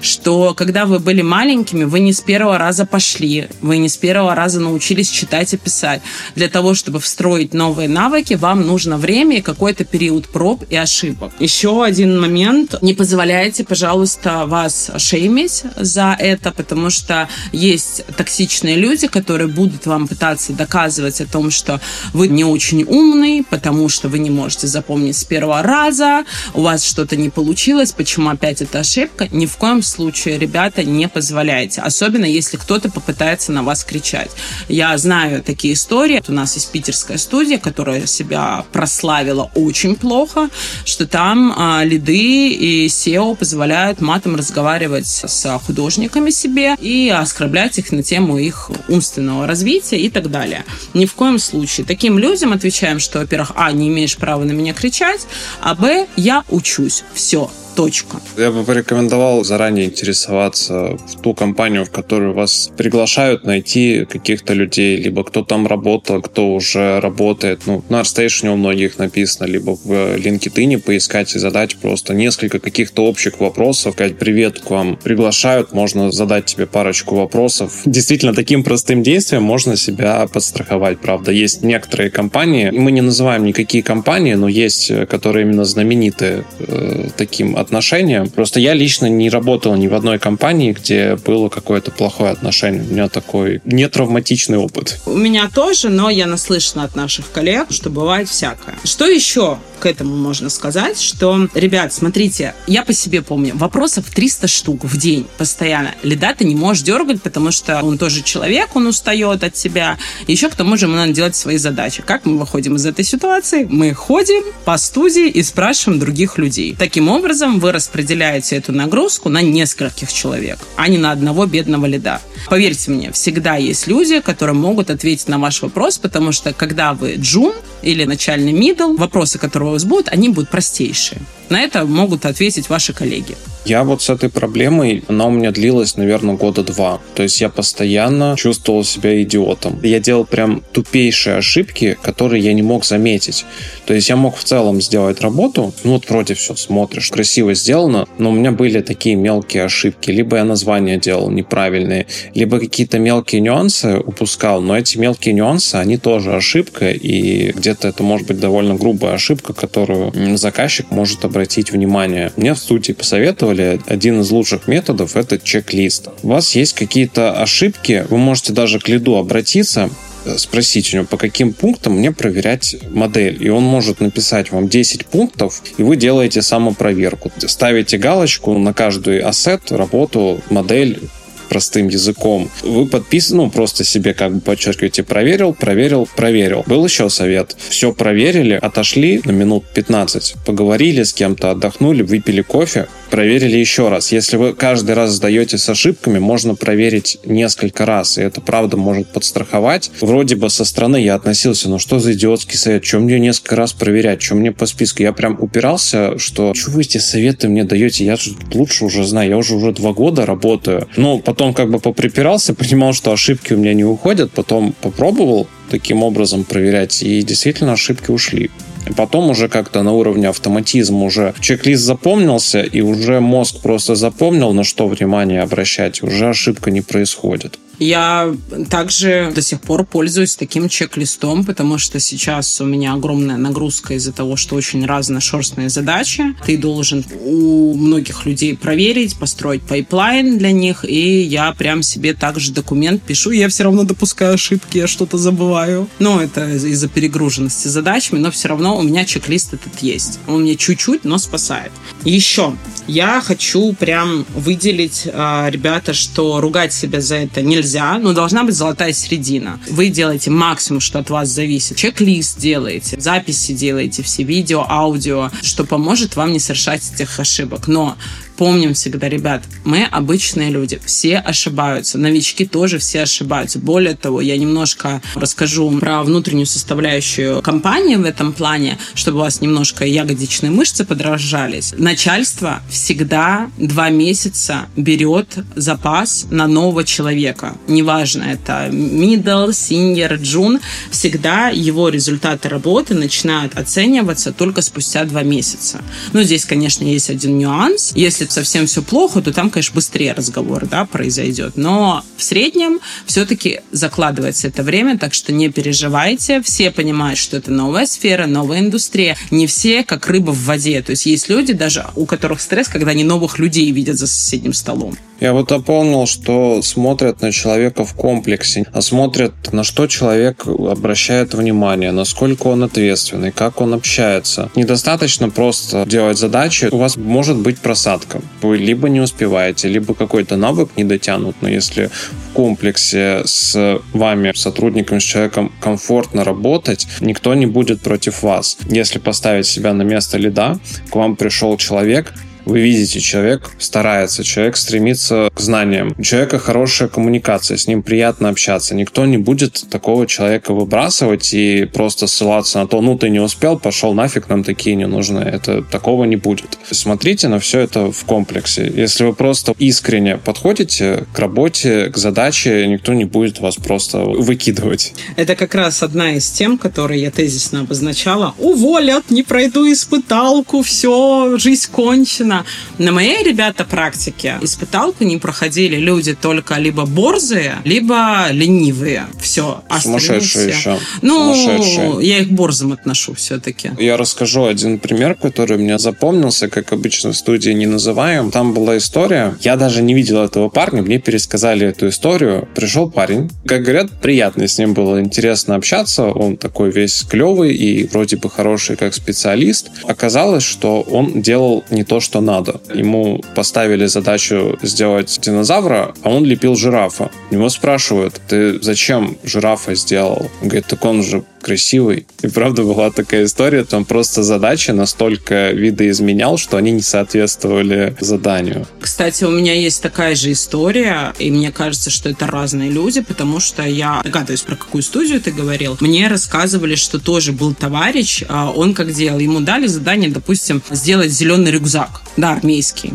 Что 0.00 0.54
когда 0.54 0.86
вы 0.86 0.98
были 0.98 1.22
маленькими, 1.22 1.84
вы 1.84 2.00
не 2.00 2.12
с 2.12 2.20
первого 2.20 2.58
раза 2.58 2.86
пошли, 2.86 3.48
вы 3.60 3.78
не 3.78 3.88
с 3.88 3.96
первого 3.96 4.34
раза 4.34 4.60
научились 4.60 5.10
читать 5.10 5.54
и 5.54 5.56
писать. 5.56 6.02
Для 6.34 6.48
того, 6.48 6.74
чтобы 6.74 7.00
встроить 7.00 7.54
новые 7.54 7.88
навыки, 7.88 8.34
вам 8.34 8.66
нужно 8.66 8.96
время 8.98 9.38
и 9.38 9.42
какой-то 9.42 9.84
период 9.84 10.28
проб 10.28 10.64
и 10.70 10.76
ошибок. 10.76 11.32
Еще 11.38 11.84
один 11.84 12.20
момент. 12.20 12.76
Не 12.82 12.94
позволяйте, 12.94 13.64
пожалуйста, 13.64 14.46
вас 14.46 14.90
шеймить 14.96 15.64
за 15.76 16.16
это, 16.18 16.52
потому 16.52 16.90
что 16.90 17.28
есть 17.52 18.04
токсичные 18.16 18.76
люди, 18.76 19.06
которые 19.06 19.48
будут 19.48 19.86
вам 19.86 20.08
пытаться 20.08 20.52
доказывать 20.52 21.20
о 21.20 21.26
том, 21.26 21.50
что 21.50 21.80
вы 22.12 22.28
не 22.28 22.44
очень 22.44 22.84
умный, 22.84 23.44
потому 23.48 23.88
что 23.88 24.08
вы 24.08 24.18
не 24.18 24.30
можете 24.30 24.66
запомнить 24.66 25.16
с 25.16 25.24
первого 25.24 25.62
раза, 25.62 26.24
у 26.54 26.62
вас 26.62 26.84
что-то 26.84 27.16
не 27.16 27.30
получилось, 27.30 27.92
почему 27.92 28.28
опять 28.30 28.62
эта 28.62 28.80
ошибка. 28.80 29.07
Ни 29.30 29.46
в 29.46 29.56
коем 29.56 29.82
случае, 29.82 30.38
ребята, 30.38 30.82
не 30.84 31.08
позволяйте. 31.08 31.80
Особенно, 31.80 32.24
если 32.24 32.56
кто-то 32.56 32.90
попытается 32.90 33.52
на 33.52 33.62
вас 33.62 33.84
кричать. 33.84 34.30
Я 34.68 34.96
знаю 34.98 35.42
такие 35.42 35.74
истории. 35.74 36.22
У 36.28 36.32
нас 36.32 36.54
есть 36.54 36.70
питерская 36.70 37.18
студия, 37.18 37.58
которая 37.58 38.06
себя 38.06 38.64
прославила 38.72 39.50
очень 39.54 39.96
плохо, 39.96 40.48
что 40.84 41.06
там 41.06 41.54
а, 41.56 41.84
лиды 41.84 42.48
и 42.50 42.86
SEO 42.86 43.36
позволяют 43.36 44.00
матом 44.00 44.36
разговаривать 44.36 45.06
с 45.06 45.58
художниками 45.66 46.30
себе 46.30 46.74
и 46.80 47.08
оскорблять 47.08 47.78
их 47.78 47.92
на 47.92 48.02
тему 48.02 48.38
их 48.38 48.70
умственного 48.88 49.46
развития 49.46 49.98
и 49.98 50.10
так 50.10 50.30
далее. 50.30 50.64
Ни 50.94 51.06
в 51.06 51.14
коем 51.14 51.38
случае. 51.38 51.86
Таким 51.86 52.18
людям 52.18 52.52
отвечаем, 52.52 52.98
что, 52.98 53.18
во-первых, 53.20 53.52
а, 53.54 53.72
не 53.72 53.88
имеешь 53.88 54.16
права 54.16 54.44
на 54.44 54.52
меня 54.52 54.74
кричать, 54.74 55.26
а, 55.60 55.74
б, 55.74 56.06
я 56.16 56.44
учусь. 56.48 57.04
Все 57.14 57.50
Точка. 57.78 58.20
Я 58.36 58.50
бы 58.50 58.64
порекомендовал 58.64 58.97
заранее 59.44 59.86
интересоваться 59.86 60.96
в 60.96 61.20
ту 61.20 61.34
компанию, 61.34 61.84
в 61.84 61.90
которую 61.90 62.34
вас 62.34 62.70
приглашают, 62.76 63.44
найти 63.44 64.04
каких-то 64.04 64.54
людей, 64.54 64.96
либо 64.96 65.24
кто 65.24 65.44
там 65.44 65.66
работал, 65.66 66.22
кто 66.22 66.54
уже 66.54 67.00
работает. 67.00 67.62
Ну, 67.66 67.84
на 67.88 68.00
ArtStation 68.00 68.48
у 68.50 68.56
многих 68.56 68.98
написано, 68.98 69.46
либо 69.46 69.76
в 69.76 70.16
LinkedIn 70.16 70.78
поискать 70.80 71.34
и 71.34 71.38
задать 71.38 71.76
просто 71.76 72.14
несколько 72.14 72.58
каких-то 72.58 73.04
общих 73.04 73.40
вопросов, 73.40 73.94
сказать 73.94 74.18
«Привет, 74.18 74.60
к 74.60 74.70
вам 74.70 74.96
приглашают», 74.96 75.72
можно 75.72 76.10
задать 76.10 76.46
тебе 76.46 76.66
парочку 76.66 77.16
вопросов. 77.16 77.82
Действительно, 77.84 78.34
таким 78.34 78.64
простым 78.64 79.02
действием 79.02 79.42
можно 79.42 79.76
себя 79.76 80.26
подстраховать, 80.26 81.00
правда. 81.00 81.32
Есть 81.32 81.62
некоторые 81.62 82.10
компании, 82.10 82.70
мы 82.70 82.92
не 82.92 83.00
называем 83.00 83.44
никакие 83.44 83.82
компании, 83.82 84.34
но 84.34 84.48
есть, 84.48 84.90
э, 84.90 85.06
которые 85.06 85.46
именно 85.46 85.64
знамениты 85.64 86.44
э, 86.58 87.08
таким 87.16 87.56
отношением. 87.56 88.28
Просто 88.28 88.60
я 88.60 88.74
лично 88.74 88.87
не 89.06 89.30
работал 89.30 89.74
ни 89.76 89.86
в 89.88 89.94
одной 89.94 90.18
компании, 90.18 90.72
где 90.72 91.16
было 91.16 91.48
какое-то 91.48 91.90
плохое 91.90 92.30
отношение. 92.30 92.82
У 92.82 92.92
меня 92.92 93.08
такой 93.08 93.60
нетравматичный 93.64 94.58
опыт. 94.58 95.00
У 95.06 95.16
меня 95.16 95.48
тоже, 95.52 95.88
но 95.88 96.10
я 96.10 96.26
наслышана 96.26 96.84
от 96.84 96.96
наших 96.96 97.30
коллег, 97.30 97.66
что 97.70 97.90
бывает 97.90 98.28
всякое. 98.28 98.76
Что 98.84 99.06
еще 99.06 99.58
к 99.78 99.86
этому 99.86 100.16
можно 100.16 100.50
сказать, 100.50 101.00
что, 101.00 101.48
ребят, 101.54 101.92
смотрите, 101.92 102.54
я 102.66 102.84
по 102.84 102.92
себе 102.92 103.22
помню, 103.22 103.56
вопросов 103.56 104.06
300 104.12 104.48
штук 104.48 104.84
в 104.84 104.96
день 104.96 105.26
постоянно. 105.38 105.94
Лида 106.02 106.34
ты 106.36 106.44
не 106.44 106.54
можешь 106.54 106.82
дергать, 106.82 107.22
потому 107.22 107.50
что 107.50 107.82
он 107.82 107.98
тоже 107.98 108.22
человек, 108.22 108.74
он 108.74 108.86
устает 108.86 109.44
от 109.44 109.56
себя. 109.56 109.98
Еще 110.26 110.48
к 110.48 110.54
тому 110.54 110.76
же 110.76 110.86
ему 110.86 110.96
надо 110.96 111.12
делать 111.12 111.36
свои 111.36 111.56
задачи. 111.56 112.02
Как 112.04 112.24
мы 112.24 112.38
выходим 112.38 112.76
из 112.76 112.86
этой 112.86 113.04
ситуации? 113.04 113.66
Мы 113.70 113.94
ходим 113.94 114.42
по 114.64 114.76
студии 114.76 115.28
и 115.28 115.42
спрашиваем 115.42 116.00
других 116.00 116.38
людей. 116.38 116.74
Таким 116.78 117.08
образом, 117.08 117.60
вы 117.60 117.72
распределяете 117.72 118.56
эту 118.56 118.72
нагрузку 118.78 119.28
на 119.28 119.42
нескольких 119.42 120.12
человек, 120.12 120.58
а 120.76 120.88
не 120.88 120.98
на 120.98 121.12
одного 121.12 121.46
бедного 121.46 121.86
лида. 121.86 122.20
Поверьте 122.48 122.90
мне, 122.90 123.12
всегда 123.12 123.56
есть 123.56 123.86
люди, 123.86 124.20
которые 124.20 124.54
могут 124.54 124.90
ответить 124.90 125.28
на 125.28 125.38
ваш 125.38 125.60
вопрос, 125.62 125.98
потому 125.98 126.32
что 126.32 126.52
когда 126.52 126.94
вы 126.94 127.16
джун 127.16 127.54
или 127.82 128.04
начальный 128.04 128.52
мидл, 128.52 128.94
вопросы, 128.96 129.38
которые 129.38 129.68
у 129.68 129.72
вас 129.72 129.84
будут, 129.84 130.08
они 130.08 130.28
будут 130.28 130.48
простейшие. 130.50 131.20
На 131.50 131.60
это 131.60 131.84
могут 131.84 132.24
ответить 132.24 132.68
ваши 132.68 132.92
коллеги. 132.92 133.36
Я 133.68 133.84
вот 133.84 134.00
с 134.00 134.08
этой 134.08 134.30
проблемой, 134.30 135.04
она 135.08 135.26
у 135.26 135.30
меня 135.30 135.50
длилась, 135.50 135.98
наверное, 135.98 136.36
года 136.36 136.62
два. 136.62 137.00
То 137.14 137.22
есть 137.22 137.38
я 137.42 137.50
постоянно 137.50 138.34
чувствовал 138.38 138.82
себя 138.82 139.22
идиотом. 139.22 139.78
Я 139.82 140.00
делал 140.00 140.24
прям 140.24 140.62
тупейшие 140.72 141.36
ошибки, 141.36 141.98
которые 142.00 142.42
я 142.42 142.54
не 142.54 142.62
мог 142.62 142.86
заметить. 142.86 143.44
То 143.84 143.92
есть 143.92 144.08
я 144.08 144.16
мог 144.16 144.38
в 144.38 144.44
целом 144.44 144.80
сделать 144.80 145.20
работу, 145.20 145.74
ну 145.84 145.92
вот 145.92 146.08
вроде 146.08 146.32
все 146.32 146.56
смотришь, 146.56 147.10
красиво 147.10 147.52
сделано, 147.52 148.08
но 148.16 148.30
у 148.30 148.32
меня 148.32 148.52
были 148.52 148.80
такие 148.80 149.16
мелкие 149.16 149.64
ошибки. 149.64 150.10
Либо 150.10 150.38
я 150.38 150.44
названия 150.44 150.96
делал 150.96 151.30
неправильные, 151.30 152.06
либо 152.34 152.60
какие-то 152.60 152.98
мелкие 152.98 153.42
нюансы 153.42 153.98
упускал, 153.98 154.62
но 154.62 154.78
эти 154.78 154.96
мелкие 154.96 155.34
нюансы, 155.34 155.74
они 155.74 155.98
тоже 155.98 156.34
ошибка, 156.34 156.90
и 156.90 157.52
где-то 157.52 157.88
это 157.88 158.02
может 158.02 158.28
быть 158.28 158.40
довольно 158.40 158.76
грубая 158.76 159.12
ошибка, 159.12 159.52
которую 159.52 160.38
заказчик 160.38 160.90
может 160.90 161.26
обратить 161.26 161.70
внимание. 161.70 162.32
Мне 162.36 162.54
в 162.54 162.58
студии 162.58 162.92
посоветовали 162.92 163.57
один 163.60 164.20
из 164.20 164.30
лучших 164.30 164.68
методов— 164.68 165.16
это 165.16 165.38
чек-лист. 165.38 166.08
У 166.22 166.28
вас 166.28 166.54
есть 166.54 166.74
какие-то 166.74 167.40
ошибки, 167.40 168.06
вы 168.08 168.18
можете 168.18 168.52
даже 168.52 168.78
к 168.78 168.88
лиду 168.88 169.16
обратиться, 169.16 169.90
спросить 170.36 170.92
у 170.92 170.98
него, 170.98 171.06
по 171.06 171.16
каким 171.16 171.52
пунктам 171.52 171.94
мне 171.94 172.12
проверять 172.12 172.76
модель. 172.90 173.38
И 173.40 173.48
он 173.48 173.62
может 173.62 174.00
написать 174.00 174.50
вам 174.52 174.68
10 174.68 175.06
пунктов, 175.06 175.62
и 175.78 175.82
вы 175.82 175.96
делаете 175.96 176.42
самопроверку. 176.42 177.32
Ставите 177.38 177.98
галочку 177.98 178.56
на 178.58 178.72
каждый 178.74 179.20
ассет, 179.20 179.72
работу, 179.72 180.40
модель, 180.50 181.00
простым 181.48 181.88
языком. 181.88 182.50
Вы 182.62 182.86
подписаны, 182.86 183.44
ну, 183.44 183.50
просто 183.50 183.84
себе 183.84 184.14
как 184.14 184.34
бы 184.34 184.40
подчеркиваете 184.40 185.02
проверил, 185.02 185.54
проверил, 185.54 186.08
проверил. 186.14 186.64
Был 186.66 186.84
еще 186.84 187.08
совет. 187.08 187.56
Все 187.68 187.92
проверили, 187.92 188.58
отошли 188.60 189.20
на 189.24 189.30
минут 189.30 189.64
15, 189.74 190.34
поговорили 190.44 191.02
с 191.02 191.12
кем-то, 191.12 191.50
отдохнули, 191.50 192.02
выпили 192.02 192.42
кофе, 192.42 192.88
проверили 193.10 193.56
еще 193.56 193.88
раз. 193.88 194.12
Если 194.12 194.36
вы 194.36 194.54
каждый 194.54 194.94
раз 194.94 195.12
сдаете 195.12 195.58
с 195.58 195.68
ошибками, 195.68 196.18
можно 196.18 196.54
проверить 196.54 197.18
несколько 197.24 197.86
раз, 197.86 198.18
и 198.18 198.22
это 198.22 198.40
правда 198.40 198.76
может 198.76 199.08
подстраховать. 199.08 199.90
Вроде 200.00 200.36
бы 200.36 200.50
со 200.50 200.64
стороны 200.64 200.98
я 201.02 201.14
относился, 201.14 201.68
ну 201.68 201.78
что 201.78 201.98
за 201.98 202.12
идиотский 202.12 202.56
совет, 202.58 202.84
чем 202.84 203.02
мне 203.02 203.18
несколько 203.18 203.56
раз 203.56 203.72
проверять, 203.72 204.20
чем 204.20 204.38
мне 204.38 204.52
по 204.52 204.66
списку. 204.66 205.02
Я 205.02 205.12
прям 205.12 205.36
упирался, 205.40 206.18
что 206.18 206.54
что 206.54 206.70
вы 206.70 206.82
эти 206.82 206.98
советы 206.98 207.48
мне 207.48 207.64
даете, 207.64 208.04
я 208.04 208.16
же 208.16 208.32
лучше 208.52 208.84
уже 208.84 209.04
знаю, 209.04 209.30
я 209.30 209.36
уже 209.36 209.54
уже 209.54 209.72
два 209.72 209.92
года 209.92 210.26
работаю. 210.26 210.88
Но 210.96 211.18
потом 211.18 211.54
как 211.54 211.70
бы 211.70 211.78
поприпирался, 211.78 212.54
понимал, 212.54 212.92
что 212.92 213.12
ошибки 213.12 213.52
у 213.52 213.56
меня 213.56 213.74
не 213.74 213.84
уходят, 213.84 214.32
потом 214.32 214.74
попробовал 214.80 215.48
таким 215.70 216.02
образом 216.02 216.44
проверять, 216.44 217.02
и 217.02 217.22
действительно 217.22 217.72
ошибки 217.72 218.10
ушли. 218.10 218.50
Потом 218.96 219.30
уже 219.30 219.48
как-то 219.48 219.82
на 219.82 219.92
уровне 219.92 220.28
автоматизма 220.28 221.04
уже 221.04 221.34
чек-лист 221.40 221.82
запомнился, 221.82 222.62
и 222.62 222.80
уже 222.80 223.20
мозг 223.20 223.60
просто 223.62 223.94
запомнил, 223.94 224.52
на 224.52 224.64
что 224.64 224.88
внимание 224.88 225.42
обращать, 225.42 226.02
уже 226.02 226.28
ошибка 226.30 226.70
не 226.70 226.80
происходит. 226.80 227.58
Я 227.78 228.34
также 228.70 229.32
до 229.34 229.42
сих 229.42 229.60
пор 229.60 229.84
пользуюсь 229.84 230.36
таким 230.36 230.68
чек-листом, 230.68 231.44
потому 231.44 231.78
что 231.78 232.00
сейчас 232.00 232.60
у 232.60 232.64
меня 232.64 232.94
огромная 232.94 233.36
нагрузка 233.36 233.94
из-за 233.94 234.12
того, 234.12 234.36
что 234.36 234.56
очень 234.56 234.84
разношерстные 234.84 235.68
задачи. 235.68 236.34
Ты 236.44 236.56
должен 236.56 237.04
у 237.24 237.74
многих 237.74 238.26
людей 238.26 238.56
проверить, 238.56 239.16
построить 239.18 239.62
пайплайн 239.62 240.38
для 240.38 240.50
них, 240.50 240.84
и 240.84 241.20
я 241.22 241.52
прям 241.52 241.82
себе 241.82 242.14
также 242.14 242.52
документ 242.52 243.02
пишу. 243.02 243.30
Я 243.30 243.48
все 243.48 243.64
равно 243.64 243.84
допускаю 243.84 244.34
ошибки, 244.34 244.78
я 244.78 244.86
что-то 244.86 245.18
забываю. 245.18 245.88
Но 245.98 246.20
это 246.20 246.48
из-за 246.54 246.88
перегруженности 246.88 247.68
задачами, 247.68 248.18
но 248.18 248.30
все 248.30 248.48
равно 248.48 248.76
у 248.76 248.82
меня 248.82 249.04
чек-лист 249.04 249.54
этот 249.54 249.80
есть. 249.80 250.18
Он 250.26 250.42
мне 250.42 250.56
чуть-чуть, 250.56 251.04
но 251.04 251.18
спасает. 251.18 251.72
Еще 252.08 252.54
я 252.86 253.20
хочу 253.20 253.74
прям 253.74 254.24
выделить, 254.34 255.06
а, 255.12 255.50
ребята, 255.50 255.92
что 255.92 256.40
ругать 256.40 256.72
себя 256.72 257.02
за 257.02 257.16
это 257.16 257.42
нельзя, 257.42 257.98
но 257.98 258.14
должна 258.14 258.44
быть 258.44 258.54
золотая 258.54 258.94
середина. 258.94 259.60
Вы 259.68 259.90
делаете 259.90 260.30
максимум, 260.30 260.80
что 260.80 261.00
от 261.00 261.10
вас 261.10 261.28
зависит. 261.28 261.76
Чек-лист 261.76 262.38
делаете, 262.38 262.98
записи 262.98 263.52
делаете, 263.52 264.02
все 264.02 264.22
видео, 264.22 264.64
аудио, 264.66 265.30
что 265.42 265.64
поможет 265.64 266.16
вам 266.16 266.32
не 266.32 266.38
совершать 266.38 266.82
этих 266.94 267.20
ошибок. 267.20 267.68
Но 267.68 267.98
помним 268.38 268.72
всегда, 268.72 269.08
ребят, 269.08 269.42
мы 269.64 269.84
обычные 269.84 270.50
люди, 270.50 270.80
все 270.86 271.18
ошибаются, 271.18 271.98
новички 271.98 272.46
тоже 272.46 272.78
все 272.78 273.02
ошибаются. 273.02 273.58
Более 273.58 273.96
того, 273.96 274.20
я 274.20 274.38
немножко 274.38 275.02
расскажу 275.16 275.70
про 275.80 276.04
внутреннюю 276.04 276.46
составляющую 276.46 277.42
компании 277.42 277.96
в 277.96 278.04
этом 278.04 278.32
плане, 278.32 278.78
чтобы 278.94 279.18
у 279.18 279.20
вас 279.22 279.40
немножко 279.40 279.84
ягодичные 279.84 280.52
мышцы 280.52 280.84
подражались. 280.84 281.74
Начальство 281.76 282.62
всегда 282.70 283.50
два 283.58 283.90
месяца 283.90 284.66
берет 284.76 285.38
запас 285.56 286.26
на 286.30 286.46
нового 286.46 286.84
человека. 286.84 287.56
Неважно, 287.66 288.22
это 288.22 288.68
middle, 288.70 289.48
senior, 289.48 290.16
june, 290.16 290.60
всегда 290.92 291.48
его 291.48 291.88
результаты 291.88 292.48
работы 292.48 292.94
начинают 292.94 293.58
оцениваться 293.58 294.32
только 294.32 294.62
спустя 294.62 295.04
два 295.04 295.24
месяца. 295.24 295.80
Ну, 296.12 296.22
здесь, 296.22 296.44
конечно, 296.44 296.84
есть 296.84 297.10
один 297.10 297.36
нюанс. 297.36 297.92
Если 297.96 298.27
совсем 298.28 298.66
все 298.66 298.82
плохо, 298.82 299.20
то 299.20 299.32
там, 299.32 299.50
конечно, 299.50 299.74
быстрее 299.74 300.12
разговор 300.12 300.66
да, 300.66 300.84
произойдет. 300.84 301.56
Но 301.56 302.02
в 302.16 302.22
среднем 302.22 302.80
все-таки 303.06 303.60
закладывается 303.72 304.48
это 304.48 304.62
время, 304.62 304.98
так 304.98 305.14
что 305.14 305.32
не 305.32 305.48
переживайте. 305.50 306.42
Все 306.42 306.70
понимают, 306.70 307.18
что 307.18 307.36
это 307.36 307.50
новая 307.50 307.86
сфера, 307.86 308.26
новая 308.26 308.60
индустрия. 308.60 309.16
Не 309.30 309.46
все 309.46 309.84
как 309.84 310.06
рыба 310.08 310.30
в 310.30 310.44
воде. 310.44 310.82
То 310.82 310.90
есть 310.90 311.06
есть 311.06 311.28
люди 311.28 311.52
даже, 311.52 311.86
у 311.96 312.06
которых 312.06 312.40
стресс, 312.40 312.68
когда 312.68 312.92
они 312.92 313.04
новых 313.04 313.38
людей 313.38 313.70
видят 313.70 313.98
за 313.98 314.06
соседним 314.06 314.52
столом. 314.52 314.96
Я 315.20 315.32
вот 315.32 315.48
дополнил, 315.48 316.06
что 316.06 316.62
смотрят 316.62 317.22
на 317.22 317.32
человека 317.32 317.84
в 317.84 317.94
комплексе, 317.94 318.64
а 318.72 318.80
смотрят, 318.80 319.52
на 319.52 319.64
что 319.64 319.88
человек 319.88 320.46
обращает 320.46 321.34
внимание, 321.34 321.90
насколько 321.90 322.46
он 322.46 322.62
ответственный, 322.62 323.32
как 323.32 323.60
он 323.60 323.74
общается. 323.74 324.50
Недостаточно 324.54 325.28
просто 325.28 325.84
делать 325.86 326.18
задачи, 326.18 326.68
у 326.70 326.78
вас 326.78 326.96
может 326.96 327.36
быть 327.36 327.58
просадка. 327.58 328.17
Вы 328.42 328.58
либо 328.58 328.88
не 328.88 329.00
успеваете, 329.00 329.68
либо 329.68 329.94
какой-то 329.94 330.36
навык 330.36 330.70
не 330.76 330.84
дотянут, 330.84 331.36
но 331.40 331.48
если 331.48 331.86
в 332.30 332.32
комплексе 332.34 333.22
с 333.24 333.80
вами, 333.92 334.32
сотрудником, 334.34 335.00
с 335.00 335.04
человеком 335.04 335.52
комфортно 335.60 336.24
работать, 336.24 336.86
никто 337.00 337.34
не 337.34 337.46
будет 337.46 337.80
против 337.80 338.22
вас. 338.22 338.58
Если 338.68 338.98
поставить 338.98 339.46
себя 339.46 339.72
на 339.72 339.82
место 339.82 340.18
лида, 340.18 340.58
к 340.90 340.96
вам 340.96 341.16
пришел 341.16 341.56
человек, 341.56 342.14
Вы 342.48 342.60
видите, 342.60 342.98
человек 342.98 343.50
старается, 343.58 344.24
человек 344.24 344.56
стремится 344.56 345.28
к 345.34 345.38
знаниям, 345.38 345.94
у 345.98 346.02
человека 346.02 346.38
хорошая 346.38 346.88
коммуникация, 346.88 347.58
с 347.58 347.66
ним 347.66 347.82
приятно 347.82 348.30
общаться. 348.30 348.74
Никто 348.74 349.04
не 349.04 349.18
будет 349.18 349.66
такого 349.68 350.06
человека 350.06 350.54
выбрасывать 350.54 351.34
и 351.34 351.66
просто 351.66 352.06
ссылаться 352.06 352.58
на 352.60 352.66
то, 352.66 352.80
ну 352.80 352.96
ты 352.96 353.10
не 353.10 353.20
успел, 353.20 353.58
пошел 353.58 353.92
нафиг, 353.92 354.30
нам 354.30 354.44
такие 354.44 354.76
не 354.76 354.86
нужны. 354.86 355.18
Это 355.18 355.60
такого 355.62 356.04
не 356.04 356.16
будет. 356.16 356.58
Смотрите 356.70 357.28
на 357.28 357.38
все 357.38 357.60
это 357.60 357.92
в 357.92 358.04
комплексе. 358.04 358.72
Если 358.74 359.04
вы 359.04 359.12
просто 359.12 359.54
искренне 359.58 360.16
подходите 360.16 361.04
к 361.12 361.18
работе, 361.18 361.90
к 361.90 361.98
задаче, 361.98 362.66
никто 362.66 362.94
не 362.94 363.04
будет 363.04 363.40
вас 363.40 363.56
просто 363.56 363.98
выкидывать. 363.98 364.94
Это 365.16 365.36
как 365.36 365.54
раз 365.54 365.82
одна 365.82 366.12
из 366.12 366.30
тем, 366.30 366.56
которые 366.56 367.02
я 367.02 367.10
тезисно 367.10 367.60
обозначала. 367.60 368.34
Уволят, 368.38 369.10
не 369.10 369.22
пройду 369.22 369.70
испыталку, 369.70 370.62
все, 370.62 371.36
жизнь 371.36 371.70
кончена. 371.70 372.37
На 372.78 372.92
моей, 372.92 373.22
ребята, 373.22 373.64
практике 373.64 374.36
испыталку 374.40 375.04
не 375.04 375.18
проходили 375.18 375.76
люди 375.76 376.14
только 376.14 376.54
либо 376.56 376.86
борзые, 376.86 377.56
либо 377.64 378.26
ленивые. 378.30 379.06
Все. 379.20 379.62
Сумасшедшие 379.80 380.48
еще. 380.48 380.78
Ну, 381.02 381.34
Сумасшедшие. 381.34 382.08
я 382.08 382.18
их 382.18 382.30
борзым 382.30 382.72
отношу 382.72 383.14
все-таки. 383.14 383.70
Я 383.78 383.96
расскажу 383.96 384.44
один 384.44 384.78
пример, 384.78 385.14
который 385.14 385.58
мне 385.58 385.78
запомнился, 385.78 386.48
как 386.48 386.72
обычно 386.72 387.12
в 387.12 387.16
студии 387.16 387.50
не 387.50 387.66
называем. 387.66 388.30
Там 388.30 388.54
была 388.54 388.76
история, 388.76 389.36
я 389.40 389.56
даже 389.56 389.82
не 389.82 389.94
видел 389.94 390.22
этого 390.22 390.48
парня, 390.48 390.82
мне 390.82 390.98
пересказали 390.98 391.66
эту 391.66 391.88
историю. 391.88 392.48
Пришел 392.54 392.90
парень, 392.90 393.30
как 393.46 393.62
говорят, 393.62 393.90
приятно 394.00 394.48
с 394.48 394.58
ним 394.58 394.74
было 394.74 395.00
интересно 395.00 395.54
общаться, 395.54 396.06
он 396.06 396.36
такой 396.36 396.70
весь 396.70 397.02
клевый 397.02 397.54
и 397.54 397.86
вроде 397.86 398.16
бы 398.16 398.30
хороший 398.30 398.76
как 398.76 398.94
специалист. 398.94 399.70
Оказалось, 399.84 400.42
что 400.42 400.82
он 400.82 401.22
делал 401.22 401.64
не 401.70 401.84
то, 401.84 402.00
что 402.00 402.17
надо. 402.20 402.60
Ему 402.74 403.20
поставили 403.34 403.86
задачу 403.86 404.58
сделать 404.62 405.18
динозавра, 405.20 405.94
а 406.02 406.10
он 406.10 406.24
лепил 406.24 406.56
жирафа. 406.56 407.10
Его 407.30 407.48
спрашивают, 407.48 408.20
ты 408.28 408.60
зачем 408.60 409.16
жирафа 409.24 409.74
сделал? 409.74 410.30
Он 410.42 410.48
говорит, 410.48 410.66
так 410.66 410.84
он 410.84 411.02
же 411.02 411.24
красивый. 411.42 412.06
И 412.22 412.28
правда 412.28 412.62
была 412.62 412.90
такая 412.90 413.24
история, 413.24 413.64
там 413.64 413.84
просто 413.84 414.22
задачи 414.22 414.70
настолько 414.70 415.50
видоизменял, 415.50 416.38
что 416.38 416.56
они 416.56 416.70
не 416.72 416.82
соответствовали 416.82 417.96
заданию. 418.00 418.66
Кстати, 418.80 419.24
у 419.24 419.30
меня 419.30 419.54
есть 419.54 419.82
такая 419.82 420.14
же 420.14 420.32
история, 420.32 421.14
и 421.18 421.30
мне 421.30 421.52
кажется, 421.52 421.90
что 421.90 422.08
это 422.08 422.26
разные 422.26 422.70
люди, 422.70 423.00
потому 423.00 423.40
что 423.40 423.62
я 423.62 424.00
догадываюсь, 424.04 424.42
про 424.42 424.56
какую 424.56 424.82
студию 424.82 425.20
ты 425.20 425.30
говорил. 425.30 425.76
Мне 425.80 426.08
рассказывали, 426.08 426.74
что 426.74 426.98
тоже 426.98 427.32
был 427.32 427.54
товарищ, 427.54 428.24
а 428.28 428.50
он 428.50 428.74
как 428.74 428.92
делал? 428.92 429.18
Ему 429.18 429.40
дали 429.40 429.66
задание, 429.66 430.10
допустим, 430.10 430.62
сделать 430.70 431.10
зеленый 431.10 431.52
рюкзак, 431.52 432.02
да, 432.16 432.32
армейский 432.32 432.92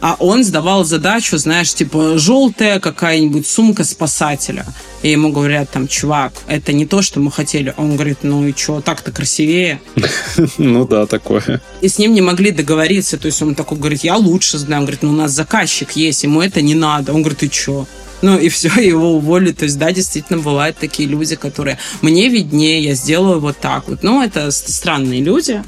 а 0.00 0.16
он 0.18 0.44
сдавал 0.44 0.84
задачу, 0.84 1.38
знаешь, 1.38 1.74
типа 1.74 2.18
желтая 2.18 2.80
какая-нибудь 2.80 3.46
сумка 3.46 3.84
спасателя. 3.84 4.64
И 5.02 5.10
ему 5.10 5.30
говорят 5.30 5.70
там, 5.70 5.86
чувак, 5.86 6.32
это 6.46 6.72
не 6.72 6.86
то, 6.86 7.02
что 7.02 7.20
мы 7.20 7.30
хотели. 7.30 7.72
Он 7.76 7.94
говорит, 7.94 8.18
ну 8.22 8.46
и 8.46 8.54
что, 8.56 8.80
так-то 8.80 9.12
красивее. 9.12 9.80
Ну 10.58 10.86
да, 10.86 11.06
такое. 11.06 11.60
И 11.80 11.88
с 11.88 11.98
ним 11.98 12.14
не 12.14 12.20
могли 12.20 12.50
договориться. 12.50 13.16
То 13.18 13.26
есть 13.26 13.42
он 13.42 13.54
такой 13.54 13.78
говорит, 13.78 14.04
я 14.04 14.16
лучше 14.16 14.58
знаю. 14.58 14.82
Он 14.82 14.86
говорит, 14.86 15.02
ну 15.02 15.10
у 15.10 15.16
нас 15.16 15.32
заказчик 15.32 15.92
есть, 15.92 16.24
ему 16.24 16.42
это 16.42 16.62
не 16.62 16.74
надо. 16.74 17.12
Он 17.12 17.22
говорит, 17.22 17.40
ты 17.40 17.50
что? 17.52 17.86
Ну 18.22 18.38
и 18.38 18.48
все, 18.48 18.68
его 18.80 19.14
уволили. 19.14 19.52
То 19.52 19.64
есть, 19.64 19.78
да, 19.78 19.92
действительно, 19.92 20.38
бывают 20.38 20.76
такие 20.76 21.08
люди, 21.08 21.36
которые 21.36 21.78
мне 22.02 22.28
виднее, 22.28 22.80
я 22.82 22.94
сделаю 22.94 23.40
вот 23.40 23.58
так 23.58 23.88
вот. 23.88 24.02
Ну, 24.02 24.22
это 24.22 24.50
странные 24.50 25.20
люди 25.20 25.62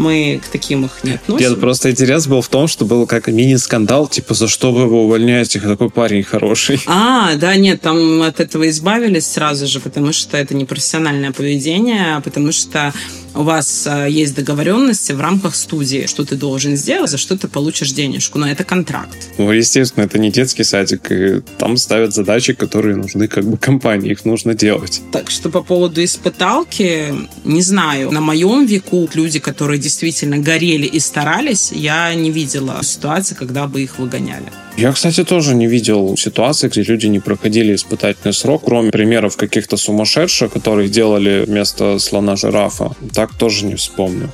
мы 0.00 0.40
к 0.44 0.48
таким 0.48 0.86
их 0.86 1.04
не 1.04 1.12
относим. 1.12 1.50
Нет, 1.50 1.60
просто 1.60 1.90
интерес 1.90 2.26
был 2.26 2.40
в 2.40 2.48
том, 2.48 2.66
что 2.68 2.84
был 2.84 3.06
как 3.06 3.28
мини-скандал, 3.28 4.08
типа, 4.08 4.34
за 4.34 4.48
что 4.48 4.72
вы 4.72 4.82
его 4.82 5.04
увольняете, 5.04 5.60
такой 5.60 5.90
парень 5.90 6.22
хороший. 6.22 6.80
А, 6.92 7.34
да, 7.36 7.56
нет, 7.56 7.80
там 7.80 8.22
от 8.22 8.40
этого 8.40 8.68
избавились 8.68 9.26
сразу 9.26 9.66
же, 9.66 9.80
потому 9.80 10.12
что 10.12 10.36
это 10.36 10.54
не 10.54 10.64
профессиональное 10.64 11.32
поведение, 11.32 12.16
а 12.16 12.20
потому 12.20 12.52
что 12.52 12.92
у 13.34 13.42
вас 13.42 13.86
а, 13.86 14.06
есть 14.06 14.34
договоренности 14.34 15.12
в 15.12 15.20
рамках 15.20 15.54
студии, 15.54 16.06
что 16.06 16.24
ты 16.24 16.36
должен 16.36 16.76
сделать, 16.76 17.10
за 17.10 17.18
что 17.18 17.36
ты 17.36 17.48
получишь 17.48 17.92
денежку, 17.92 18.38
но 18.38 18.48
это 18.48 18.64
контракт. 18.64 19.16
Ну, 19.38 19.50
естественно, 19.50 20.04
это 20.04 20.18
не 20.18 20.30
детский 20.30 20.64
садик, 20.64 21.10
и 21.10 21.40
там 21.58 21.76
ставят 21.76 22.14
задачи, 22.14 22.52
которые 22.52 22.96
нужны 22.96 23.28
как 23.28 23.44
бы 23.44 23.56
компании, 23.56 24.10
их 24.10 24.24
нужно 24.24 24.54
делать. 24.54 25.00
Так 25.12 25.30
что 25.30 25.50
по 25.50 25.62
поводу 25.62 26.02
испыталки, 26.02 27.14
не 27.44 27.62
знаю, 27.62 28.10
на 28.10 28.20
моем 28.20 28.66
веку 28.66 29.08
люди, 29.14 29.38
которые 29.38 29.78
действительно 29.78 30.38
горели 30.38 30.86
и 30.86 31.00
старались, 31.00 31.72
я 31.72 32.14
не 32.14 32.30
видела 32.30 32.82
ситуации, 32.82 33.34
когда 33.34 33.66
бы 33.66 33.82
их 33.82 33.98
выгоняли. 33.98 34.46
Я, 34.80 34.92
кстати, 34.92 35.24
тоже 35.24 35.54
не 35.54 35.66
видел 35.66 36.16
ситуации, 36.16 36.68
где 36.68 36.82
люди 36.82 37.06
не 37.06 37.18
проходили 37.18 37.74
испытательный 37.74 38.32
срок, 38.32 38.62
кроме 38.64 38.90
примеров 38.90 39.36
каких-то 39.36 39.76
сумасшедших, 39.76 40.54
которые 40.54 40.88
делали 40.88 41.44
вместо 41.46 41.98
слона 41.98 42.34
жирафа. 42.34 42.92
Так 43.12 43.34
тоже 43.34 43.66
не 43.66 43.74
вспомню. 43.74 44.30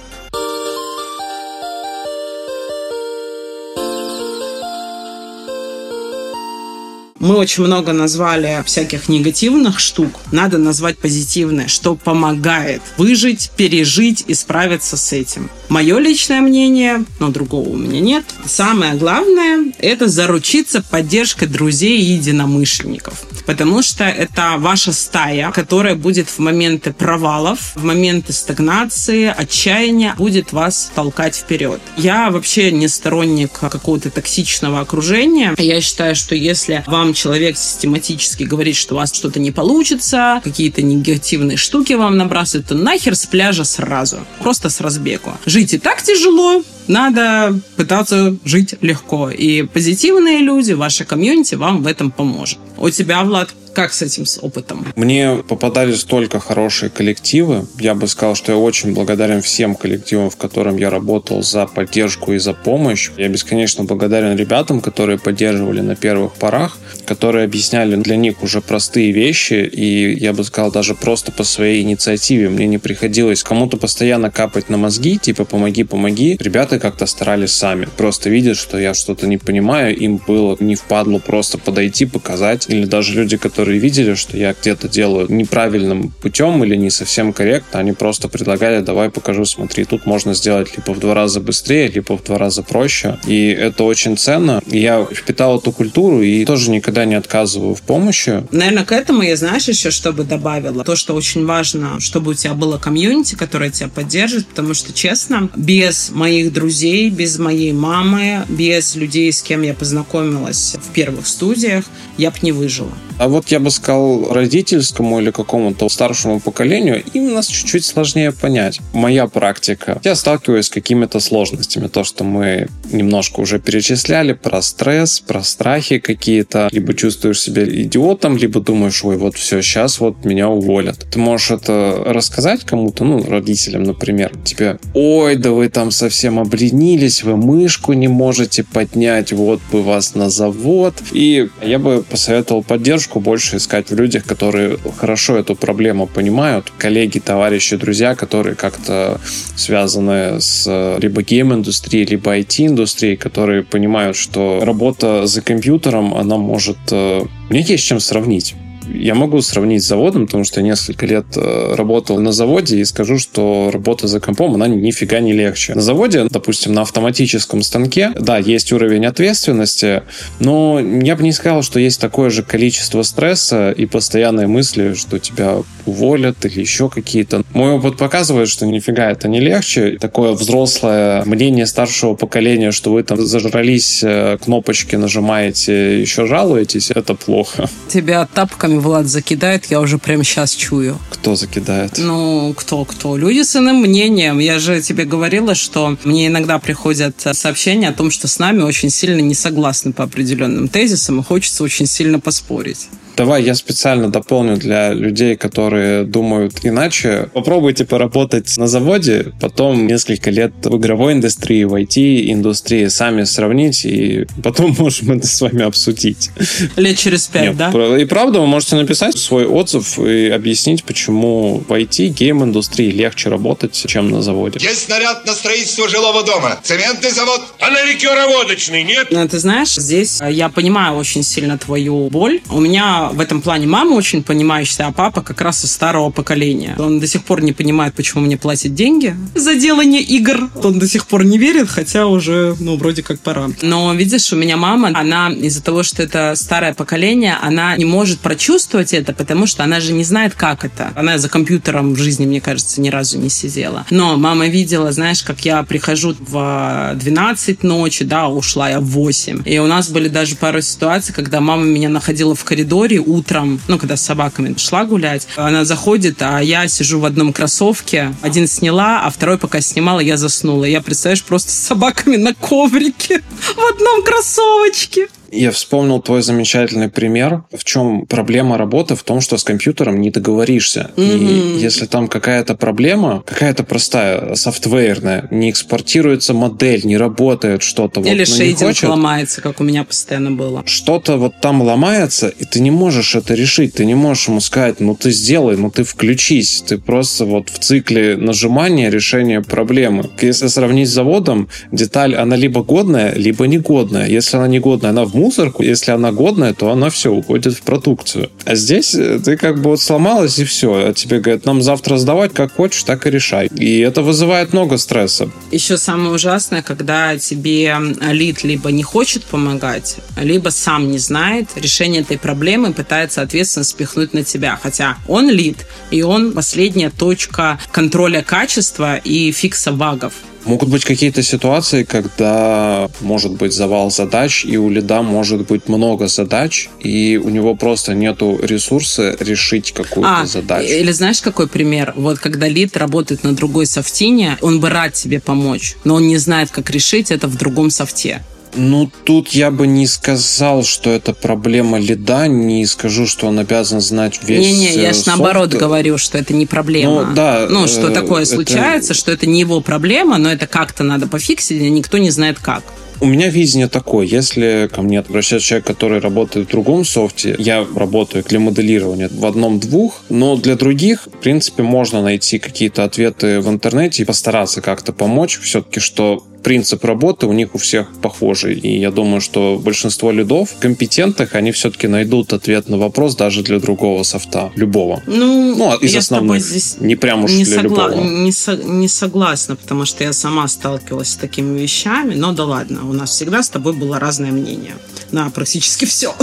Мы 7.19 7.37
очень 7.37 7.65
много 7.65 7.93
назвали 7.93 8.63
всяких 8.67 9.09
негативных 9.09 9.81
штук. 9.81 10.21
Надо 10.33 10.59
назвать 10.59 10.99
позитивное, 10.99 11.67
что 11.67 11.95
помогает 11.95 12.83
выжить, 12.99 13.51
пережить 13.57 14.25
и 14.27 14.35
справиться 14.35 14.97
с 14.97 15.13
этим. 15.13 15.51
Мое 15.69 15.99
личное 15.99 16.41
мнение, 16.41 17.05
но 17.19 17.29
другого 17.29 17.71
у 17.71 17.77
меня 17.77 18.01
нет. 18.01 18.25
Самое 18.45 18.95
главное– 18.95 19.73
это 19.79 20.09
заручиться 20.09 20.83
поддержкой 20.83 21.49
друзей 21.49 21.99
и 21.99 22.13
единомышленников. 22.13 23.25
Потому 23.47 23.83
что 23.83 24.05
это 24.05 24.57
ваша 24.59 24.93
стая, 24.93 25.51
которая 25.53 25.95
будет 25.95 26.29
в 26.29 26.39
моменты 26.39 26.93
провалов, 26.93 27.73
в 27.77 27.85
моменты 27.85 28.33
стагнации, 28.33 29.33
отчаяния, 29.37 30.15
будет 30.19 30.53
вас 30.53 30.91
толкать 30.95 31.37
вперед. 31.37 31.81
Я 31.97 32.31
вообще 32.31 32.73
не 32.73 32.89
сторонник 32.89 33.53
какого-то 33.53 34.11
токсичного 34.11 34.81
окружения. 34.81 35.55
Я 35.59 35.81
считаю, 35.81 36.17
что 36.17 36.35
если 36.35 36.85
вам 36.87 37.15
человек 37.15 37.57
систематически 37.57 38.43
говорит, 38.43 38.77
что 38.77 38.95
у 38.95 38.99
вас 38.99 39.15
что-то 39.15 39.39
не 39.41 39.53
получится, 39.53 40.41
какие-то 40.43 40.83
негативные 40.83 41.57
штуки 41.57 41.93
вам 41.93 42.17
набрасывают, 42.17 42.69
то 42.69 42.75
нахер 42.75 43.15
с 43.15 43.27
пляжа 43.27 43.65
сразу. 43.65 44.27
Просто 44.41 44.69
с 44.69 44.81
разбегу. 44.81 45.33
Жить 45.47 45.75
и 45.75 45.79
так 45.79 46.03
тяжело, 46.03 46.63
надо 46.89 47.59
пытаться 47.77 48.37
жить 48.45 48.75
легко. 48.81 49.31
И 49.31 49.63
позитивные 49.63 50.39
люди, 50.39 50.73
ваша 50.73 51.05
комьюнити 51.05 51.55
вам 51.55 51.83
в 51.83 51.87
этом 51.87 52.11
поможет. 52.11 52.59
У 52.77 52.91
тебя, 52.91 53.23
Влад, 53.25 53.51
как 53.77 53.93
с 53.93 54.01
этим 54.01 54.25
с 54.25 54.39
опытом? 54.43 54.87
Мне 54.97 55.45
попадались 55.47 56.03
только 56.05 56.41
хорошие 56.41 56.89
коллективы. 56.89 57.67
Я 57.79 57.95
бы 57.95 58.09
сказал, 58.09 58.35
что 58.35 58.53
я 58.53 58.57
очень 58.57 58.95
благодарен 58.95 59.43
всем 59.43 59.75
коллективам, 59.75 60.31
в 60.31 60.37
котором 60.37 60.79
я 60.79 60.89
работал 60.89 61.43
за 61.43 61.67
поддержку 61.67 62.33
и 62.33 62.39
за 62.39 62.55
помощь. 62.55 63.11
Я 63.19 63.29
бесконечно 63.29 63.85
благодарен 63.85 64.35
ребятам, 64.35 64.81
которые 64.81 65.19
поддерживали 65.19 65.83
на 65.83 65.95
первых 65.95 66.33
порах, 66.37 66.79
которые 67.05 67.45
объясняли 67.45 67.97
для 67.97 68.17
них 68.17 68.43
уже 68.43 68.63
простые 68.63 69.13
вещи, 69.13 69.69
и 69.71 70.15
я 70.19 70.33
бы 70.33 70.43
сказал, 70.45 70.73
даже 70.73 70.95
просто 70.95 71.31
по 71.31 71.45
своей 71.45 71.83
инициативе. 71.83 72.49
Мне 72.49 72.67
не 72.67 72.79
приходилось 72.79 73.43
кому-то 73.43 73.77
постоянно 73.77 74.31
капать 74.31 74.71
на 74.71 74.79
мозги, 74.79 75.19
типа 75.19 75.45
помоги, 75.45 75.85
помоги. 75.85 76.39
Ребята 76.41 76.81
как-то 76.81 77.05
старались 77.05 77.53
сами. 77.53 77.87
Просто 77.99 78.31
видят, 78.31 78.57
что 78.57 78.79
я 78.79 78.95
что-то 78.95 79.27
не 79.27 79.37
понимаю, 79.37 79.95
им 79.95 80.17
было 80.17 80.57
не 80.61 80.77
впадло 80.77 81.19
просто 81.19 81.59
подойти, 81.59 82.07
показать. 82.07 82.71
Или 82.71 82.87
даже 82.87 83.13
люди, 83.13 83.37
которые 83.37 83.66
которые 83.67 83.81
видели, 83.81 84.15
что 84.15 84.37
я 84.37 84.55
где-то 84.55 84.89
делаю 84.89 85.27
неправильным 85.29 86.13
путем 86.23 86.63
или 86.63 86.77
не 86.77 86.89
совсем 86.89 87.33
корректно, 87.33 87.81
они 87.81 87.95
просто 87.95 88.29
предлагали, 88.29 88.81
давай 88.81 89.11
покажу, 89.11 89.45
смотри, 89.45 89.85
тут 89.85 90.07
можно 90.07 90.35
сделать 90.35 90.69
либо 90.77 90.97
в 90.97 91.01
два 91.01 91.15
раза 91.15 91.41
быстрее, 91.41 91.89
либо 91.89 92.17
в 92.17 92.23
два 92.23 92.39
раза 92.39 92.63
проще. 92.63 93.19
И 93.27 93.49
это 93.49 93.83
очень 93.83 94.17
ценно. 94.17 94.63
Я 94.67 95.05
впитал 95.05 95.59
эту 95.59 95.73
культуру 95.73 96.23
и 96.23 96.45
тоже 96.45 96.71
никогда 96.71 97.05
не 97.05 97.17
отказываю 97.17 97.75
в 97.75 97.83
помощи. 97.83 98.45
Наверное, 98.53 98.85
к 98.85 98.93
этому 98.93 99.23
я, 99.23 99.35
знаешь, 99.35 99.67
еще 99.67 99.91
что 99.91 100.13
бы 100.13 100.23
добавила? 100.23 100.85
То, 100.85 100.95
что 100.95 101.15
очень 101.15 101.45
важно, 101.45 101.99
чтобы 101.99 102.31
у 102.31 102.35
тебя 102.35 102.55
было 102.55 102.79
комьюнити, 102.79 103.35
которое 103.35 103.71
тебя 103.71 103.89
поддержит, 103.89 104.47
потому 104.47 104.75
что, 104.75 104.93
честно, 104.93 105.51
без 105.57 106.11
моих 106.11 106.53
друзей, 106.53 107.11
без 107.11 107.41
моей 107.41 107.73
мамы, 107.73 108.45
без 108.49 108.95
людей, 108.95 109.33
с 109.33 109.43
кем 109.43 109.63
я 109.63 109.75
познакомилась 109.75 110.77
в 110.81 110.93
первых 110.93 111.27
студиях, 111.27 111.85
я 112.17 112.31
бы 112.31 112.37
не 112.43 112.53
выжила. 112.53 112.93
А 113.19 113.29
вот 113.29 113.49
я 113.49 113.56
бы 113.61 113.71
сказал, 113.71 114.33
родительскому 114.33 115.21
или 115.21 115.31
какому-то 115.31 115.89
старшему 115.89 116.41
поколению 116.41 117.03
им 117.15 117.35
нас 117.35 117.47
чуть-чуть 117.47 117.85
сложнее 117.85 118.33
понять. 118.33 118.81
Моя 118.93 119.27
практика. 119.27 120.01
Я 120.05 120.15
сталкиваюсь 120.15 120.67
с 120.67 120.71
какими-то 120.71 121.21
сложностями. 121.21 121.89
То, 121.89 122.05
что 122.05 122.25
мы 122.25 122.69
немножко 122.91 123.41
уже 123.41 123.59
перечисляли 123.59 124.33
про 124.33 124.63
стресс, 124.63 125.21
про 125.21 125.43
страхи 125.43 125.99
какие-то. 125.99 126.69
Либо 126.73 126.95
чувствуешь 126.95 127.41
себя 127.41 127.65
идиотом, 127.65 128.37
либо 128.37 128.61
думаешь, 128.61 129.05
ой, 129.05 129.17
вот 129.17 129.37
все, 129.37 129.63
сейчас 129.63 130.01
вот 130.01 130.25
меня 130.25 130.49
уволят. 130.49 131.07
Ты 131.11 131.19
можешь 131.19 131.51
это 131.51 132.03
рассказать 132.07 132.65
кому-то, 132.65 133.05
ну, 133.05 133.23
родителям, 133.23 133.85
например. 133.85 134.33
Тебе, 134.45 134.79
ой, 134.95 135.37
да 135.37 135.51
вы 135.53 135.69
там 135.69 135.91
совсем 135.91 136.39
обленились, 136.39 137.23
вы 137.23 137.37
мышку 137.37 137.93
не 137.93 138.09
можете 138.09 138.65
поднять, 138.65 139.33
вот 139.33 139.61
бы 139.71 139.83
вас 139.83 140.15
на 140.15 140.31
завод. 140.31 140.95
И 141.13 141.49
я 141.63 141.79
бы 141.79 142.03
посоветовал 142.03 142.63
поддержку 142.63 143.21
больше 143.21 143.46
искать 143.55 143.91
в 143.91 143.95
людях, 143.95 144.25
которые 144.25 144.79
хорошо 144.99 145.37
эту 145.37 145.55
проблему 145.55 146.07
понимают. 146.07 146.73
Коллеги, 146.79 147.19
товарищи, 147.19 147.77
друзья, 147.77 148.15
которые 148.15 148.57
как-то 148.57 149.21
связаны 149.57 150.41
с 150.41 150.97
либо 150.99 151.23
гейм-индустрией, 151.23 152.07
либо 152.07 152.39
IT-индустрией, 152.39 153.17
которые 153.17 153.63
понимают, 153.63 154.17
что 154.17 154.61
работа 154.65 155.27
за 155.27 155.43
компьютером, 155.43 156.15
она 156.15 156.37
может... 156.37 156.79
Э, 156.91 157.23
мне 157.49 157.61
есть 157.61 157.85
чем 157.85 158.01
сравнить 158.01 158.55
я 158.93 159.15
могу 159.15 159.41
сравнить 159.43 159.83
с 159.83 159.87
заводом, 159.87 160.27
потому 160.27 160.45
что 160.45 160.61
я 160.61 160.67
несколько 160.67 161.07
лет 161.07 161.27
э, 161.37 161.75
работал 161.75 162.19
на 162.19 162.33
заводе 162.33 162.79
и 162.79 162.85
скажу, 162.85 163.19
что 163.19 163.71
работа 163.73 164.09
за 164.09 164.21
компом, 164.21 164.55
она 164.55 164.67
нифига 164.69 165.21
не 165.21 165.33
легче. 165.33 165.75
На 165.75 165.81
заводе, 165.81 166.27
допустим, 166.31 166.73
на 166.73 166.83
автоматическом 166.83 167.63
станке, 167.63 168.13
да, 168.19 168.39
есть 168.39 168.73
уровень 168.73 169.07
ответственности, 169.07 170.03
но 170.41 170.81
я 170.81 171.17
бы 171.17 171.23
не 171.23 171.33
сказал, 171.33 171.63
что 171.63 171.81
есть 171.81 172.01
такое 172.01 172.31
же 172.31 172.43
количество 172.43 173.03
стресса 173.03 173.73
и 173.73 173.87
постоянные 173.87 174.47
мысли, 174.47 174.95
что 174.95 175.19
тебя 175.19 175.59
уволят 175.85 176.45
или 176.45 176.61
еще 176.61 176.89
какие-то. 176.89 177.43
Мой 177.53 177.73
опыт 177.73 177.97
показывает, 177.97 178.49
что 178.49 178.67
нифига 178.67 179.11
это 179.11 179.29
не 179.29 179.41
легче. 179.41 179.99
Такое 180.01 180.33
взрослое 180.33 181.25
мнение 181.25 181.67
старшего 181.67 182.15
поколения, 182.15 182.73
что 182.73 182.93
вы 182.93 183.03
там 183.03 183.25
зажрались, 183.25 184.01
э, 184.03 184.39
кнопочки 184.43 184.97
нажимаете, 184.97 186.01
еще 186.01 186.27
жалуетесь, 186.27 186.91
это 186.91 187.15
плохо. 187.15 187.69
Тебя 187.89 188.27
тапками 188.27 188.76
Влад 188.81 189.07
закидает, 189.07 189.67
я 189.67 189.81
уже 189.81 189.99
прямо 189.99 190.25
сейчас 190.25 190.55
чую. 190.55 190.99
Кто 191.11 191.37
закидает? 191.37 191.99
Ну, 191.99 192.55
кто-кто? 192.57 193.17
Люди 193.17 193.43
с 193.43 193.57
иным 193.57 193.77
мнением. 193.83 194.39
Я 194.39 194.59
же 194.59 194.81
тебе 194.81 195.05
говорила, 195.05 195.55
что 195.55 195.97
мне 196.05 196.27
иногда 196.29 196.59
приходят 196.59 197.15
сообщения 197.33 197.89
о 197.89 197.93
том, 197.93 198.11
что 198.11 198.29
с 198.29 198.39
нами 198.39 198.63
очень 198.63 198.91
сильно 198.91 199.21
не 199.21 199.35
согласны 199.35 199.93
по 199.93 200.05
определенным 200.05 200.69
тезисам, 200.69 201.21
и 201.21 201.25
хочется 201.25 201.65
очень 201.65 201.87
сильно 201.87 202.21
поспорить. 202.21 202.89
Давай 203.17 203.43
я 203.43 203.55
специально 203.55 204.11
дополню 204.11 204.59
для 204.59 204.93
людей, 204.93 205.37
которые 205.37 206.05
думают 206.05 206.59
иначе. 206.65 207.31
Попробуйте 207.33 207.87
поработать 207.87 208.57
на 208.59 208.67
заводе, 208.67 209.33
потом 209.41 209.87
несколько 209.87 210.31
лет 210.31 210.53
в 210.63 210.77
игровой 210.77 211.15
индустрии, 211.15 211.65
в 211.65 211.75
IT-индустрии, 211.75 212.89
сами 212.89 213.25
сравнить, 213.25 213.87
и 213.87 214.27
потом 214.43 214.77
можем 214.79 215.13
это 215.13 215.27
с 215.27 215.41
вами 215.41 215.63
обсудить. 215.63 216.31
Лет 216.77 216.99
через 216.99 217.27
пять, 217.29 217.45
Нет, 217.45 217.57
да? 217.57 217.99
И 217.99 218.05
правда, 218.05 218.41
вы 218.41 218.47
можете 218.47 218.77
написать 218.77 219.17
свой 219.17 219.47
отзыв 219.47 219.99
и 219.99 220.29
объяснить, 220.29 220.85
почему 220.85 221.65
в 221.67 221.73
IT, 221.73 222.09
гейм-индустрии 222.09 222.91
легче 222.91 223.31
работать, 223.31 223.83
чем 223.87 224.11
на 224.11 224.21
заводе. 224.21 224.59
Есть 224.61 224.85
снаряд 224.85 225.25
на 225.25 225.33
строительство 225.33 225.89
жилого 225.89 226.23
дома. 226.23 226.59
Цементный 226.63 227.11
завод, 227.11 227.41
а 227.61 227.71
на 227.71 227.83
ликероводочный, 227.85 228.85
нет? 228.85 229.09
Ну, 229.11 229.27
ты 229.27 229.39
знаешь, 229.39 229.75
здесь 229.75 230.21
я 230.29 230.51
понимаю 230.51 230.97
очень 230.99 231.23
сильно 231.23 231.57
твою 231.57 232.11
боль. 232.11 232.41
У 232.51 232.61
меня 232.61 233.06
в 233.13 233.21
этом 233.21 233.43
плане 233.43 233.67
мама 233.67 233.95
очень 233.95 234.23
понимающая, 234.23 234.87
а 234.87 234.93
папа 234.93 235.23
как 235.23 235.41
раз 235.41 235.65
из 235.65 235.73
старого 235.73 236.11
поколения. 236.11 236.75
Он 236.79 237.01
до 237.01 237.07
сих 237.07 237.25
пор 237.25 237.43
не 237.43 237.53
понимает, 237.53 237.95
почему 237.95 238.25
мне 238.25 238.37
платят 238.37 238.75
деньги 238.75 239.17
за 239.35 239.55
делание 239.55 240.03
игр. 240.03 240.51
Он 240.63 240.79
до 240.79 240.87
сих 240.87 241.07
пор 241.07 241.25
не 241.25 241.39
верит, 241.39 241.69
хотя 241.69 242.07
уже, 242.07 242.57
ну, 242.61 242.77
вроде 242.77 243.03
как 243.03 243.21
пора. 243.21 243.49
Но 243.63 243.93
видишь, 243.95 244.33
у 244.33 244.37
меня 244.37 244.57
мама, 244.57 244.91
она 244.95 245.31
из-за 245.31 245.63
того, 245.63 245.83
что 245.83 246.03
это 246.03 246.35
старое 246.37 246.75
поколение, 246.75 247.37
она 247.41 247.77
не 247.77 247.85
может 247.85 248.21
прочувствовать 248.21 248.93
это, 248.93 249.13
потому 249.13 249.47
что 249.47 249.65
она 249.65 249.81
же 249.81 249.93
не 249.93 250.05
знает, 250.05 250.35
как 250.35 250.65
это. 250.65 250.93
Она 250.95 251.19
за 251.19 251.29
компьютером 251.29 251.95
в 251.95 251.99
жизни, 251.99 252.27
мне 252.27 252.41
кажется, 252.41 252.81
ни 252.81 252.89
разу 252.89 253.19
не 253.19 253.29
сидела. 253.29 253.87
Но 253.91 254.17
мама 254.17 254.49
видела, 254.49 254.93
знаешь, 254.93 255.23
как 255.23 255.45
я 255.45 255.63
прихожу 255.63 256.15
в 256.19 256.93
12 256.95 257.63
ночи, 257.63 258.05
да, 258.05 258.29
ушла 258.29 258.71
я 258.71 258.81
в 258.81 258.85
8. 258.85 259.43
И 259.45 259.59
у 259.59 259.67
нас 259.67 259.89
были 259.89 260.09
даже 260.09 260.37
пару 260.37 260.61
ситуаций, 260.61 261.15
когда 261.15 261.41
мама 261.41 261.65
меня 261.65 261.89
находила 261.89 262.35
в 262.35 262.45
коридоре, 262.45 262.96
истории 262.97 262.99
утром, 262.99 263.61
ну, 263.69 263.79
когда 263.79 263.97
с 263.97 264.03
собаками 264.03 264.55
шла 264.59 264.85
гулять, 264.85 265.27
она 265.37 265.65
заходит, 265.65 266.17
а 266.21 266.41
я 266.41 266.69
сижу 266.69 267.01
в 267.01 267.05
одном 267.05 267.33
кроссовке, 267.33 268.15
один 268.23 268.47
сняла, 268.47 269.03
а 269.05 269.11
второй 269.11 269.39
пока 269.39 269.61
снимала, 269.61 270.01
я 270.01 270.17
заснула. 270.17 270.65
Я, 270.65 270.81
представляешь, 270.81 271.23
просто 271.23 271.51
с 271.51 271.55
собаками 271.55 272.17
на 272.17 272.35
коврике 272.35 273.23
в 273.57 273.75
одном 273.75 274.03
кроссовочке. 274.03 275.09
Я 275.37 275.51
вспомнил 275.51 276.01
твой 276.01 276.23
замечательный 276.23 276.89
пример. 276.89 277.45
В 277.53 277.63
чем 277.65 278.07
проблема 278.07 278.57
работы? 278.57 278.95
В 278.95 279.03
том, 279.03 279.21
что 279.21 279.37
с 279.37 279.45
компьютером 279.45 280.01
не 280.01 280.11
договоришься. 280.11 280.91
Mm-hmm. 280.97 281.57
И 281.57 281.61
если 281.61 281.85
там 281.85 282.09
какая-то 282.09 282.55
проблема, 282.55 283.23
какая-то 283.27 283.63
простая, 283.63 284.35
софтверная, 284.35 285.29
не 285.31 285.51
экспортируется 285.51 286.33
модель, 286.33 286.85
не 286.85 286.97
работает 286.97 287.63
что-то. 287.63 288.01
Или 288.01 288.21
вот, 288.21 288.29
шейдинг 288.29 288.83
ломается, 288.85 289.43
как 289.43 289.61
у 289.61 289.65
меня 289.65 289.85
постоянно 289.85 290.31
было. 290.31 290.63
Что-то 290.67 291.19
вот 291.19 291.35
там 291.41 291.61
ломается, 291.61 292.29
и 292.29 292.45
ты 292.45 292.61
не 292.61 292.71
можешь 292.71 293.15
это 293.15 293.35
решить. 293.35 293.75
Ты 293.75 293.85
не 293.85 293.95
можешь 293.95 294.29
ему 294.29 294.41
сказать, 294.41 294.81
ну 294.81 294.95
ты 294.95 295.11
сделай, 295.11 295.57
ну 295.57 295.71
ты 295.71 295.85
включись. 295.85 296.63
Ты 296.67 296.79
просто 296.79 297.27
вот 297.27 297.51
в 297.51 297.59
цикле 297.59 298.17
нажимания 298.17 298.91
решения 298.91 299.43
проблемы. 299.43 300.09
Если 300.23 300.47
сравнить 300.47 300.89
с 300.89 300.93
заводом, 300.93 301.49
деталь, 301.73 302.15
она 302.15 302.37
либо 302.37 302.63
годная, 302.63 303.15
либо 303.15 303.47
негодная. 303.47 304.09
Если 304.09 304.37
она 304.39 304.49
негодная, 304.49 304.91
она 304.91 305.05
в 305.05 305.15
мусорку. 305.27 305.63
Если 305.63 305.91
она 305.91 306.13
годная, 306.13 306.55
то 306.55 306.71
она 306.71 306.89
все 306.89 307.11
уходит 307.11 307.55
в 307.55 307.63
продукцию. 307.63 308.31
А 308.45 308.55
здесь 308.55 308.95
э, 308.95 309.19
ты 309.19 309.37
как 309.37 309.57
бы 309.57 309.71
вот 309.71 309.81
сломалась 309.81 310.39
и 310.39 310.45
все. 310.45 310.69
А 310.89 310.95
тебе 310.95 311.19
говорят, 311.19 311.45
нам 311.45 311.63
завтра 311.63 311.97
сдавать 311.97 312.33
как 312.33 312.55
хочешь, 312.55 312.85
так 312.85 313.07
и 313.07 313.11
решай. 313.11 313.49
И 313.49 313.81
это 313.81 314.03
вызывает 314.03 314.53
много 314.53 314.79
стресса. 314.79 315.29
Еще 315.51 315.79
самое 315.79 316.11
ужасное, 316.11 316.63
когда 316.63 317.19
тебе 317.19 317.77
лид 318.13 318.45
либо 318.45 318.71
не 318.71 318.85
хочет 318.85 319.25
помогать, 319.25 319.97
либо 320.23 320.51
сам 320.51 320.91
не 320.91 320.99
знает 320.99 321.49
решение 321.57 322.03
этой 322.03 322.19
проблемы, 322.19 322.73
пытается 322.73 323.23
ответственность 323.23 323.71
спихнуть 323.71 324.15
на 324.15 324.23
тебя. 324.23 324.59
Хотя 324.63 324.97
он 325.09 325.29
лид, 325.29 325.67
и 325.91 326.03
он 326.03 326.33
последняя 326.33 326.91
точка 326.91 327.59
контроля 327.73 328.23
качества 328.23 328.97
и 328.97 329.33
фикса 329.33 329.73
багов. 329.73 330.13
Могут 330.47 330.69
быть 330.69 330.85
какие-то 330.85 331.23
ситуации, 331.23 331.83
когда 331.83 332.89
может 333.01 333.33
быть 333.33 333.53
завал 333.53 333.91
задач, 333.91 334.45
и 334.45 334.57
у 334.57 334.71
лида 334.71 335.03
может 335.03 335.47
быть 335.47 335.69
много 335.69 336.07
задач, 336.07 336.69
и 336.81 337.21
у 337.23 337.29
него 337.31 337.57
просто 337.57 337.95
нету 337.95 338.39
ресурса 338.41 339.17
решить 339.19 339.73
какую-то 339.73 340.21
а, 340.21 340.27
задачу. 340.27 340.69
Или 340.69 340.93
знаешь, 340.93 341.21
какой 341.21 341.49
пример? 341.49 341.93
Вот 341.97 342.21
когда 342.21 342.47
лид 342.49 342.77
работает 342.77 343.25
на 343.25 343.35
другой 343.35 343.67
софтине, 343.67 344.39
он 344.41 344.61
бы 344.61 344.71
рад 344.71 344.95
тебе 344.95 345.21
помочь, 345.21 345.77
но 345.83 345.95
он 345.97 346.07
не 346.07 346.17
знает, 346.17 346.51
как 346.51 346.71
решить 346.71 347.11
это 347.11 347.27
в 347.27 347.37
другом 347.37 347.71
софте. 347.71 348.23
Ну, 348.57 348.91
тут 349.05 349.29
я 349.29 349.51
бы 349.51 349.67
не 349.67 349.87
сказал, 349.87 350.65
что 350.65 350.91
это 350.91 351.13
проблема 351.13 351.79
лида, 351.79 352.27
не 352.27 352.65
скажу, 352.67 353.07
что 353.07 353.27
он 353.27 353.39
обязан 353.39 353.81
знать 353.81 354.21
весь 354.23 354.47
Не-не, 354.47 354.75
я 354.75 354.93
же 354.93 355.03
наоборот 355.07 355.55
говорю, 355.55 355.99
что 355.99 356.19
это 356.19 356.33
не 356.35 356.47
проблема. 356.47 357.05
Ну, 357.05 357.15
да, 357.15 357.47
ну 357.49 357.67
что 357.67 357.91
э, 357.91 357.95
такое 357.95 358.23
это... 358.23 358.35
случается, 358.35 358.95
что 358.95 359.13
это 359.13 359.27
не 359.27 359.41
его 359.41 359.61
проблема, 359.61 360.19
но 360.19 360.33
это 360.33 360.47
как-то 360.47 360.85
надо 360.85 361.07
пофиксить, 361.07 361.61
и 361.61 361.71
никто 361.71 361.99
не 361.99 362.11
знает 362.11 362.39
как. 362.39 362.65
У 362.99 363.05
меня 363.05 363.29
видение 363.29 363.69
такое, 363.69 364.07
если 364.07 364.71
ко 364.73 364.81
мне 364.81 365.01
обращается 365.01 365.47
человек, 365.47 365.67
который 365.67 366.01
работает 366.01 366.47
в 366.49 366.51
другом 366.51 366.87
софте, 366.87 367.37
я 367.39 367.67
работаю 367.77 368.25
для 368.25 368.41
моделирования 368.41 369.11
в 369.13 369.27
одном-двух, 369.27 370.01
но 370.09 370.37
для 370.37 370.57
других, 370.57 371.07
в 371.07 371.19
принципе, 371.19 371.63
можно 371.63 372.01
найти 372.01 372.39
какие-то 372.39 372.85
ответы 372.85 373.41
в 373.41 373.51
интернете 373.51 374.03
и 374.03 374.07
постараться 374.07 374.63
как-то 374.63 374.95
помочь. 374.95 375.39
Все-таки, 375.41 375.79
что 375.79 376.25
принцип 376.47 376.85
работы 376.85 377.27
у 377.27 377.33
них 377.33 377.57
у 377.57 377.59
всех 377.59 377.89
похожий. 378.01 378.55
И 378.55 378.79
я 378.79 378.93
думаю, 378.93 379.21
что 379.21 379.61
большинство 379.61 380.13
лидов 380.13 380.51
компетентных, 380.61 381.35
они 381.35 381.51
все-таки 381.51 381.89
найдут 381.89 382.33
ответ 382.33 382.69
на 382.69 382.79
вопрос 382.79 383.17
даже 383.17 383.43
для 383.43 383.59
другого 383.59 384.05
софта, 384.05 384.53
любого. 384.55 385.03
Ну, 385.07 385.57
ну 385.57 385.77
из 385.79 385.97
основных. 385.97 386.41
здесь 386.41 386.77
не 386.79 386.95
прям 386.95 387.25
уж 387.25 387.33
не 387.33 387.43
для 387.43 387.57
согла- 387.57 387.91
любого. 387.91 388.05
Не, 388.05 388.31
со- 388.31 388.57
не 388.57 388.87
согласна, 388.87 389.57
потому 389.57 389.87
что 389.87 390.05
я 390.05 390.13
сама 390.13 390.47
сталкивалась 390.47 391.09
с 391.09 391.17
такими 391.17 391.59
вещами. 391.59 392.15
Но 392.15 392.33
да 392.33 392.45
ладно, 392.45 392.89
у 392.89 392.93
нас 392.93 393.11
всегда 393.11 393.43
с 393.43 393.49
тобой 393.49 393.73
было 393.73 393.99
разное 393.99 394.31
мнение 394.31 394.77
на 395.11 395.31
практически 395.31 395.85
все. 395.87 396.15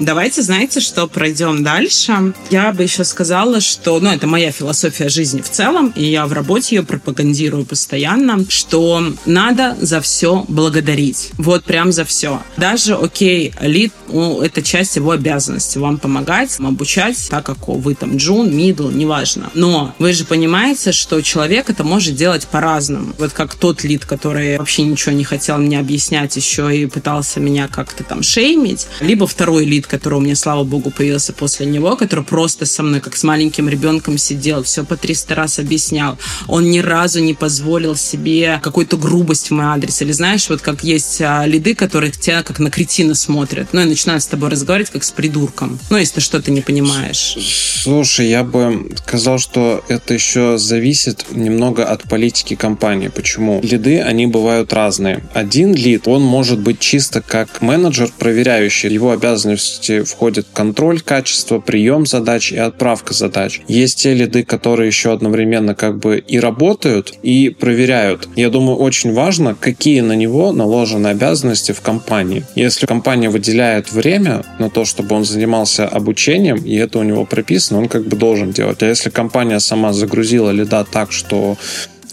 Давайте, 0.00 0.40
знаете, 0.42 0.80
что 0.80 1.06
пройдем 1.06 1.62
дальше. 1.62 2.32
Я 2.50 2.72
бы 2.72 2.82
еще 2.82 3.04
сказала, 3.04 3.60
что, 3.60 4.00
ну, 4.00 4.10
это 4.10 4.26
моя 4.26 4.50
философия 4.52 5.10
жизни 5.10 5.42
в 5.42 5.50
целом, 5.50 5.92
и 5.94 6.04
я 6.04 6.26
в 6.26 6.32
работе 6.32 6.76
ее 6.76 6.82
пропагандирую 6.82 7.66
постоянно, 7.66 8.44
что 8.48 9.02
надо 9.34 9.76
за 9.80 10.00
все 10.00 10.44
благодарить. 10.48 11.32
Вот 11.38 11.64
прям 11.64 11.90
за 11.90 12.04
все. 12.04 12.40
Даже, 12.56 12.94
окей, 12.94 13.52
лид, 13.60 13.92
ну, 14.08 14.40
это 14.40 14.62
часть 14.62 14.94
его 14.94 15.10
обязанности, 15.10 15.78
вам 15.78 15.98
помогать, 15.98 16.56
вам 16.58 16.68
обучать, 16.68 17.18
так 17.28 17.44
как 17.44 17.66
вы 17.66 17.94
там 17.96 18.16
джун, 18.16 18.56
мидл, 18.56 18.88
неважно. 18.90 19.50
Но 19.54 19.92
вы 19.98 20.12
же 20.12 20.24
понимаете, 20.24 20.92
что 20.92 21.20
человек 21.20 21.68
это 21.68 21.82
может 21.82 22.14
делать 22.14 22.46
по-разному. 22.46 23.12
Вот 23.18 23.32
как 23.32 23.54
тот 23.56 23.82
лид, 23.82 24.04
который 24.04 24.56
вообще 24.56 24.82
ничего 24.82 25.12
не 25.12 25.24
хотел 25.24 25.58
мне 25.58 25.80
объяснять 25.80 26.36
еще 26.36 26.76
и 26.76 26.86
пытался 26.86 27.40
меня 27.40 27.66
как-то 27.66 28.04
там 28.04 28.22
шеймить, 28.22 28.86
либо 29.00 29.26
второй 29.26 29.64
лид, 29.64 29.88
который 29.88 30.14
у 30.14 30.20
меня, 30.20 30.36
слава 30.36 30.62
богу, 30.62 30.90
появился 30.90 31.32
после 31.32 31.66
него, 31.66 31.96
который 31.96 32.24
просто 32.24 32.66
со 32.66 32.84
мной 32.84 33.00
как 33.00 33.16
с 33.16 33.24
маленьким 33.24 33.68
ребенком 33.68 34.16
сидел, 34.16 34.62
все 34.62 34.84
по 34.84 34.96
300 34.96 35.34
раз 35.34 35.58
объяснял. 35.58 36.18
Он 36.46 36.70
ни 36.70 36.78
разу 36.78 37.20
не 37.20 37.34
позволил 37.34 37.96
себе 37.96 38.60
какую-то 38.62 38.96
грубость 39.24 39.48
в 39.48 39.54
мой 39.54 39.64
адрес. 39.64 40.02
Или 40.02 40.12
знаешь, 40.12 40.48
вот 40.50 40.60
как 40.60 40.84
есть 40.84 41.20
а, 41.22 41.46
лиды, 41.46 41.74
которые 41.74 42.12
тебя 42.12 42.42
как 42.42 42.58
на 42.58 42.70
кретина 42.70 43.14
смотрят, 43.14 43.68
ну 43.72 43.80
и 43.80 43.84
начинают 43.84 44.22
с 44.22 44.26
тобой 44.26 44.50
разговаривать 44.50 44.90
как 44.90 45.02
с 45.02 45.10
придурком. 45.10 45.78
Ну, 45.90 45.96
если 45.96 46.16
ты 46.16 46.20
что-то 46.20 46.50
не 46.50 46.60
понимаешь. 46.60 47.36
Слушай, 47.82 48.28
я 48.28 48.44
бы 48.44 48.90
сказал, 48.96 49.38
что 49.38 49.82
это 49.88 50.14
еще 50.14 50.58
зависит 50.58 51.24
немного 51.30 51.84
от 51.84 52.02
политики 52.02 52.54
компании. 52.54 53.08
Почему? 53.08 53.60
Лиды, 53.62 54.00
они 54.00 54.26
бывают 54.26 54.72
разные. 54.72 55.22
Один 55.32 55.74
лид, 55.74 56.06
он 56.06 56.22
может 56.22 56.60
быть 56.60 56.78
чисто 56.80 57.22
как 57.22 57.62
менеджер, 57.62 58.10
проверяющий. 58.18 58.92
Его 58.92 59.12
обязанности 59.12 60.02
входят 60.02 60.46
контроль 60.52 61.00
качества, 61.00 61.60
прием 61.60 62.06
задач 62.06 62.52
и 62.52 62.58
отправка 62.58 63.14
задач. 63.14 63.62
Есть 63.68 64.02
те 64.02 64.14
лиды, 64.14 64.44
которые 64.44 64.88
еще 64.88 65.12
одновременно 65.12 65.74
как 65.74 65.98
бы 65.98 66.18
и 66.18 66.38
работают, 66.38 67.14
и 67.22 67.48
проверяют. 67.48 68.28
Я 68.36 68.50
думаю, 68.50 68.76
очень 68.76 69.13
важно, 69.14 69.54
какие 69.54 70.00
на 70.00 70.12
него 70.12 70.52
наложены 70.52 71.08
обязанности 71.08 71.72
в 71.72 71.80
компании. 71.80 72.44
Если 72.54 72.86
компания 72.86 73.30
выделяет 73.30 73.92
время 73.92 74.44
на 74.58 74.68
то, 74.68 74.84
чтобы 74.84 75.14
он 75.14 75.24
занимался 75.24 75.88
обучением, 75.88 76.56
и 76.56 76.74
это 76.76 76.98
у 76.98 77.02
него 77.02 77.24
прописано, 77.24 77.80
он 77.80 77.88
как 77.88 78.06
бы 78.06 78.16
должен 78.16 78.52
делать. 78.52 78.82
А 78.82 78.86
если 78.86 79.10
компания 79.10 79.60
сама 79.60 79.92
загрузила 79.92 80.50
лида 80.50 80.84
так, 80.84 81.12
что 81.12 81.56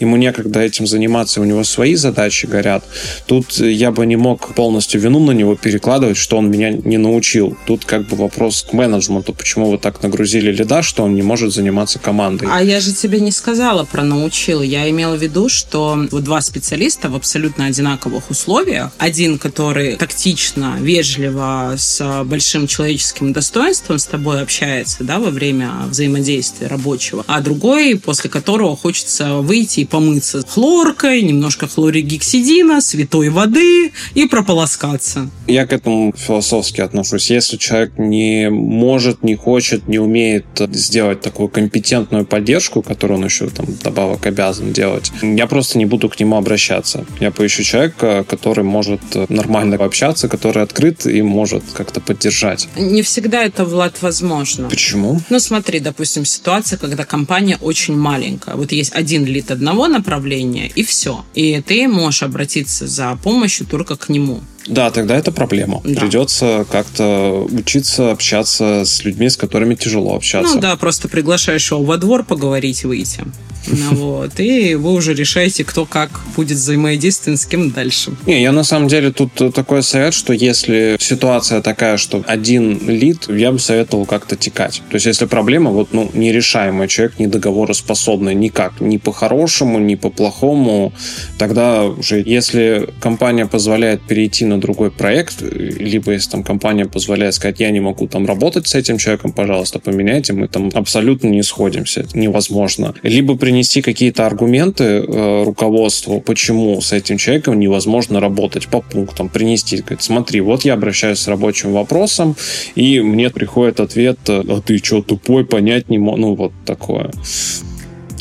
ему 0.02 0.16
некогда 0.16 0.60
этим 0.60 0.86
заниматься, 0.86 1.40
у 1.40 1.44
него 1.44 1.64
свои 1.64 1.94
задачи 1.94 2.46
горят. 2.46 2.84
Тут 3.26 3.58
я 3.58 3.90
бы 3.90 4.06
не 4.06 4.16
мог 4.16 4.54
полностью 4.54 5.00
вину 5.00 5.20
на 5.20 5.32
него 5.32 5.56
перекладывать, 5.56 6.16
что 6.16 6.36
он 6.36 6.50
меня 6.50 6.70
не 6.70 6.98
научил. 6.98 7.56
Тут 7.66 7.84
как 7.84 8.06
бы 8.06 8.16
вопрос 8.16 8.66
к 8.68 8.72
менеджменту, 8.72 9.32
почему 9.32 9.70
вы 9.70 9.78
так 9.78 10.02
нагрузили 10.02 10.50
лида, 10.52 10.82
что 10.82 11.04
он 11.04 11.14
не 11.14 11.22
может 11.22 11.52
заниматься 11.52 11.98
командой. 11.98 12.48
А 12.50 12.62
я 12.62 12.80
же 12.80 12.92
тебе 12.92 13.20
не 13.20 13.30
сказала 13.30 13.84
про 13.84 14.02
научил. 14.02 14.62
Я 14.62 14.88
имела 14.90 15.16
в 15.16 15.22
виду, 15.22 15.48
что 15.48 15.98
вот 16.10 16.24
два 16.24 16.40
специалиста 16.40 17.08
в 17.08 17.14
абсолютно 17.14 17.66
одинаковых 17.66 18.30
условиях. 18.30 18.92
Один, 18.98 19.38
который 19.38 19.96
тактично, 19.96 20.76
вежливо, 20.80 21.74
с 21.76 22.22
большим 22.24 22.66
человеческим 22.66 23.32
достоинством 23.32 23.98
с 23.98 24.06
тобой 24.06 24.42
общается, 24.42 25.04
да, 25.04 25.18
во 25.18 25.30
время 25.30 25.70
взаимодействия 25.88 26.66
рабочего, 26.66 27.24
а 27.26 27.40
другой, 27.40 27.96
после 27.96 28.28
которого 28.28 28.76
хочется 28.76 29.36
выйти 29.36 29.80
и 29.80 29.84
помыться 29.92 30.42
хлоркой, 30.48 31.20
немножко 31.20 31.68
хлоригексидина, 31.68 32.80
святой 32.80 33.28
воды 33.28 33.92
и 34.14 34.26
прополоскаться. 34.26 35.28
Я 35.46 35.66
к 35.66 35.72
этому 35.74 36.14
философски 36.16 36.80
отношусь. 36.80 37.30
Если 37.30 37.58
человек 37.58 37.98
не 37.98 38.48
может, 38.48 39.22
не 39.22 39.36
хочет, 39.36 39.88
не 39.88 39.98
умеет 39.98 40.46
сделать 40.70 41.20
такую 41.20 41.50
компетентную 41.50 42.24
поддержку, 42.24 42.80
которую 42.80 43.18
он 43.18 43.26
еще 43.26 43.48
там 43.50 43.66
добавок 43.84 44.24
обязан 44.24 44.72
делать, 44.72 45.12
я 45.20 45.46
просто 45.46 45.76
не 45.76 45.84
буду 45.84 46.08
к 46.08 46.18
нему 46.18 46.36
обращаться. 46.36 47.04
Я 47.20 47.30
поищу 47.30 47.62
человека, 47.62 48.24
который 48.26 48.64
может 48.64 49.02
нормально 49.28 49.76
общаться, 49.76 50.26
который 50.26 50.62
открыт 50.62 51.04
и 51.04 51.20
может 51.20 51.64
как-то 51.74 52.00
поддержать. 52.00 52.68
Не 52.76 53.02
всегда 53.02 53.42
это, 53.44 53.66
Влад, 53.66 54.00
возможно. 54.00 54.70
Почему? 54.70 55.20
Ну, 55.28 55.38
смотри, 55.38 55.80
допустим, 55.80 56.24
ситуация, 56.24 56.78
когда 56.78 57.04
компания 57.04 57.58
очень 57.60 57.96
маленькая. 57.96 58.54
Вот 58.54 58.72
есть 58.72 58.94
один 58.94 59.26
лид 59.26 59.50
одного 59.50 59.81
направления, 59.88 60.68
и 60.68 60.82
все. 60.82 61.24
И 61.34 61.60
ты 61.60 61.88
можешь 61.88 62.22
обратиться 62.22 62.86
за 62.86 63.18
помощью 63.22 63.66
только 63.66 63.96
к 63.96 64.08
нему. 64.08 64.40
Да, 64.66 64.90
тогда 64.90 65.16
это 65.16 65.32
проблема. 65.32 65.80
Да. 65.84 66.00
Придется 66.00 66.64
как-то 66.70 67.46
учиться 67.50 68.12
общаться 68.12 68.84
с 68.84 69.04
людьми, 69.04 69.28
с 69.28 69.36
которыми 69.36 69.74
тяжело 69.74 70.14
общаться. 70.14 70.54
Ну 70.54 70.60
да, 70.60 70.76
просто 70.76 71.08
приглашаешь 71.08 71.70
его 71.70 71.82
во 71.82 71.96
двор 71.96 72.24
поговорить, 72.24 72.84
выйти. 72.84 73.24
Ну, 73.66 73.90
вот, 73.94 74.40
и 74.40 74.74
вы 74.74 74.92
уже 74.92 75.14
решаете, 75.14 75.64
кто 75.64 75.84
как 75.84 76.20
будет 76.36 76.56
взаимодействовать 76.56 77.40
с 77.40 77.46
кем 77.46 77.70
дальше. 77.70 78.12
Не, 78.26 78.42
я 78.42 78.52
на 78.52 78.64
самом 78.64 78.88
деле 78.88 79.12
тут 79.12 79.54
такой 79.54 79.82
совет, 79.82 80.14
что 80.14 80.32
если 80.32 80.96
ситуация 80.98 81.60
такая, 81.62 81.96
что 81.96 82.22
один 82.26 82.78
лид, 82.88 83.28
я 83.28 83.52
бы 83.52 83.58
советовал 83.58 84.06
как-то 84.06 84.36
текать. 84.36 84.82
То 84.90 84.96
есть, 84.96 85.06
если 85.06 85.26
проблема 85.26 85.70
вот, 85.70 85.92
ну, 85.92 86.10
нерешаемая, 86.14 86.88
человек 86.88 87.18
недоговороспособный 87.18 88.34
никак, 88.34 88.80
ни 88.80 88.96
по-хорошему, 88.96 89.78
ни 89.78 89.94
по-плохому, 89.94 90.92
тогда 91.38 91.84
уже, 91.84 92.22
если 92.24 92.88
компания 93.00 93.46
позволяет 93.46 94.02
перейти 94.02 94.44
на 94.44 94.60
другой 94.60 94.90
проект, 94.90 95.42
либо 95.42 96.12
если 96.12 96.30
там 96.30 96.42
компания 96.42 96.86
позволяет 96.86 97.34
сказать, 97.34 97.60
я 97.60 97.70
не 97.70 97.80
могу 97.80 98.06
там 98.06 98.26
работать 98.26 98.66
с 98.66 98.74
этим 98.74 98.98
человеком, 98.98 99.32
пожалуйста, 99.32 99.78
поменяйте, 99.78 100.32
мы 100.32 100.48
там 100.48 100.70
абсолютно 100.74 101.28
не 101.28 101.42
сходимся, 101.42 102.00
это 102.00 102.18
невозможно. 102.18 102.94
Либо 103.02 103.36
принести 103.52 103.82
какие-то 103.82 104.26
аргументы 104.26 104.84
э, 104.84 105.42
руководству, 105.44 106.22
почему 106.22 106.80
с 106.80 106.90
этим 106.92 107.18
человеком 107.18 107.60
невозможно 107.60 108.18
работать 108.18 108.66
по 108.66 108.80
пунктам, 108.80 109.28
принести, 109.28 109.76
говорит, 109.76 110.02
смотри, 110.02 110.40
вот 110.40 110.64
я 110.64 110.72
обращаюсь 110.72 111.18
с 111.18 111.28
рабочим 111.28 111.74
вопросом, 111.74 112.34
и 112.76 113.00
мне 113.00 113.28
приходит 113.28 113.80
ответ, 113.80 114.18
а 114.26 114.62
ты 114.64 114.78
что, 114.78 115.02
тупой, 115.02 115.44
понять 115.44 115.90
не 115.90 115.98
мог, 115.98 116.16
ну 116.16 116.34
вот 116.34 116.52
такое. 116.64 117.10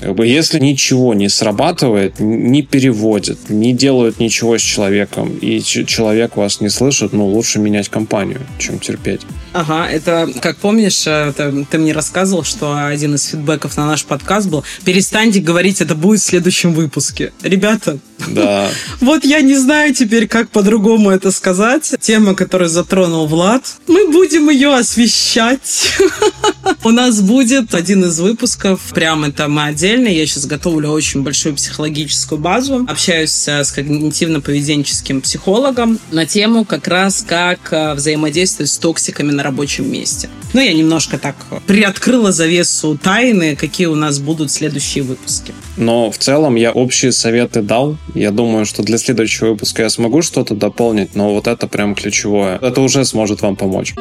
Если 0.01 0.59
ничего 0.59 1.13
не 1.13 1.29
срабатывает, 1.29 2.19
не 2.19 2.61
переводят, 2.63 3.49
не 3.49 3.73
делают 3.73 4.19
ничего 4.19 4.57
с 4.57 4.61
человеком, 4.61 5.37
и 5.37 5.61
человек 5.61 6.35
вас 6.37 6.61
не 6.61 6.69
слышит, 6.69 7.13
ну, 7.13 7.27
лучше 7.27 7.59
менять 7.59 7.89
компанию, 7.89 8.41
чем 8.57 8.79
терпеть. 8.79 9.21
Ага, 9.53 9.87
это, 9.89 10.29
как 10.41 10.57
помнишь, 10.57 11.05
это, 11.07 11.65
ты 11.69 11.77
мне 11.77 11.93
рассказывал, 11.93 12.43
что 12.43 12.85
один 12.85 13.15
из 13.15 13.25
фидбэков 13.25 13.77
на 13.77 13.85
наш 13.85 14.05
подкаст 14.05 14.49
был 14.49 14.63
«Перестаньте 14.85 15.39
говорить, 15.39 15.81
это 15.81 15.95
будет 15.95 16.21
в 16.21 16.25
следующем 16.25 16.73
выпуске». 16.73 17.33
Ребята, 17.43 17.99
да. 18.27 18.69
вот 19.01 19.25
я 19.25 19.41
не 19.41 19.55
знаю 19.55 19.93
теперь, 19.93 20.27
как 20.27 20.49
по-другому 20.49 21.09
это 21.09 21.31
сказать. 21.31 21.95
Тема, 21.99 22.35
которую 22.35 22.69
затронул 22.69 23.27
Влад, 23.27 23.63
мы 23.87 24.11
будем 24.11 24.49
ее 24.49 24.75
освещать. 24.75 25.93
У 26.83 26.89
нас 26.89 27.21
будет 27.21 27.73
один 27.75 28.05
из 28.05 28.19
выпусков, 28.19 28.81
прям 28.93 29.23
это 29.23 29.47
мы 29.47 29.65
отдельно. 29.65 30.07
Я 30.07 30.25
сейчас 30.25 30.45
готовлю 30.45 30.89
очень 30.89 31.23
большую 31.23 31.55
психологическую 31.55 32.39
базу. 32.39 32.85
Общаюсь 32.87 33.47
с 33.47 33.73
когнитивно-поведенческим 33.77 35.21
психологом 35.21 35.99
на 36.11 36.25
тему 36.25 36.65
как 36.65 36.87
раз 36.87 37.23
как 37.27 37.95
взаимодействовать 37.95 38.71
с 38.71 38.77
токсиками 38.77 39.31
на 39.31 39.43
рабочем 39.43 39.91
месте. 39.91 40.29
Ну, 40.53 40.61
я 40.61 40.73
немножко 40.73 41.17
так 41.17 41.35
приоткрыла 41.65 42.31
завесу 42.31 42.97
тайны, 43.01 43.55
какие 43.55 43.87
у 43.87 43.95
нас 43.95 44.19
будут 44.19 44.51
следующие 44.51 45.03
выпуски. 45.03 45.53
Но 45.77 46.11
в 46.11 46.17
целом 46.17 46.55
я 46.55 46.71
общие 46.71 47.11
советы 47.11 47.61
дал. 47.61 47.97
Я 48.13 48.31
думаю, 48.31 48.65
что 48.65 48.83
для 48.83 48.97
следующего 48.97 49.49
выпуска 49.51 49.83
я 49.83 49.89
смогу 49.89 50.21
что-то 50.21 50.55
дополнить, 50.55 51.15
но 51.15 51.33
вот 51.33 51.47
это 51.47 51.67
прям 51.67 51.95
ключевое. 51.95 52.57
Это 52.61 52.81
уже 52.81 53.05
сможет 53.05 53.41
вам 53.41 53.55
помочь. 53.55 53.93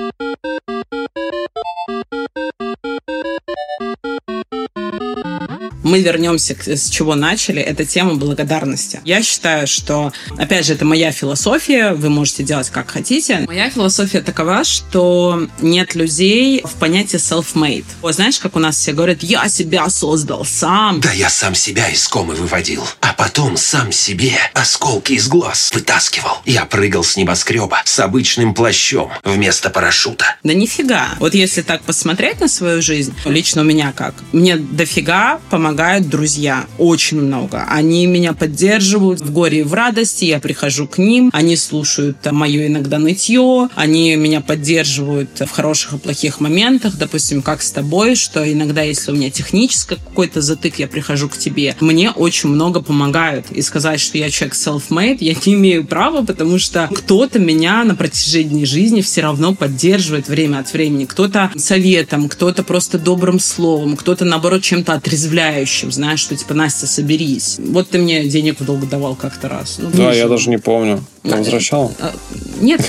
Мы 5.90 6.00
вернемся 6.00 6.54
к, 6.54 6.68
с 6.68 6.88
чего 6.88 7.16
начали. 7.16 7.60
Это 7.60 7.84
тема 7.84 8.14
благодарности. 8.14 9.00
Я 9.04 9.22
считаю, 9.22 9.66
что, 9.66 10.12
опять 10.38 10.64
же, 10.64 10.74
это 10.74 10.84
моя 10.84 11.10
философия. 11.10 11.92
Вы 11.92 12.10
можете 12.10 12.44
делать 12.44 12.70
как 12.70 12.90
хотите. 12.90 13.44
Моя 13.48 13.70
философия 13.70 14.20
такова, 14.20 14.62
что 14.62 15.48
нет 15.60 15.96
людей 15.96 16.62
в 16.64 16.74
понятии 16.74 17.18
self-made. 17.18 17.84
Вот 18.02 18.14
знаешь, 18.14 18.38
как 18.38 18.54
у 18.54 18.60
нас 18.60 18.76
все 18.76 18.92
говорят, 18.92 19.22
я 19.22 19.48
себя 19.48 19.88
создал 19.90 20.44
сам. 20.44 21.00
Да 21.00 21.12
я 21.12 21.28
сам 21.28 21.56
себя 21.56 21.88
из 21.88 22.06
комы 22.06 22.34
выводил, 22.34 22.86
а 23.00 23.12
потом 23.12 23.56
сам 23.56 23.90
себе 23.90 24.34
осколки 24.54 25.14
из 25.14 25.26
глаз 25.26 25.72
вытаскивал. 25.74 26.38
Я 26.46 26.66
прыгал 26.66 27.02
с 27.02 27.16
небоскреба 27.16 27.82
с 27.84 27.98
обычным 27.98 28.54
плащом 28.54 29.10
вместо 29.24 29.70
парашюта. 29.70 30.36
Да 30.44 30.54
нифига. 30.54 31.16
Вот 31.18 31.34
если 31.34 31.62
так 31.62 31.82
посмотреть 31.82 32.40
на 32.40 32.46
свою 32.46 32.80
жизнь, 32.80 33.12
лично 33.24 33.62
у 33.62 33.64
меня 33.64 33.92
как, 33.92 34.14
мне 34.32 34.56
дофига 34.56 35.40
помогает 35.50 35.79
помогают 35.80 36.10
друзья. 36.10 36.66
Очень 36.76 37.22
много. 37.22 37.64
Они 37.66 38.04
меня 38.06 38.34
поддерживают 38.34 39.22
в 39.22 39.32
горе 39.32 39.60
и 39.60 39.62
в 39.62 39.72
радости. 39.72 40.26
Я 40.26 40.38
прихожу 40.38 40.86
к 40.86 40.98
ним. 40.98 41.30
Они 41.32 41.56
слушают 41.56 42.18
мое 42.30 42.66
иногда 42.66 42.98
нытье. 42.98 43.70
Они 43.76 44.14
меня 44.14 44.42
поддерживают 44.42 45.30
в 45.40 45.48
хороших 45.48 45.94
и 45.94 45.98
плохих 45.98 46.38
моментах. 46.38 46.98
Допустим, 46.98 47.40
как 47.40 47.62
с 47.62 47.70
тобой, 47.70 48.14
что 48.14 48.40
иногда, 48.52 48.82
если 48.82 49.10
у 49.10 49.14
меня 49.14 49.30
технический 49.30 49.94
какой-то 49.94 50.42
затык, 50.42 50.78
я 50.78 50.86
прихожу 50.86 51.30
к 51.30 51.38
тебе. 51.38 51.74
Мне 51.80 52.10
очень 52.10 52.50
много 52.50 52.82
помогают. 52.82 53.50
И 53.50 53.62
сказать, 53.62 54.00
что 54.00 54.18
я 54.18 54.28
человек 54.28 54.56
self-made, 54.56 55.18
я 55.20 55.34
не 55.46 55.54
имею 55.54 55.86
права, 55.86 56.22
потому 56.26 56.58
что 56.58 56.90
кто-то 56.94 57.38
меня 57.38 57.84
на 57.84 57.94
протяжении 57.94 58.66
жизни 58.66 59.00
все 59.00 59.22
равно 59.22 59.54
поддерживает 59.54 60.28
время 60.28 60.58
от 60.58 60.70
времени. 60.74 61.06
Кто-то 61.06 61.50
советом, 61.56 62.28
кто-то 62.28 62.64
просто 62.64 62.98
добрым 62.98 63.40
словом, 63.40 63.96
кто-то, 63.96 64.26
наоборот, 64.26 64.60
чем-то 64.62 64.92
отрезвляющим. 64.92 65.69
Знаешь, 65.88 66.20
что 66.20 66.36
типа, 66.36 66.54
Настя, 66.54 66.86
соберись. 66.86 67.56
Вот 67.58 67.90
ты 67.90 67.98
мне 67.98 68.24
денег 68.24 68.60
в 68.60 68.64
долг 68.64 68.88
давал 68.88 69.14
как-то 69.14 69.48
раз. 69.48 69.76
Ну, 69.78 69.90
да, 69.92 70.12
я 70.12 70.28
даже 70.28 70.50
не 70.50 70.58
помню. 70.58 71.04
Ты 71.22 71.36
возвращал? 71.36 71.92
А, 72.00 72.12
нет, 72.60 72.80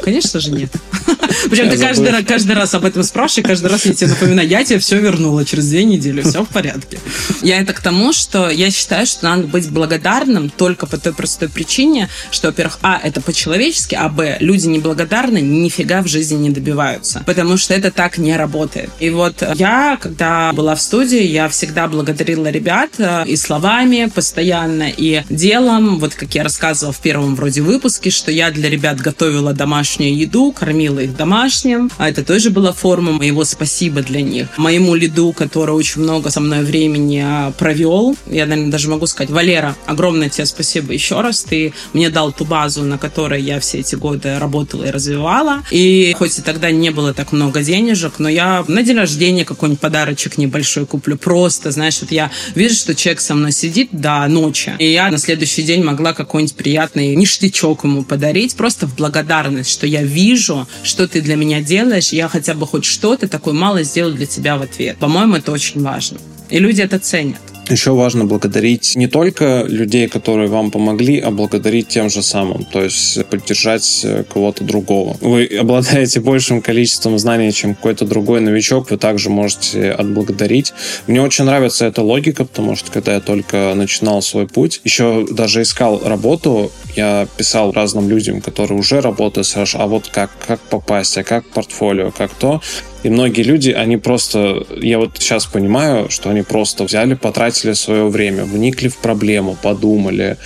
конечно 0.00 0.40
же 0.40 0.50
нет. 0.50 0.70
Причем 1.50 1.68
ты 1.70 1.78
каждый, 1.78 2.24
каждый 2.24 2.56
раз 2.56 2.74
об 2.74 2.84
этом 2.84 3.02
спрашиваешь, 3.02 3.46
каждый 3.46 3.66
раз 3.66 3.84
я 3.84 3.94
тебе 3.94 4.10
напоминаю, 4.10 4.48
я 4.48 4.64
тебе 4.64 4.78
все 4.78 4.98
вернула 4.98 5.44
через 5.44 5.68
две 5.68 5.84
недели, 5.84 6.22
все 6.22 6.44
в 6.44 6.48
порядке. 6.48 6.98
Я 7.42 7.60
это 7.60 7.72
к 7.72 7.80
тому, 7.80 8.12
что 8.12 8.48
я 8.50 8.70
считаю, 8.70 9.06
что 9.06 9.24
надо 9.24 9.46
быть 9.46 9.68
благодарным 9.70 10.48
только 10.48 10.86
по 10.86 10.96
той 10.96 11.12
простой 11.12 11.48
причине, 11.48 12.08
что, 12.30 12.48
во-первых, 12.48 12.78
а, 12.82 12.98
это 13.02 13.20
по-человечески, 13.20 13.94
а, 13.94 14.08
б, 14.08 14.38
люди 14.40 14.66
неблагодарны 14.66 15.40
нифига 15.40 16.02
в 16.02 16.06
жизни 16.06 16.36
не 16.36 16.50
добиваются, 16.50 17.22
потому 17.26 17.56
что 17.56 17.74
это 17.74 17.90
так 17.90 18.18
не 18.18 18.36
работает. 18.36 18.90
И 19.00 19.10
вот 19.10 19.42
я, 19.56 19.98
когда 20.00 20.52
была 20.52 20.74
в 20.74 20.80
студии, 20.80 21.22
я 21.22 21.48
всегда 21.48 21.86
благодарила 21.86 22.23
ребят 22.24 22.90
э, 22.98 23.24
и 23.26 23.36
словами 23.36 24.10
постоянно, 24.12 24.88
и 24.88 25.22
делом, 25.30 25.98
вот 25.98 26.14
как 26.14 26.34
я 26.34 26.42
рассказывала 26.42 26.92
в 26.92 27.00
первом 27.00 27.34
вроде 27.34 27.60
выпуске, 27.60 27.74
выпуске, 27.84 28.10
что 28.10 28.32
я 28.32 28.50
для 28.50 28.70
ребят 28.70 29.00
готовила 29.00 29.52
домашнюю 29.52 30.16
еду, 30.16 30.52
кормила 30.52 31.00
их 31.00 31.16
домашним. 31.16 31.90
А 31.98 32.08
это 32.08 32.24
тоже 32.24 32.50
была 32.50 32.72
форма 32.72 33.12
моего 33.12 33.44
спасибо 33.44 34.00
для 34.02 34.22
них. 34.22 34.46
Моему 34.56 34.94
лиду, 34.94 35.32
который 35.32 35.74
очень 35.74 36.02
много 36.02 36.30
со 36.30 36.40
мной 36.40 36.62
времени 36.64 37.22
а, 37.24 37.52
провел, 37.52 38.16
я, 38.26 38.46
наверное, 38.46 38.70
даже 38.70 38.88
могу 38.88 39.06
сказать, 39.06 39.30
Валера, 39.30 39.76
огромное 39.86 40.28
тебе 40.28 40.46
спасибо 40.46 40.92
еще 40.92 41.20
раз. 41.20 41.44
Ты 41.44 41.72
мне 41.92 42.10
дал 42.10 42.32
ту 42.32 42.44
базу, 42.44 42.84
на 42.84 42.96
которой 42.96 43.42
я 43.42 43.60
все 43.60 43.80
эти 43.80 43.96
годы 43.96 44.38
работала 44.38 44.84
и 44.84 44.90
развивала. 44.90 45.62
И 45.70 46.14
хоть 46.16 46.38
и 46.38 46.42
тогда 46.42 46.70
не 46.70 46.90
было 46.90 47.12
так 47.12 47.32
много 47.32 47.62
денежек, 47.62 48.14
но 48.18 48.28
я 48.28 48.64
на 48.66 48.82
день 48.82 48.96
рождения 48.96 49.44
какой-нибудь 49.44 49.80
подарочек 49.80 50.38
небольшой 50.38 50.86
куплю. 50.86 51.16
Просто, 51.16 51.70
знаешь, 51.70 52.00
вот 52.00 52.12
я 52.14 52.30
вижу, 52.54 52.74
что 52.74 52.94
человек 52.94 53.20
со 53.20 53.34
мной 53.34 53.52
сидит 53.52 53.88
до 53.92 54.26
ночи, 54.28 54.74
и 54.78 54.90
я 54.90 55.10
на 55.10 55.18
следующий 55.18 55.62
день 55.62 55.82
могла 55.82 56.12
какой-нибудь 56.12 56.56
приятный 56.56 57.14
ништячок 57.14 57.84
ему 57.84 58.04
подарить, 58.04 58.56
просто 58.56 58.86
в 58.86 58.94
благодарность, 58.96 59.70
что 59.70 59.86
я 59.86 60.02
вижу, 60.02 60.66
что 60.82 61.06
ты 61.06 61.20
для 61.20 61.36
меня 61.36 61.60
делаешь, 61.60 62.10
я 62.12 62.28
хотя 62.28 62.54
бы 62.54 62.66
хоть 62.66 62.84
что-то 62.84 63.28
такое 63.28 63.54
мало 63.54 63.82
сделал 63.82 64.12
для 64.12 64.26
тебя 64.26 64.56
в 64.56 64.62
ответ. 64.62 64.96
По-моему, 64.98 65.36
это 65.36 65.52
очень 65.52 65.82
важно. 65.82 66.18
И 66.50 66.58
люди 66.58 66.82
это 66.82 66.98
ценят. 66.98 67.53
Еще 67.70 67.92
важно 67.92 68.26
благодарить 68.26 68.94
не 68.94 69.06
только 69.06 69.64
людей, 69.66 70.06
которые 70.08 70.48
вам 70.48 70.70
помогли, 70.70 71.18
а 71.18 71.30
благодарить 71.30 71.88
тем 71.88 72.10
же 72.10 72.22
самым, 72.22 72.64
то 72.64 72.82
есть 72.82 73.24
поддержать 73.26 74.02
э, 74.04 74.24
кого-то 74.24 74.64
другого. 74.64 75.16
Вы 75.22 75.46
обладаете 75.46 76.20
большим 76.20 76.60
количеством 76.60 77.18
знаний, 77.18 77.52
чем 77.52 77.74
какой-то 77.74 78.04
другой 78.04 78.40
новичок, 78.40 78.90
вы 78.90 78.98
также 78.98 79.30
можете 79.30 79.92
отблагодарить. 79.92 80.74
Мне 81.06 81.22
очень 81.22 81.44
нравится 81.44 81.86
эта 81.86 82.02
логика, 82.02 82.44
потому 82.44 82.76
что 82.76 82.90
когда 82.90 83.14
я 83.14 83.20
только 83.20 83.72
начинал 83.74 84.20
свой 84.20 84.46
путь, 84.46 84.82
еще 84.84 85.26
даже 85.30 85.62
искал 85.62 86.02
работу, 86.04 86.70
я 86.96 87.26
писал 87.36 87.72
разным 87.72 88.08
людям, 88.08 88.40
которые 88.40 88.78
уже 88.78 89.00
работают, 89.00 89.48
а 89.74 89.86
вот 89.86 90.08
как, 90.08 90.30
как 90.46 90.60
попасть, 90.60 91.18
а 91.18 91.24
как 91.24 91.46
портфолио, 91.46 92.10
как 92.10 92.32
то. 92.34 92.60
И 93.04 93.10
многие 93.10 93.42
люди, 93.42 93.70
они 93.70 93.98
просто, 93.98 94.66
я 94.80 94.98
вот 94.98 95.18
сейчас 95.18 95.44
понимаю, 95.44 96.08
что 96.08 96.30
они 96.30 96.40
просто 96.40 96.84
взяли, 96.84 97.12
потратили 97.12 97.74
свое 97.74 98.08
время, 98.08 98.44
вникли 98.44 98.88
в 98.88 98.96
проблему, 98.96 99.58
подумали, 99.60 100.38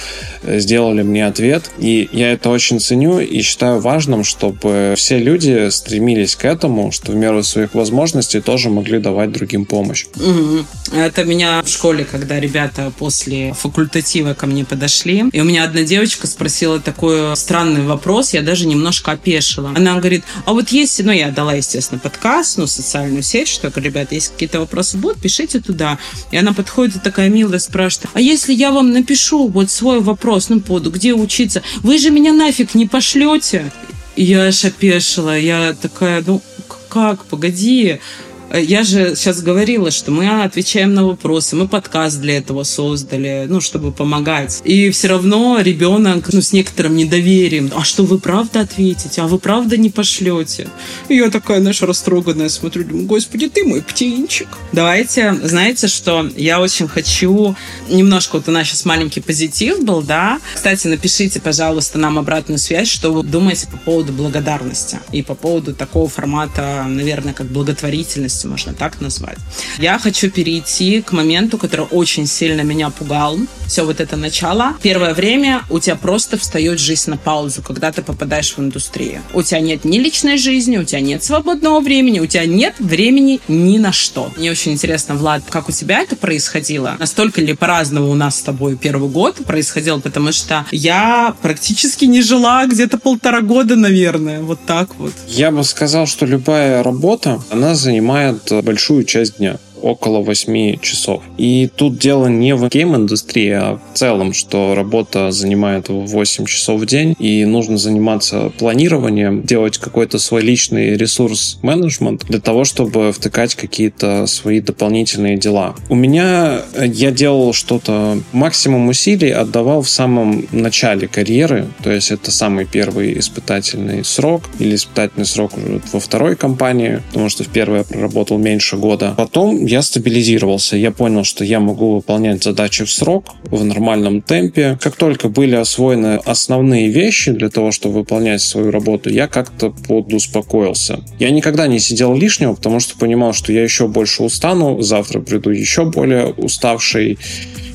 сделали 0.42 1.02
мне 1.02 1.24
ответ. 1.24 1.70
И 1.78 2.08
я 2.10 2.32
это 2.32 2.50
очень 2.50 2.80
ценю 2.80 3.20
и 3.20 3.42
считаю 3.42 3.78
важным, 3.78 4.24
чтобы 4.24 4.94
все 4.96 5.18
люди 5.18 5.70
стремились 5.70 6.34
к 6.34 6.44
этому, 6.44 6.90
что 6.90 7.12
в 7.12 7.14
меру 7.14 7.44
своих 7.44 7.74
возможностей 7.74 8.40
тоже 8.40 8.70
могли 8.70 8.98
давать 8.98 9.30
другим 9.30 9.64
помощь. 9.64 10.06
Угу. 10.16 10.96
Это 10.96 11.22
меня 11.22 11.62
в 11.62 11.68
школе, 11.68 12.04
когда 12.04 12.40
ребята 12.40 12.92
после 12.98 13.52
факультатива 13.52 14.34
ко 14.34 14.46
мне 14.48 14.64
подошли, 14.64 15.26
и 15.32 15.40
у 15.40 15.44
меня 15.44 15.62
одна 15.62 15.82
девочка 15.82 16.26
спросила 16.38 16.78
такой 16.78 17.36
странный 17.36 17.82
вопрос, 17.82 18.32
я 18.32 18.42
даже 18.42 18.68
немножко 18.68 19.10
опешила. 19.10 19.72
Она 19.74 19.98
говорит, 19.98 20.22
а 20.44 20.52
вот 20.52 20.68
есть, 20.68 21.02
ну 21.02 21.10
я 21.10 21.32
дала, 21.32 21.54
естественно, 21.54 21.98
подкаст, 21.98 22.58
ну, 22.58 22.68
социальную 22.68 23.24
сеть, 23.24 23.48
что, 23.48 23.72
ребята, 23.74 24.14
если 24.14 24.30
какие-то 24.30 24.60
вопросы 24.60 24.98
будут, 24.98 25.20
пишите 25.20 25.58
туда. 25.58 25.98
И 26.30 26.36
она 26.36 26.52
подходит 26.52 26.94
и 26.94 27.00
такая 27.00 27.28
милая 27.28 27.58
спрашивает, 27.58 28.10
а 28.14 28.20
если 28.20 28.52
я 28.52 28.70
вам 28.70 28.92
напишу 28.92 29.48
вот 29.48 29.68
свой 29.68 30.00
вопрос, 30.00 30.48
ну, 30.48 30.60
буду, 30.60 30.92
где 30.92 31.12
учиться, 31.12 31.64
вы 31.78 31.98
же 31.98 32.10
меня 32.10 32.32
нафиг 32.32 32.76
не 32.76 32.86
пошлете? 32.86 33.72
Я 34.14 34.44
аж 34.44 34.64
опешила, 34.64 35.36
я 35.36 35.74
такая, 35.74 36.22
ну, 36.24 36.40
как, 36.88 37.24
погоди, 37.24 37.98
Э, 37.98 38.27
я 38.54 38.82
же 38.82 39.14
сейчас 39.14 39.42
говорила, 39.42 39.90
что 39.90 40.10
мы 40.10 40.42
отвечаем 40.42 40.94
на 40.94 41.06
вопросы, 41.06 41.56
мы 41.56 41.68
подкаст 41.68 42.20
для 42.20 42.38
этого 42.38 42.62
создали, 42.62 43.46
ну, 43.48 43.60
чтобы 43.60 43.92
помогать. 43.92 44.60
И 44.64 44.90
все 44.90 45.08
равно 45.08 45.58
ребенок, 45.60 46.32
ну, 46.32 46.40
с 46.40 46.52
некоторым 46.52 46.96
недоверием, 46.96 47.70
а 47.74 47.84
что 47.84 48.04
вы 48.04 48.18
правда 48.18 48.60
ответите, 48.60 49.20
а 49.22 49.26
вы 49.26 49.38
правда 49.38 49.76
не 49.76 49.90
пошлете? 49.90 50.68
И 51.08 51.16
я 51.16 51.30
такая, 51.30 51.60
знаешь, 51.60 51.82
растроганная, 51.82 52.48
смотрю, 52.48 52.84
думаю, 52.84 53.06
господи, 53.06 53.48
ты 53.48 53.64
мой 53.64 53.82
птенчик. 53.82 54.48
Давайте, 54.72 55.34
знаете, 55.42 55.88
что 55.88 56.30
я 56.36 56.60
очень 56.60 56.88
хочу, 56.88 57.54
немножко 57.88 58.36
вот 58.36 58.48
у 58.48 58.52
нас 58.52 58.68
сейчас 58.68 58.84
маленький 58.84 59.20
позитив 59.20 59.84
был, 59.84 60.02
да. 60.02 60.38
Кстати, 60.54 60.86
напишите, 60.86 61.40
пожалуйста, 61.40 61.98
нам 61.98 62.18
обратную 62.18 62.58
связь, 62.58 62.88
что 62.88 63.12
вы 63.12 63.22
думаете 63.22 63.66
по 63.66 63.76
поводу 63.76 64.12
благодарности 64.12 65.00
и 65.12 65.22
по 65.22 65.34
поводу 65.34 65.74
такого 65.74 66.08
формата, 66.08 66.84
наверное, 66.88 67.34
как 67.34 67.46
благотворительность 67.46 68.37
реальности, 68.38 68.46
можно 68.46 68.72
так 68.74 69.00
назвать. 69.00 69.38
Я 69.78 69.98
хочу 69.98 70.30
перейти 70.30 71.02
к 71.02 71.12
моменту, 71.12 71.58
который 71.58 71.86
очень 71.90 72.26
сильно 72.26 72.62
меня 72.62 72.90
пугал. 72.90 73.38
Все 73.66 73.84
вот 73.84 74.00
это 74.00 74.16
начало. 74.16 74.74
Первое 74.82 75.14
время 75.14 75.62
у 75.70 75.78
тебя 75.78 75.96
просто 75.96 76.36
встает 76.38 76.78
жизнь 76.78 77.10
на 77.10 77.16
паузу, 77.16 77.62
когда 77.62 77.92
ты 77.92 78.02
попадаешь 78.02 78.54
в 78.56 78.60
индустрию. 78.60 79.20
У 79.34 79.42
тебя 79.42 79.60
нет 79.60 79.84
ни 79.84 79.98
личной 79.98 80.38
жизни, 80.38 80.78
у 80.78 80.84
тебя 80.84 81.00
нет 81.00 81.22
свободного 81.22 81.80
времени, 81.80 82.20
у 82.20 82.26
тебя 82.26 82.46
нет 82.46 82.74
времени 82.78 83.40
ни 83.48 83.78
на 83.78 83.92
что. 83.92 84.32
Мне 84.36 84.50
очень 84.50 84.72
интересно, 84.72 85.14
Влад, 85.14 85.42
как 85.50 85.68
у 85.68 85.72
тебя 85.72 86.00
это 86.00 86.16
происходило? 86.16 86.96
Настолько 86.98 87.40
ли 87.40 87.54
по-разному 87.54 88.10
у 88.10 88.14
нас 88.14 88.36
с 88.36 88.42
тобой 88.42 88.76
первый 88.76 89.10
год 89.10 89.36
происходил? 89.44 90.00
Потому 90.00 90.32
что 90.32 90.64
я 90.70 91.34
практически 91.42 92.06
не 92.06 92.22
жила 92.22 92.66
где-то 92.66 92.98
полтора 92.98 93.40
года, 93.42 93.76
наверное. 93.76 94.40
Вот 94.40 94.60
так 94.66 94.94
вот. 94.98 95.12
Я 95.26 95.50
бы 95.50 95.62
сказал, 95.64 96.06
что 96.06 96.26
любая 96.26 96.82
работа, 96.82 97.42
она 97.50 97.74
занимает 97.74 98.27
занимает 98.32 98.64
большую 98.64 99.04
часть 99.04 99.38
дня 99.38 99.58
около 99.82 100.20
8 100.20 100.78
часов. 100.80 101.22
И 101.36 101.68
тут 101.74 101.98
дело 101.98 102.26
не 102.26 102.54
в 102.54 102.68
гейм-индустрии, 102.68 103.50
а 103.50 103.80
в 103.92 103.96
целом, 103.96 104.32
что 104.32 104.74
работа 104.74 105.30
занимает 105.30 105.88
8 105.88 106.46
часов 106.46 106.80
в 106.80 106.86
день, 106.86 107.14
и 107.18 107.44
нужно 107.44 107.78
заниматься 107.78 108.50
планированием, 108.58 109.42
делать 109.42 109.78
какой-то 109.78 110.18
свой 110.18 110.42
личный 110.42 110.96
ресурс-менеджмент 110.96 112.24
для 112.26 112.40
того, 112.40 112.64
чтобы 112.64 113.12
втыкать 113.12 113.54
какие-то 113.54 114.26
свои 114.26 114.60
дополнительные 114.60 115.36
дела. 115.36 115.74
У 115.88 115.94
меня 115.94 116.62
я 116.76 117.10
делал 117.10 117.52
что-то, 117.52 118.18
максимум 118.32 118.88
усилий 118.88 119.30
отдавал 119.30 119.82
в 119.82 119.88
самом 119.88 120.46
начале 120.52 121.08
карьеры, 121.08 121.66
то 121.82 121.90
есть 121.90 122.10
это 122.10 122.30
самый 122.30 122.64
первый 122.64 123.18
испытательный 123.18 124.04
срок 124.04 124.42
или 124.58 124.74
испытательный 124.74 125.26
срок 125.26 125.56
уже 125.56 125.80
во 125.92 126.00
второй 126.00 126.36
компании, 126.36 127.02
потому 127.08 127.28
что 127.28 127.44
в 127.44 127.48
первой 127.48 127.78
я 127.78 127.84
проработал 127.84 128.38
меньше 128.38 128.76
года. 128.76 129.14
Потом 129.16 129.64
я 129.68 129.82
стабилизировался. 129.82 130.76
Я 130.76 130.90
понял, 130.90 131.24
что 131.24 131.44
я 131.44 131.60
могу 131.60 131.96
выполнять 131.96 132.42
задачи 132.42 132.84
в 132.84 132.90
срок, 132.90 133.34
в 133.44 133.64
нормальном 133.64 134.22
темпе. 134.22 134.78
Как 134.80 134.96
только 134.96 135.28
были 135.28 135.54
освоены 135.54 136.20
основные 136.24 136.88
вещи 136.88 137.32
для 137.32 137.50
того, 137.50 137.70
чтобы 137.70 137.96
выполнять 137.96 138.40
свою 138.40 138.70
работу, 138.70 139.10
я 139.10 139.28
как-то 139.28 139.70
подуспокоился. 139.70 141.00
Я 141.18 141.30
никогда 141.30 141.66
не 141.66 141.78
сидел 141.78 142.16
лишнего, 142.16 142.54
потому 142.54 142.80
что 142.80 142.98
понимал, 142.98 143.32
что 143.32 143.52
я 143.52 143.62
еще 143.62 143.86
больше 143.88 144.22
устану, 144.22 144.80
завтра 144.80 145.20
приду 145.20 145.50
еще 145.50 145.84
более 145.84 146.26
уставший 146.26 147.18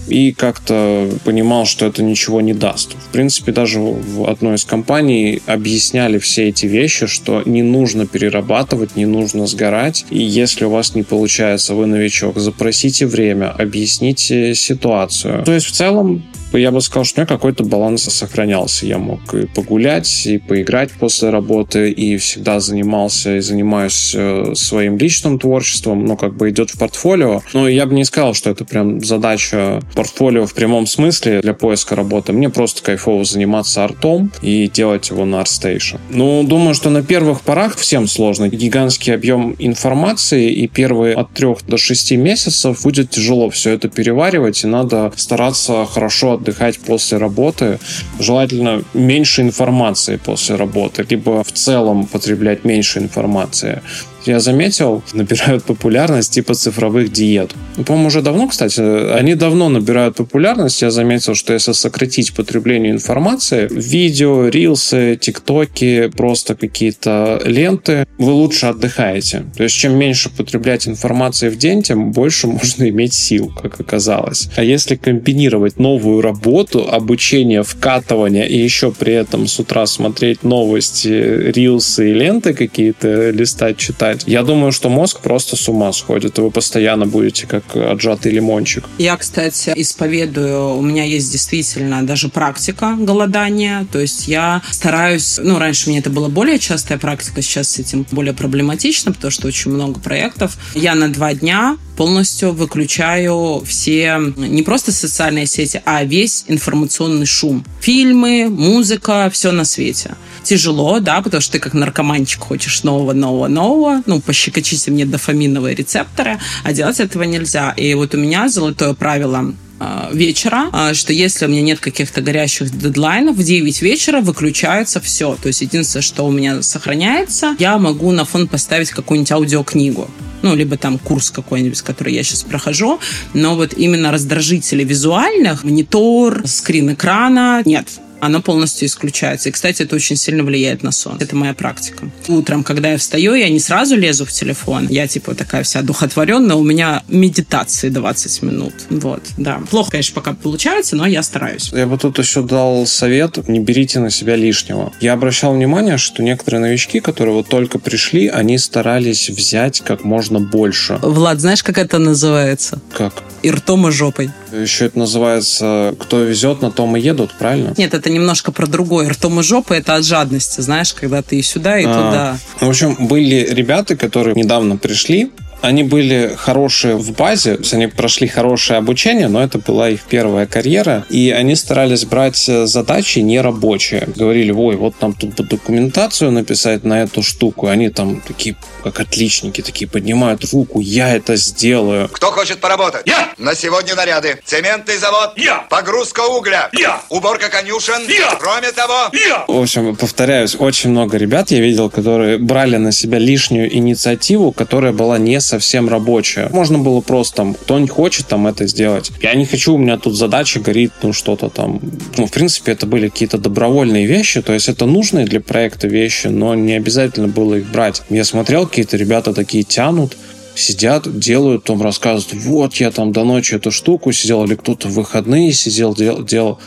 и 0.07 0.31
как-то 0.31 1.09
понимал, 1.23 1.65
что 1.65 1.85
это 1.85 2.03
ничего 2.03 2.41
не 2.41 2.53
даст. 2.53 2.93
В 2.93 3.11
принципе, 3.11 3.51
даже 3.51 3.79
в 3.79 4.29
одной 4.29 4.55
из 4.55 4.65
компаний 4.65 5.41
объясняли 5.45 6.17
все 6.17 6.49
эти 6.49 6.65
вещи, 6.65 7.07
что 7.07 7.43
не 7.45 7.61
нужно 7.61 8.05
перерабатывать, 8.05 8.95
не 8.95 9.05
нужно 9.05 9.47
сгорать, 9.47 10.05
и 10.09 10.21
если 10.21 10.65
у 10.65 10.69
вас 10.69 10.95
не 10.95 11.03
получается, 11.03 11.73
вы 11.73 11.85
новичок, 11.85 12.37
запросите 12.37 13.05
время, 13.05 13.51
объясните 13.51 14.55
ситуацию. 14.55 15.43
То 15.43 15.53
есть 15.53 15.67
в 15.67 15.71
целом 15.71 16.23
я 16.57 16.71
бы 16.71 16.81
сказал, 16.81 17.03
что 17.05 17.19
у 17.19 17.21
меня 17.21 17.27
какой-то 17.27 17.63
баланс 17.63 18.03
сохранялся. 18.03 18.85
Я 18.85 18.97
мог 18.97 19.33
и 19.33 19.45
погулять, 19.45 20.25
и 20.25 20.37
поиграть 20.37 20.91
после 20.91 21.29
работы, 21.29 21.89
и 21.91 22.17
всегда 22.17 22.59
занимался 22.59 23.37
и 23.37 23.39
занимаюсь 23.39 24.13
э, 24.15 24.53
своим 24.55 24.97
личным 24.97 25.39
творчеством, 25.39 26.05
но 26.05 26.15
как 26.15 26.35
бы 26.35 26.49
идет 26.49 26.69
в 26.69 26.77
портфолио. 26.77 27.41
Но 27.53 27.67
я 27.67 27.85
бы 27.85 27.93
не 27.93 28.05
сказал, 28.05 28.33
что 28.33 28.49
это 28.49 28.65
прям 28.65 29.03
задача 29.03 29.81
портфолио 29.95 30.45
в 30.45 30.53
прямом 30.53 30.87
смысле 30.87 31.41
для 31.41 31.53
поиска 31.53 31.95
работы. 31.95 32.33
Мне 32.33 32.49
просто 32.49 32.83
кайфово 32.83 33.25
заниматься 33.25 33.83
артом 33.83 34.31
и 34.41 34.69
делать 34.73 35.09
его 35.09 35.25
на 35.25 35.41
ArtStation. 35.41 35.99
Ну, 36.09 36.43
думаю, 36.43 36.75
что 36.75 36.89
на 36.89 37.03
первых 37.03 37.41
порах 37.41 37.77
всем 37.77 38.07
сложно. 38.07 38.49
Гигантский 38.49 39.13
объем 39.13 39.55
информации, 39.59 40.51
и 40.51 40.67
первые 40.67 41.15
от 41.15 41.33
трех 41.33 41.65
до 41.65 41.77
шести 41.77 42.17
месяцев 42.17 42.83
будет 42.83 43.09
тяжело 43.09 43.49
все 43.49 43.71
это 43.71 43.89
переваривать, 43.89 44.63
и 44.63 44.67
надо 44.67 45.11
стараться 45.15 45.85
хорошо 45.85 46.37
отдыхать 46.43 46.79
после 46.79 47.17
работы. 47.17 47.79
Желательно 48.19 48.83
меньше 48.93 49.41
информации 49.41 50.17
после 50.17 50.55
работы, 50.55 51.05
либо 51.09 51.43
в 51.43 51.51
целом 51.51 52.05
потреблять 52.05 52.65
меньше 52.65 52.99
информации 52.99 53.81
я 54.25 54.39
заметил, 54.39 55.03
набирают 55.13 55.63
популярность 55.63 56.33
типа 56.33 56.53
цифровых 56.53 57.11
диет. 57.11 57.51
Ну, 57.77 57.83
по-моему, 57.83 58.07
уже 58.07 58.21
давно, 58.21 58.47
кстати, 58.47 58.81
они 59.13 59.35
давно 59.35 59.69
набирают 59.69 60.15
популярность. 60.15 60.81
Я 60.81 60.91
заметил, 60.91 61.35
что 61.35 61.53
если 61.53 61.73
сократить 61.73 62.33
потребление 62.33 62.91
информации, 62.91 63.67
видео, 63.71 64.47
рилсы, 64.47 65.17
тиктоки, 65.19 66.07
просто 66.15 66.55
какие-то 66.55 67.41
ленты, 67.45 68.05
вы 68.17 68.31
лучше 68.31 68.67
отдыхаете. 68.67 69.45
То 69.55 69.63
есть, 69.63 69.75
чем 69.75 69.97
меньше 69.97 70.29
потреблять 70.29 70.87
информации 70.87 71.49
в 71.49 71.57
день, 71.57 71.83
тем 71.83 72.11
больше 72.11 72.47
можно 72.63 72.89
иметь 72.89 73.13
сил, 73.13 73.51
как 73.61 73.79
оказалось. 73.79 74.49
А 74.55 74.63
если 74.63 74.95
комбинировать 74.95 75.79
новую 75.79 76.21
работу, 76.21 76.87
обучение, 76.89 77.63
вкатывание 77.63 78.47
и 78.47 78.57
еще 78.57 78.91
при 78.91 79.13
этом 79.13 79.47
с 79.47 79.59
утра 79.59 79.85
смотреть 79.85 80.43
новости, 80.43 81.07
рилсы 81.07 82.11
и 82.11 82.13
ленты 82.13 82.53
какие-то 82.53 83.31
листать, 83.31 83.77
читать, 83.77 84.12
читать. 84.13 84.31
Я 84.31 84.43
думаю, 84.43 84.71
что 84.71 84.89
мозг 84.89 85.19
просто 85.19 85.55
с 85.55 85.67
ума 85.69 85.91
сходит, 85.93 86.37
и 86.37 86.41
вы 86.41 86.51
постоянно 86.51 87.05
будете 87.05 87.47
как 87.47 87.75
отжатый 87.75 88.31
лимончик. 88.31 88.85
Я, 88.97 89.17
кстати, 89.17 89.73
исповедую, 89.75 90.75
у 90.75 90.81
меня 90.81 91.03
есть 91.03 91.31
действительно 91.31 92.05
даже 92.05 92.29
практика 92.29 92.95
голодания, 92.97 93.85
то 93.91 93.99
есть 93.99 94.27
я 94.27 94.61
стараюсь, 94.71 95.39
ну, 95.41 95.59
раньше 95.59 95.89
меня 95.89 95.99
это 95.99 96.09
была 96.09 96.29
более 96.29 96.59
частая 96.59 96.97
практика, 96.97 97.41
сейчас 97.41 97.69
с 97.69 97.79
этим 97.79 98.05
более 98.11 98.33
проблематично, 98.33 99.11
потому 99.11 99.31
что 99.31 99.47
очень 99.47 99.71
много 99.71 99.99
проектов. 99.99 100.57
Я 100.75 100.95
на 100.95 101.11
два 101.11 101.33
дня 101.33 101.77
полностью 101.95 102.51
выключаю 102.51 103.63
все 103.65 104.19
не 104.37 104.63
просто 104.63 104.91
социальные 104.91 105.45
сети, 105.45 105.81
а 105.85 106.03
весь 106.03 106.45
информационный 106.47 107.25
шум. 107.25 107.63
Фильмы, 107.81 108.49
музыка, 108.49 109.29
все 109.31 109.51
на 109.51 109.65
свете. 109.65 110.15
Тяжело, 110.43 110.99
да, 110.99 111.21
потому 111.21 111.41
что 111.41 111.53
ты 111.53 111.59
как 111.59 111.73
наркоманчик 111.73 112.41
хочешь 112.41 112.83
нового, 112.83 113.13
нового, 113.13 113.47
нового. 113.47 114.03
Ну, 114.05 114.19
пощекочите 114.21 114.91
мне 114.91 115.05
дофаминовые 115.05 115.75
рецепторы, 115.75 116.39
а 116.63 116.73
делать 116.73 116.99
этого 116.99 117.23
нельзя. 117.23 117.71
И 117.77 117.93
вот 117.93 118.13
у 118.15 118.17
меня 118.17 118.49
золотое 118.49 118.93
правило 118.93 119.53
а, 119.79 120.09
вечера, 120.13 120.69
а, 120.71 120.93
что 120.93 121.13
если 121.13 121.45
у 121.45 121.49
меня 121.49 121.61
нет 121.61 121.79
каких-то 121.79 122.21
горящих 122.21 122.71
дедлайнов, 122.77 123.35
в 123.35 123.43
9 123.43 123.81
вечера 123.81 124.21
выключается 124.21 125.01
все. 125.01 125.35
То 125.41 125.47
есть 125.47 125.61
единственное, 125.61 126.03
что 126.03 126.25
у 126.25 126.31
меня 126.31 126.61
сохраняется, 126.61 127.55
я 127.59 127.77
могу 127.77 128.11
на 128.11 128.23
фон 128.25 128.47
поставить 128.47 128.91
какую-нибудь 128.91 129.31
аудиокнигу 129.31 130.09
ну, 130.43 130.55
либо 130.55 130.77
там 130.77 130.99
курс 130.99 131.31
какой-нибудь, 131.31 131.81
который 131.81 132.13
я 132.13 132.23
сейчас 132.23 132.43
прохожу, 132.43 132.99
но 133.33 133.55
вот 133.55 133.73
именно 133.73 134.11
раздражители 134.11 134.83
визуальных, 134.83 135.63
монитор, 135.63 136.43
скрин 136.45 136.93
экрана, 136.93 137.63
нет, 137.65 137.87
оно 138.25 138.41
полностью 138.41 138.87
исключается. 138.87 139.49
И, 139.49 139.51
кстати, 139.51 139.83
это 139.83 139.95
очень 139.95 140.15
сильно 140.15 140.43
влияет 140.43 140.83
на 140.83 140.91
сон. 140.91 141.17
Это 141.19 141.35
моя 141.35 141.53
практика. 141.53 142.09
Утром, 142.27 142.63
когда 142.63 142.91
я 142.91 142.97
встаю, 142.97 143.33
я 143.35 143.49
не 143.49 143.59
сразу 143.59 143.95
лезу 143.95 144.25
в 144.25 144.31
телефон. 144.31 144.87
Я, 144.89 145.07
типа, 145.07 145.35
такая 145.35 145.63
вся 145.63 145.81
духотворенная. 145.81 146.55
У 146.55 146.63
меня 146.63 147.03
медитации 147.07 147.89
20 147.89 148.41
минут. 148.43 148.73
Вот, 148.89 149.23
да. 149.37 149.61
Плохо, 149.69 149.91
конечно, 149.91 150.15
пока 150.15 150.33
получается, 150.33 150.95
но 150.95 151.05
я 151.05 151.21
стараюсь. 151.23 151.71
Я 151.73 151.85
бы 151.85 151.97
тут 151.97 152.17
еще 152.17 152.41
дал 152.41 152.85
совет. 152.85 153.47
Не 153.47 153.59
берите 153.59 153.99
на 153.99 154.09
себя 154.09 154.35
лишнего. 154.35 154.93
Я 155.01 155.13
обращал 155.13 155.53
внимание, 155.53 155.97
что 155.97 156.23
некоторые 156.23 156.61
новички, 156.61 156.99
которые 156.99 157.35
вот 157.35 157.47
только 157.47 157.79
пришли, 157.79 158.27
они 158.27 158.57
старались 158.57 159.29
взять 159.29 159.81
как 159.81 160.03
можно 160.03 160.39
больше. 160.39 160.97
Влад, 161.01 161.39
знаешь, 161.39 161.63
как 161.63 161.77
это 161.77 161.99
называется? 161.99 162.79
Как? 162.93 163.23
И 163.41 163.51
ртом, 163.51 163.87
и 163.87 163.91
жопой. 163.91 164.31
Еще 164.53 164.85
это 164.85 164.99
называется 164.99 165.95
«Кто 165.99 166.23
везет, 166.23 166.61
на 166.61 166.71
том 166.71 166.95
и 166.95 167.01
едут», 167.01 167.31
правильно? 167.37 167.73
Нет, 167.75 167.93
это 167.93 168.09
немножко 168.13 168.51
про 168.51 168.67
другое. 168.67 169.09
Ртом 169.09 169.39
и 169.39 169.43
жопа– 169.43 169.73
это 169.73 169.95
от 169.95 170.05
жадности, 170.05 170.61
знаешь, 170.61 170.93
когда 170.93 171.21
ты 171.21 171.37
и 171.37 171.41
сюда, 171.41 171.79
и 171.79 171.85
а, 171.85 171.93
туда. 171.93 172.37
В 172.59 172.69
общем, 172.69 173.07
были 173.07 173.47
ребята, 173.51 173.95
которые 173.95 174.35
недавно 174.35 174.77
пришли, 174.77 175.31
они 175.63 175.83
были 175.83 176.35
хорошие 176.37 176.97
в 176.97 177.13
базе, 177.13 177.55
то 177.55 177.61
есть 177.61 177.73
они 177.73 177.87
прошли 177.87 178.27
хорошее 178.27 178.79
обучение, 178.79 179.29
но 179.29 179.41
это 179.41 179.59
была 179.59 179.89
их 179.89 180.01
первая 180.01 180.45
карьера, 180.45 181.05
и 181.09 181.31
они 181.31 181.55
старались 181.55 182.03
брать 182.03 182.49
э, 182.49 182.65
задачи 182.65 183.19
не 183.19 183.39
рабочие. 183.39 184.09
Говорили, 184.13 184.51
ой, 184.51 184.75
вот 184.75 184.95
нам 185.01 185.13
тут 185.13 185.35
документацию 185.35 186.31
написать 186.31 186.83
на 186.83 187.03
эту 187.03 187.23
штуку, 187.23 187.67
и 187.67 187.69
они 187.69 187.89
там 187.89 188.19
такие, 188.19 188.57
как 188.83 188.99
отличники, 188.99 189.61
такие 189.61 189.89
поднимают 189.89 190.43
руку, 190.51 190.81
я 190.81 191.15
это 191.15 191.37
сделаю. 191.37 192.09
Кто 192.09 192.31
хочет 192.31 192.59
поработать? 192.59 193.03
Я! 193.05 193.29
На 193.37 193.55
сегодня 193.55 193.95
наряды. 193.95 194.41
Цементный 194.43 194.97
завод? 194.97 195.31
Я! 195.37 195.59
Погрузка 195.69 196.21
угля? 196.27 196.69
Я! 196.73 197.01
Уборка 197.09 197.47
конюшен? 197.47 198.01
Я! 198.09 198.35
Кроме 198.37 198.73
того? 198.73 199.11
Я! 199.13 199.45
В 199.47 199.61
общем, 199.61 199.95
повторяюсь, 199.95 200.57
очень 200.59 200.89
много 200.89 201.15
ребят 201.15 201.51
я 201.51 201.61
видел, 201.61 201.89
которые 201.89 202.37
брали 202.37 202.75
на 202.75 202.91
себя 202.91 203.17
лишнюю 203.17 203.73
инициативу, 203.73 204.51
которая 204.51 204.91
была 204.91 205.17
не 205.17 205.39
совсем 205.53 205.87
рабочая. 205.87 206.49
Можно 206.51 206.79
было 206.79 206.99
просто 207.01 207.35
там, 207.35 207.53
кто 207.53 207.77
не 207.77 207.87
хочет 207.87 208.27
там 208.27 208.47
это 208.47 208.65
сделать. 208.65 209.11
Я 209.21 209.35
не 209.35 209.45
хочу, 209.45 209.75
у 209.75 209.77
меня 209.77 209.97
тут 209.97 210.15
задача 210.15 210.59
горит, 210.59 210.91
ну 211.03 211.13
что-то 211.13 211.49
там. 211.49 211.79
Ну, 212.17 212.25
в 212.25 212.31
принципе, 212.31 212.71
это 212.71 212.87
были 212.87 213.07
какие-то 213.09 213.37
добровольные 213.37 214.07
вещи, 214.07 214.41
то 214.41 214.51
есть 214.53 214.67
это 214.67 214.87
нужные 214.87 215.25
для 215.27 215.39
проекта 215.41 215.87
вещи, 215.87 216.27
но 216.27 216.55
не 216.55 216.73
обязательно 216.73 217.27
было 217.27 217.55
их 217.55 217.69
брать. 217.71 218.01
Я 218.09 218.23
смотрел, 218.23 218.65
какие-то 218.65 218.97
ребята 218.97 219.31
такие 219.31 219.63
тянут, 219.63 220.17
сидят, 220.55 221.19
делают, 221.19 221.65
там 221.65 221.83
рассказывают, 221.83 222.43
вот 222.45 222.73
я 222.75 222.89
там 222.89 223.11
до 223.11 223.23
ночи 223.23 223.53
эту 223.53 223.69
штуку 223.69 224.11
сидел, 224.11 224.45
или 224.45 224.55
кто-то 224.55 224.87
в 224.87 224.93
выходные 224.93 225.53
сидел, 225.53 225.93
дел, 225.93 226.23
делал. 226.23 226.59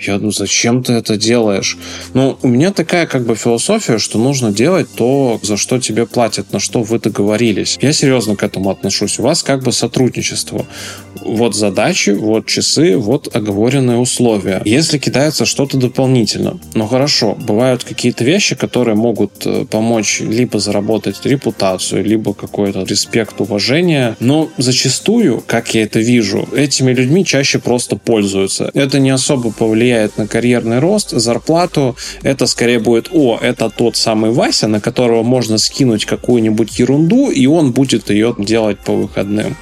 Я 0.00 0.18
ну 0.18 0.30
зачем 0.30 0.82
ты 0.82 0.94
это 0.94 1.16
делаешь? 1.16 1.76
Ну, 2.14 2.38
у 2.42 2.48
меня 2.48 2.72
такая 2.72 3.06
как 3.06 3.26
бы 3.26 3.34
философия, 3.34 3.98
что 3.98 4.18
нужно 4.18 4.50
делать 4.52 4.88
то, 4.94 5.38
за 5.42 5.56
что 5.56 5.78
тебе 5.78 6.06
платят, 6.06 6.52
на 6.52 6.58
что 6.58 6.82
вы 6.82 6.98
договорились. 6.98 7.78
Я 7.80 7.92
серьезно 7.92 8.36
к 8.36 8.42
этому 8.42 8.70
отношусь. 8.70 9.18
У 9.18 9.22
вас 9.22 9.42
как 9.42 9.62
бы 9.62 9.72
сотрудничество. 9.72 10.66
Вот 11.22 11.54
задачи, 11.54 12.10
вот 12.10 12.46
часы, 12.46 12.96
вот 12.96 13.34
оговоренные 13.34 13.98
условия. 13.98 14.62
Если 14.64 14.98
кидается 14.98 15.44
что-то 15.44 15.76
дополнительно, 15.76 16.58
ну 16.74 16.86
хорошо, 16.86 17.34
бывают 17.34 17.84
какие-то 17.84 18.24
вещи, 18.24 18.54
которые 18.56 18.94
могут 18.94 19.46
э, 19.46 19.66
помочь 19.70 20.20
либо 20.20 20.58
заработать 20.58 21.20
репутацию, 21.24 22.04
либо 22.04 22.32
какой-то 22.32 22.84
респект, 22.84 23.40
уважение, 23.40 24.16
но 24.20 24.48
зачастую, 24.56 25.42
как 25.46 25.74
я 25.74 25.82
это 25.82 26.00
вижу, 26.00 26.48
этими 26.54 26.92
людьми 26.92 27.24
чаще 27.24 27.58
просто 27.58 27.96
пользуются. 27.96 28.70
Это 28.74 28.98
не 28.98 29.10
особо 29.10 29.52
повлияет 29.52 29.89
влияет 29.90 30.18
на 30.18 30.26
карьерный 30.26 30.78
рост, 30.78 31.10
зарплату. 31.10 31.96
Это 32.22 32.46
скорее 32.46 32.78
будет, 32.78 33.08
о, 33.12 33.38
это 33.42 33.70
тот 33.70 33.96
самый 33.96 34.30
Вася, 34.30 34.68
на 34.68 34.80
которого 34.80 35.22
можно 35.22 35.58
скинуть 35.58 36.04
какую-нибудь 36.04 36.78
ерунду, 36.78 37.30
и 37.30 37.46
он 37.46 37.72
будет 37.72 38.10
ее 38.10 38.34
делать 38.38 38.78
по 38.78 38.92
выходным. 38.92 39.56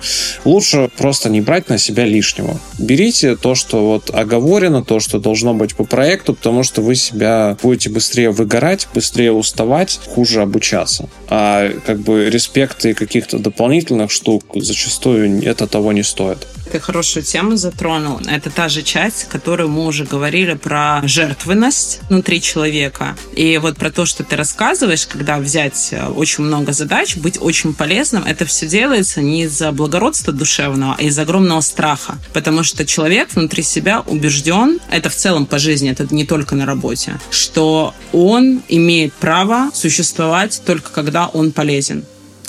Лучше 0.45 0.91
просто 0.97 1.31
не 1.31 1.41
брать 1.41 1.71
на 1.71 1.79
себя 1.79 2.05
лишнего. 2.05 2.61
Берите 2.79 3.37
то, 3.37 3.55
что 3.55 3.87
вот 3.93 4.11
оговорено, 4.11 4.85
то, 4.85 5.01
что 5.01 5.19
должно 5.19 5.55
быть 5.55 5.75
по 5.75 5.85
проекту, 5.85 6.35
потому 6.35 6.63
что 6.63 6.83
вы 6.83 6.95
себя 6.95 7.57
будете 7.63 7.91
быстрее 7.91 8.31
выгорать, 8.31 8.89
быстрее 8.95 9.33
уставать, 9.33 10.01
хуже 10.15 10.43
обучаться. 10.43 11.09
А 11.29 11.71
как 11.87 12.01
бы 12.01 12.31
респекты 12.31 12.95
каких-то 12.95 13.39
дополнительных 13.39 14.11
штук 14.11 14.45
зачастую 14.55 15.43
это 15.43 15.67
того 15.67 15.93
не 15.93 16.03
стоит. 16.03 16.47
Ты 16.71 16.81
хорошую 16.81 17.23
тему 17.23 17.57
затронул. 17.57 18.21
Это 18.27 18.51
та 18.51 18.69
же 18.69 18.83
часть, 18.83 19.29
которую 19.29 19.71
мы 19.71 19.87
уже 19.87 20.05
говорили 20.05 20.55
про 20.55 21.01
жертвенность 21.05 22.01
внутри 22.11 22.43
человека. 22.43 23.17
И 23.35 23.59
вот 23.59 23.77
про 23.77 23.91
то, 23.91 24.05
что 24.05 24.23
ты 24.23 24.37
рассказываешь, 24.37 25.07
когда 25.07 25.39
взять 25.39 25.89
э, 25.93 26.07
очень 26.07 26.45
много 26.45 26.73
задач, 26.73 27.17
быть 27.17 27.39
очень 27.41 27.73
полезным, 27.73 28.25
это 28.25 28.45
все 28.45 28.67
делается 28.67 29.23
не 29.23 29.45
из-за 29.45 29.73
благородства 29.73 30.33
душевного, 30.33 30.97
а 30.99 31.03
из 31.03 31.19
огромного 31.19 31.63
страха. 31.63 32.19
Потому 32.35 32.63
что 32.63 32.85
человек 32.85 33.35
внутри 33.35 33.63
себя 33.63 34.01
убежден, 34.01 34.79
это 34.91 35.09
в 35.09 35.15
целом 35.15 35.47
по 35.47 35.59
жизни, 35.59 35.91
это 35.91 36.07
не 36.11 36.27
только 36.27 36.55
на 36.55 36.67
работе, 36.67 37.19
что 37.31 37.95
он 38.13 38.63
имеет 38.69 39.15
право 39.15 39.71
существовать 39.73 40.61
только 40.67 40.91
когда 40.93 41.29
он 41.29 41.53
полезен. 41.53 42.05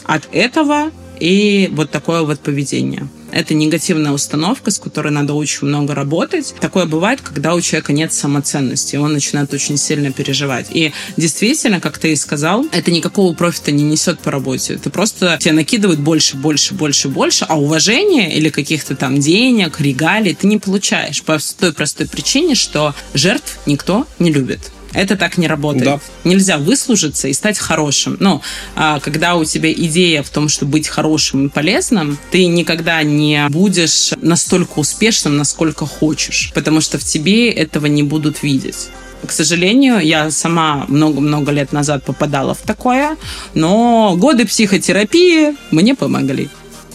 От 0.05 0.27
этого 0.31 0.91
и 1.19 1.69
вот 1.71 1.91
такое 1.91 2.21
вот 2.23 2.39
поведение. 2.39 3.07
Это 3.31 3.53
негативная 3.53 4.11
установка, 4.11 4.71
с 4.71 4.79
которой 4.79 5.11
надо 5.11 5.33
очень 5.33 5.67
много 5.67 5.93
работать. 5.93 6.55
Такое 6.59 6.85
бывает, 6.85 7.21
когда 7.21 7.53
у 7.53 7.61
человека 7.61 7.93
нет 7.93 8.11
самоценности, 8.11 8.95
он 8.95 9.13
начинает 9.13 9.53
очень 9.53 9.77
сильно 9.77 10.11
переживать. 10.11 10.67
И 10.71 10.93
действительно, 11.15 11.79
как 11.79 11.97
ты 11.97 12.13
и 12.13 12.15
сказал, 12.15 12.65
это 12.71 12.91
никакого 12.91 13.33
профита 13.35 13.71
не 13.71 13.83
несет 13.83 14.19
по 14.19 14.31
работе. 14.31 14.77
Ты 14.77 14.89
просто 14.89 15.37
тебе 15.39 15.53
накидывают 15.53 15.99
больше, 15.99 16.37
больше, 16.37 16.73
больше, 16.73 17.07
больше, 17.07 17.45
а 17.47 17.59
уважения 17.59 18.35
или 18.35 18.49
каких-то 18.49 18.95
там 18.95 19.19
денег, 19.19 19.79
регалий 19.79 20.33
ты 20.33 20.47
не 20.47 20.57
получаешь 20.57 21.21
по 21.21 21.37
той 21.59 21.73
простой 21.73 22.07
причине, 22.07 22.55
что 22.55 22.95
жертв 23.13 23.59
никто 23.65 24.07
не 24.17 24.31
любит. 24.31 24.71
Это 24.93 25.15
так 25.15 25.37
не 25.37 25.47
работает. 25.47 25.85
Да. 25.85 25.99
Нельзя 26.23 26.57
выслужиться 26.57 27.27
и 27.27 27.33
стать 27.33 27.57
хорошим. 27.57 28.17
Но 28.19 28.41
а, 28.75 28.99
когда 28.99 29.35
у 29.35 29.45
тебя 29.45 29.71
идея 29.71 30.23
в 30.23 30.29
том, 30.29 30.49
чтобы 30.49 30.73
быть 30.73 30.87
хорошим 30.87 31.47
и 31.47 31.49
полезным, 31.49 32.17
ты 32.31 32.45
никогда 32.47 33.01
не 33.03 33.47
будешь 33.49 34.11
настолько 34.21 34.79
успешным, 34.79 35.37
насколько 35.37 35.85
хочешь, 35.85 36.51
потому 36.53 36.81
что 36.81 36.97
в 36.97 37.03
тебе 37.03 37.49
этого 37.49 37.85
не 37.85 38.03
будут 38.03 38.43
видеть. 38.43 38.89
К 39.25 39.31
сожалению, 39.31 39.99
я 39.99 40.31
сама 40.31 40.85
много-много 40.87 41.51
лет 41.51 41.73
назад 41.73 42.03
попадала 42.05 42.53
в 42.53 42.61
такое, 42.61 43.17
но 43.53 44.15
годы 44.17 44.45
психотерапии 44.45 45.55
мне 45.71 45.93
помогли 45.93 46.49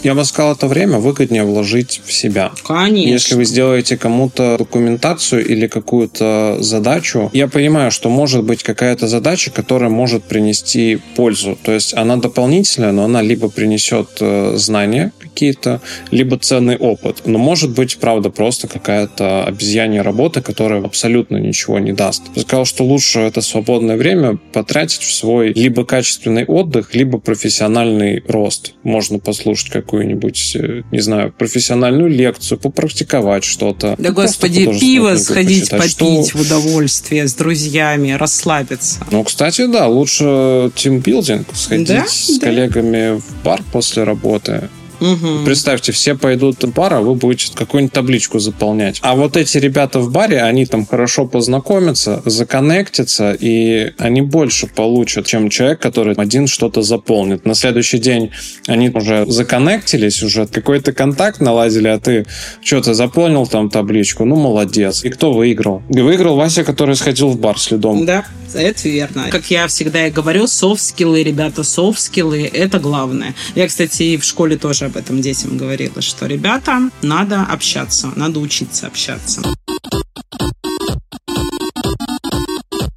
я 0.05 0.15
бы 0.15 0.25
сказал, 0.25 0.53
это 0.53 0.67
время 0.69 0.99
выгоднее 0.99 1.45
вложить 1.45 2.01
в 2.05 2.13
себя. 2.13 2.53
Конечно. 2.65 3.11
Если 3.11 3.35
вы 3.35 3.45
сделаете 3.45 3.97
кому-то 3.97 4.57
документацию 4.59 5.45
или 5.45 5.67
какую-то 5.67 6.59
задачу, 6.61 7.31
я 7.33 7.49
понимаю, 7.49 7.91
что 7.91 8.11
может 8.11 8.45
быть 8.45 8.63
какая-то 8.63 9.09
задача, 9.09 9.51
которая 9.51 9.91
может 9.91 10.25
принести 10.25 11.01
пользу. 11.17 11.59
То 11.63 11.73
есть 11.73 11.95
она 11.95 12.17
дополнительная, 12.17 12.93
но 12.93 13.05
она 13.05 13.23
либо 13.23 13.49
принесет 13.49 14.09
э, 14.21 14.55
знания 14.57 15.13
какие-то, 15.35 15.81
либо 16.11 16.39
ценный 16.39 16.77
опыт. 16.77 17.23
Но 17.25 17.39
может 17.39 17.71
быть, 17.71 17.99
правда, 17.99 18.31
просто 18.31 18.69
какая-то 18.69 19.45
обезьянья 19.45 20.03
работа, 20.03 20.43
которая 20.43 20.83
абсолютно 20.85 21.37
ничего 21.37 21.79
не 21.79 21.93
даст. 21.93 22.23
Я 22.35 22.43
сказал, 22.43 22.65
что 22.65 22.85
лучше 22.85 23.21
это 23.21 23.41
свободное 23.41 23.97
время 23.97 24.39
потратить 24.53 25.03
в 25.03 25.13
свой 25.13 25.53
либо 25.53 25.85
качественный 25.85 26.45
отдых, 26.45 26.95
либо 26.95 27.19
профессиональный 27.19 28.23
рост. 28.29 28.75
Можно 28.85 29.19
послушать 29.19 29.71
какую 29.71 30.05
какую-нибудь, 30.05 30.57
э, 30.57 30.83
не 30.93 31.01
знаю, 31.01 31.33
профессиональную 31.33 32.11
лекцию, 32.11 32.59
попрактиковать 32.59 33.45
что-то. 33.45 33.95
Да, 33.99 34.09
ну, 34.09 34.15
господи, 34.15 34.67
пиво 34.79 35.17
сходить 35.17 35.71
попить 35.71 35.91
что... 35.91 36.23
в 36.23 36.35
удовольствие 36.41 37.27
с 37.27 37.35
друзьями, 37.35 38.13
расслабиться. 38.13 39.01
Ну, 39.11 39.25
кстати, 39.25 39.67
да, 39.67 39.87
лучше 39.87 40.71
тимбилдинг, 40.75 41.49
сходить 41.55 41.89
да? 41.89 42.07
с 42.07 42.39
да. 42.39 42.47
коллегами 42.47 43.19
в 43.19 43.43
бар 43.45 43.63
после 43.73 44.05
работы. 44.05 44.69
Угу. 45.01 45.45
Представьте, 45.45 45.93
все 45.93 46.15
пойдут 46.15 46.63
в 46.63 46.73
бар, 46.73 46.95
а 46.95 47.01
вы 47.01 47.15
будете 47.15 47.53
какую-нибудь 47.55 47.93
табличку 47.93 48.39
заполнять. 48.39 48.99
А 49.03 49.15
вот 49.15 49.37
эти 49.37 49.59
ребята 49.59 50.01
в 50.01 50.11
баре, 50.11 50.43
они 50.43 50.67
там 50.67 50.87
хорошо 50.87 51.27
познакомятся, 51.27 52.23
законнектятся, 52.25 53.37
и 53.39 53.93
они 53.99 54.23
больше 54.23 54.67
получат, 54.67 55.27
чем 55.27 55.51
человек, 55.51 55.81
который 55.81 56.15
один 56.15 56.47
что-то 56.47 56.83
заполнит. 56.83 57.45
На 57.45 57.55
следующий 57.55 57.99
день 57.99 58.31
они 58.67 58.91
уже 58.91 59.27
законнектились, 59.29 60.23
уже 60.23 60.47
какой-то 60.47 60.93
контакт 60.93 61.41
наладили, 61.41 61.89
а 61.89 61.99
ты 61.99 62.27
что-то 62.63 62.95
заполнил 62.95 63.47
там 63.47 63.71
табличку, 63.71 64.25
ну, 64.25 64.37
молодец. 64.37 65.05
И 65.05 65.11
кто 65.11 65.33
выиграл? 65.33 65.83
И 65.89 66.01
выиграл 66.01 66.37
Вася, 66.37 66.65
который 66.65 66.97
сходил 66.97 67.29
в 67.29 67.39
бар 67.39 67.59
следом. 67.59 68.07
Да, 68.07 68.25
это 68.55 68.89
верно. 68.89 69.27
Как 69.31 69.51
я 69.51 69.67
всегда 69.67 70.07
и 70.07 70.11
говорю, 70.11 70.47
софт-скиллы, 70.47 71.23
ребята, 71.23 71.63
софт-скиллы– 71.63 72.51
это 72.53 72.79
главное. 72.79 73.35
Я, 73.55 73.67
кстати, 73.67 74.03
и 74.03 74.17
в 74.17 74.25
школе 74.25 74.57
тоже 74.57 74.84
об 74.85 74.97
этом 74.97 75.21
детям 75.21 75.57
говорила, 75.57 76.01
что, 76.01 76.27
ребята, 76.27 76.91
надо 77.03 77.43
общаться, 77.43 78.13
надо 78.17 78.41
учиться 78.41 78.87
общаться. 78.87 79.43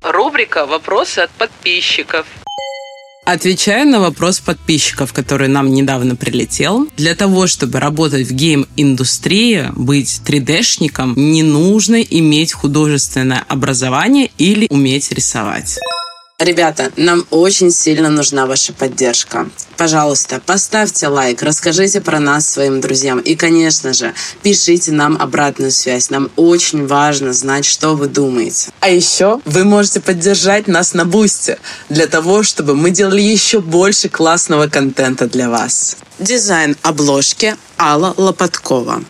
Рубрика 0.01 0.65
«Вопросы 0.65 1.19
от 1.19 1.31
подписчиков». 1.31 2.25
Отвечаю 3.25 3.85
на 3.89 3.99
вопрос 3.99 4.39
подписчиков, 4.39 5.11
который 5.11 5.49
нам 5.49 5.73
недавно 5.73 6.15
прилетел. 6.15 6.88
Для 6.95 7.13
того, 7.13 7.45
чтобы 7.47 7.81
работать 7.81 8.25
в 8.25 8.31
гейм-индустрии, 8.31 9.65
быть 9.75 10.21
3D-шником, 10.25 11.13
не 11.17 11.43
нужно 11.43 12.01
иметь 12.01 12.53
художественное 12.53 13.43
образование 13.49 14.31
или 14.38 14.67
уметь 14.69 15.11
рисовать. 15.11 15.77
Ребята, 16.39 16.91
нам 16.97 17.25
очень 17.31 17.71
сильно 17.71 18.09
нужна 18.09 18.45
ваша 18.45 18.71
поддержка. 18.71 19.49
Пожалуйста, 19.75 20.39
поставьте 20.45 21.07
лайк, 21.07 21.41
расскажите 21.41 21.99
про 21.99 22.19
нас 22.19 22.47
своим 22.47 22.79
друзьям. 22.79 23.17
И, 23.17 23.35
конечно 23.35 23.91
же, 23.91 24.13
пишите 24.43 24.91
нам 24.91 25.17
обратную 25.19 25.71
связь. 25.71 26.11
Нам 26.11 26.29
очень 26.35 26.85
важно 26.85 27.33
знать, 27.33 27.65
что 27.65 27.95
вы 27.95 28.07
думаете. 28.07 28.69
А 28.81 28.89
еще 28.89 29.41
вы 29.45 29.63
можете 29.63 29.99
поддержать 29.99 30.67
нас 30.67 30.93
на 30.93 31.05
Бусте 31.05 31.57
для 31.89 32.05
того, 32.05 32.43
чтобы 32.43 32.75
мы 32.75 32.91
делали 32.91 33.21
еще 33.21 33.59
больше 33.59 34.07
классного 34.07 34.67
контента 34.67 35.27
для 35.27 35.49
вас. 35.49 35.97
Дизайн 36.19 36.77
обложки 36.83 37.55
Алла 37.79 38.13
Лопаткова. 38.15 39.01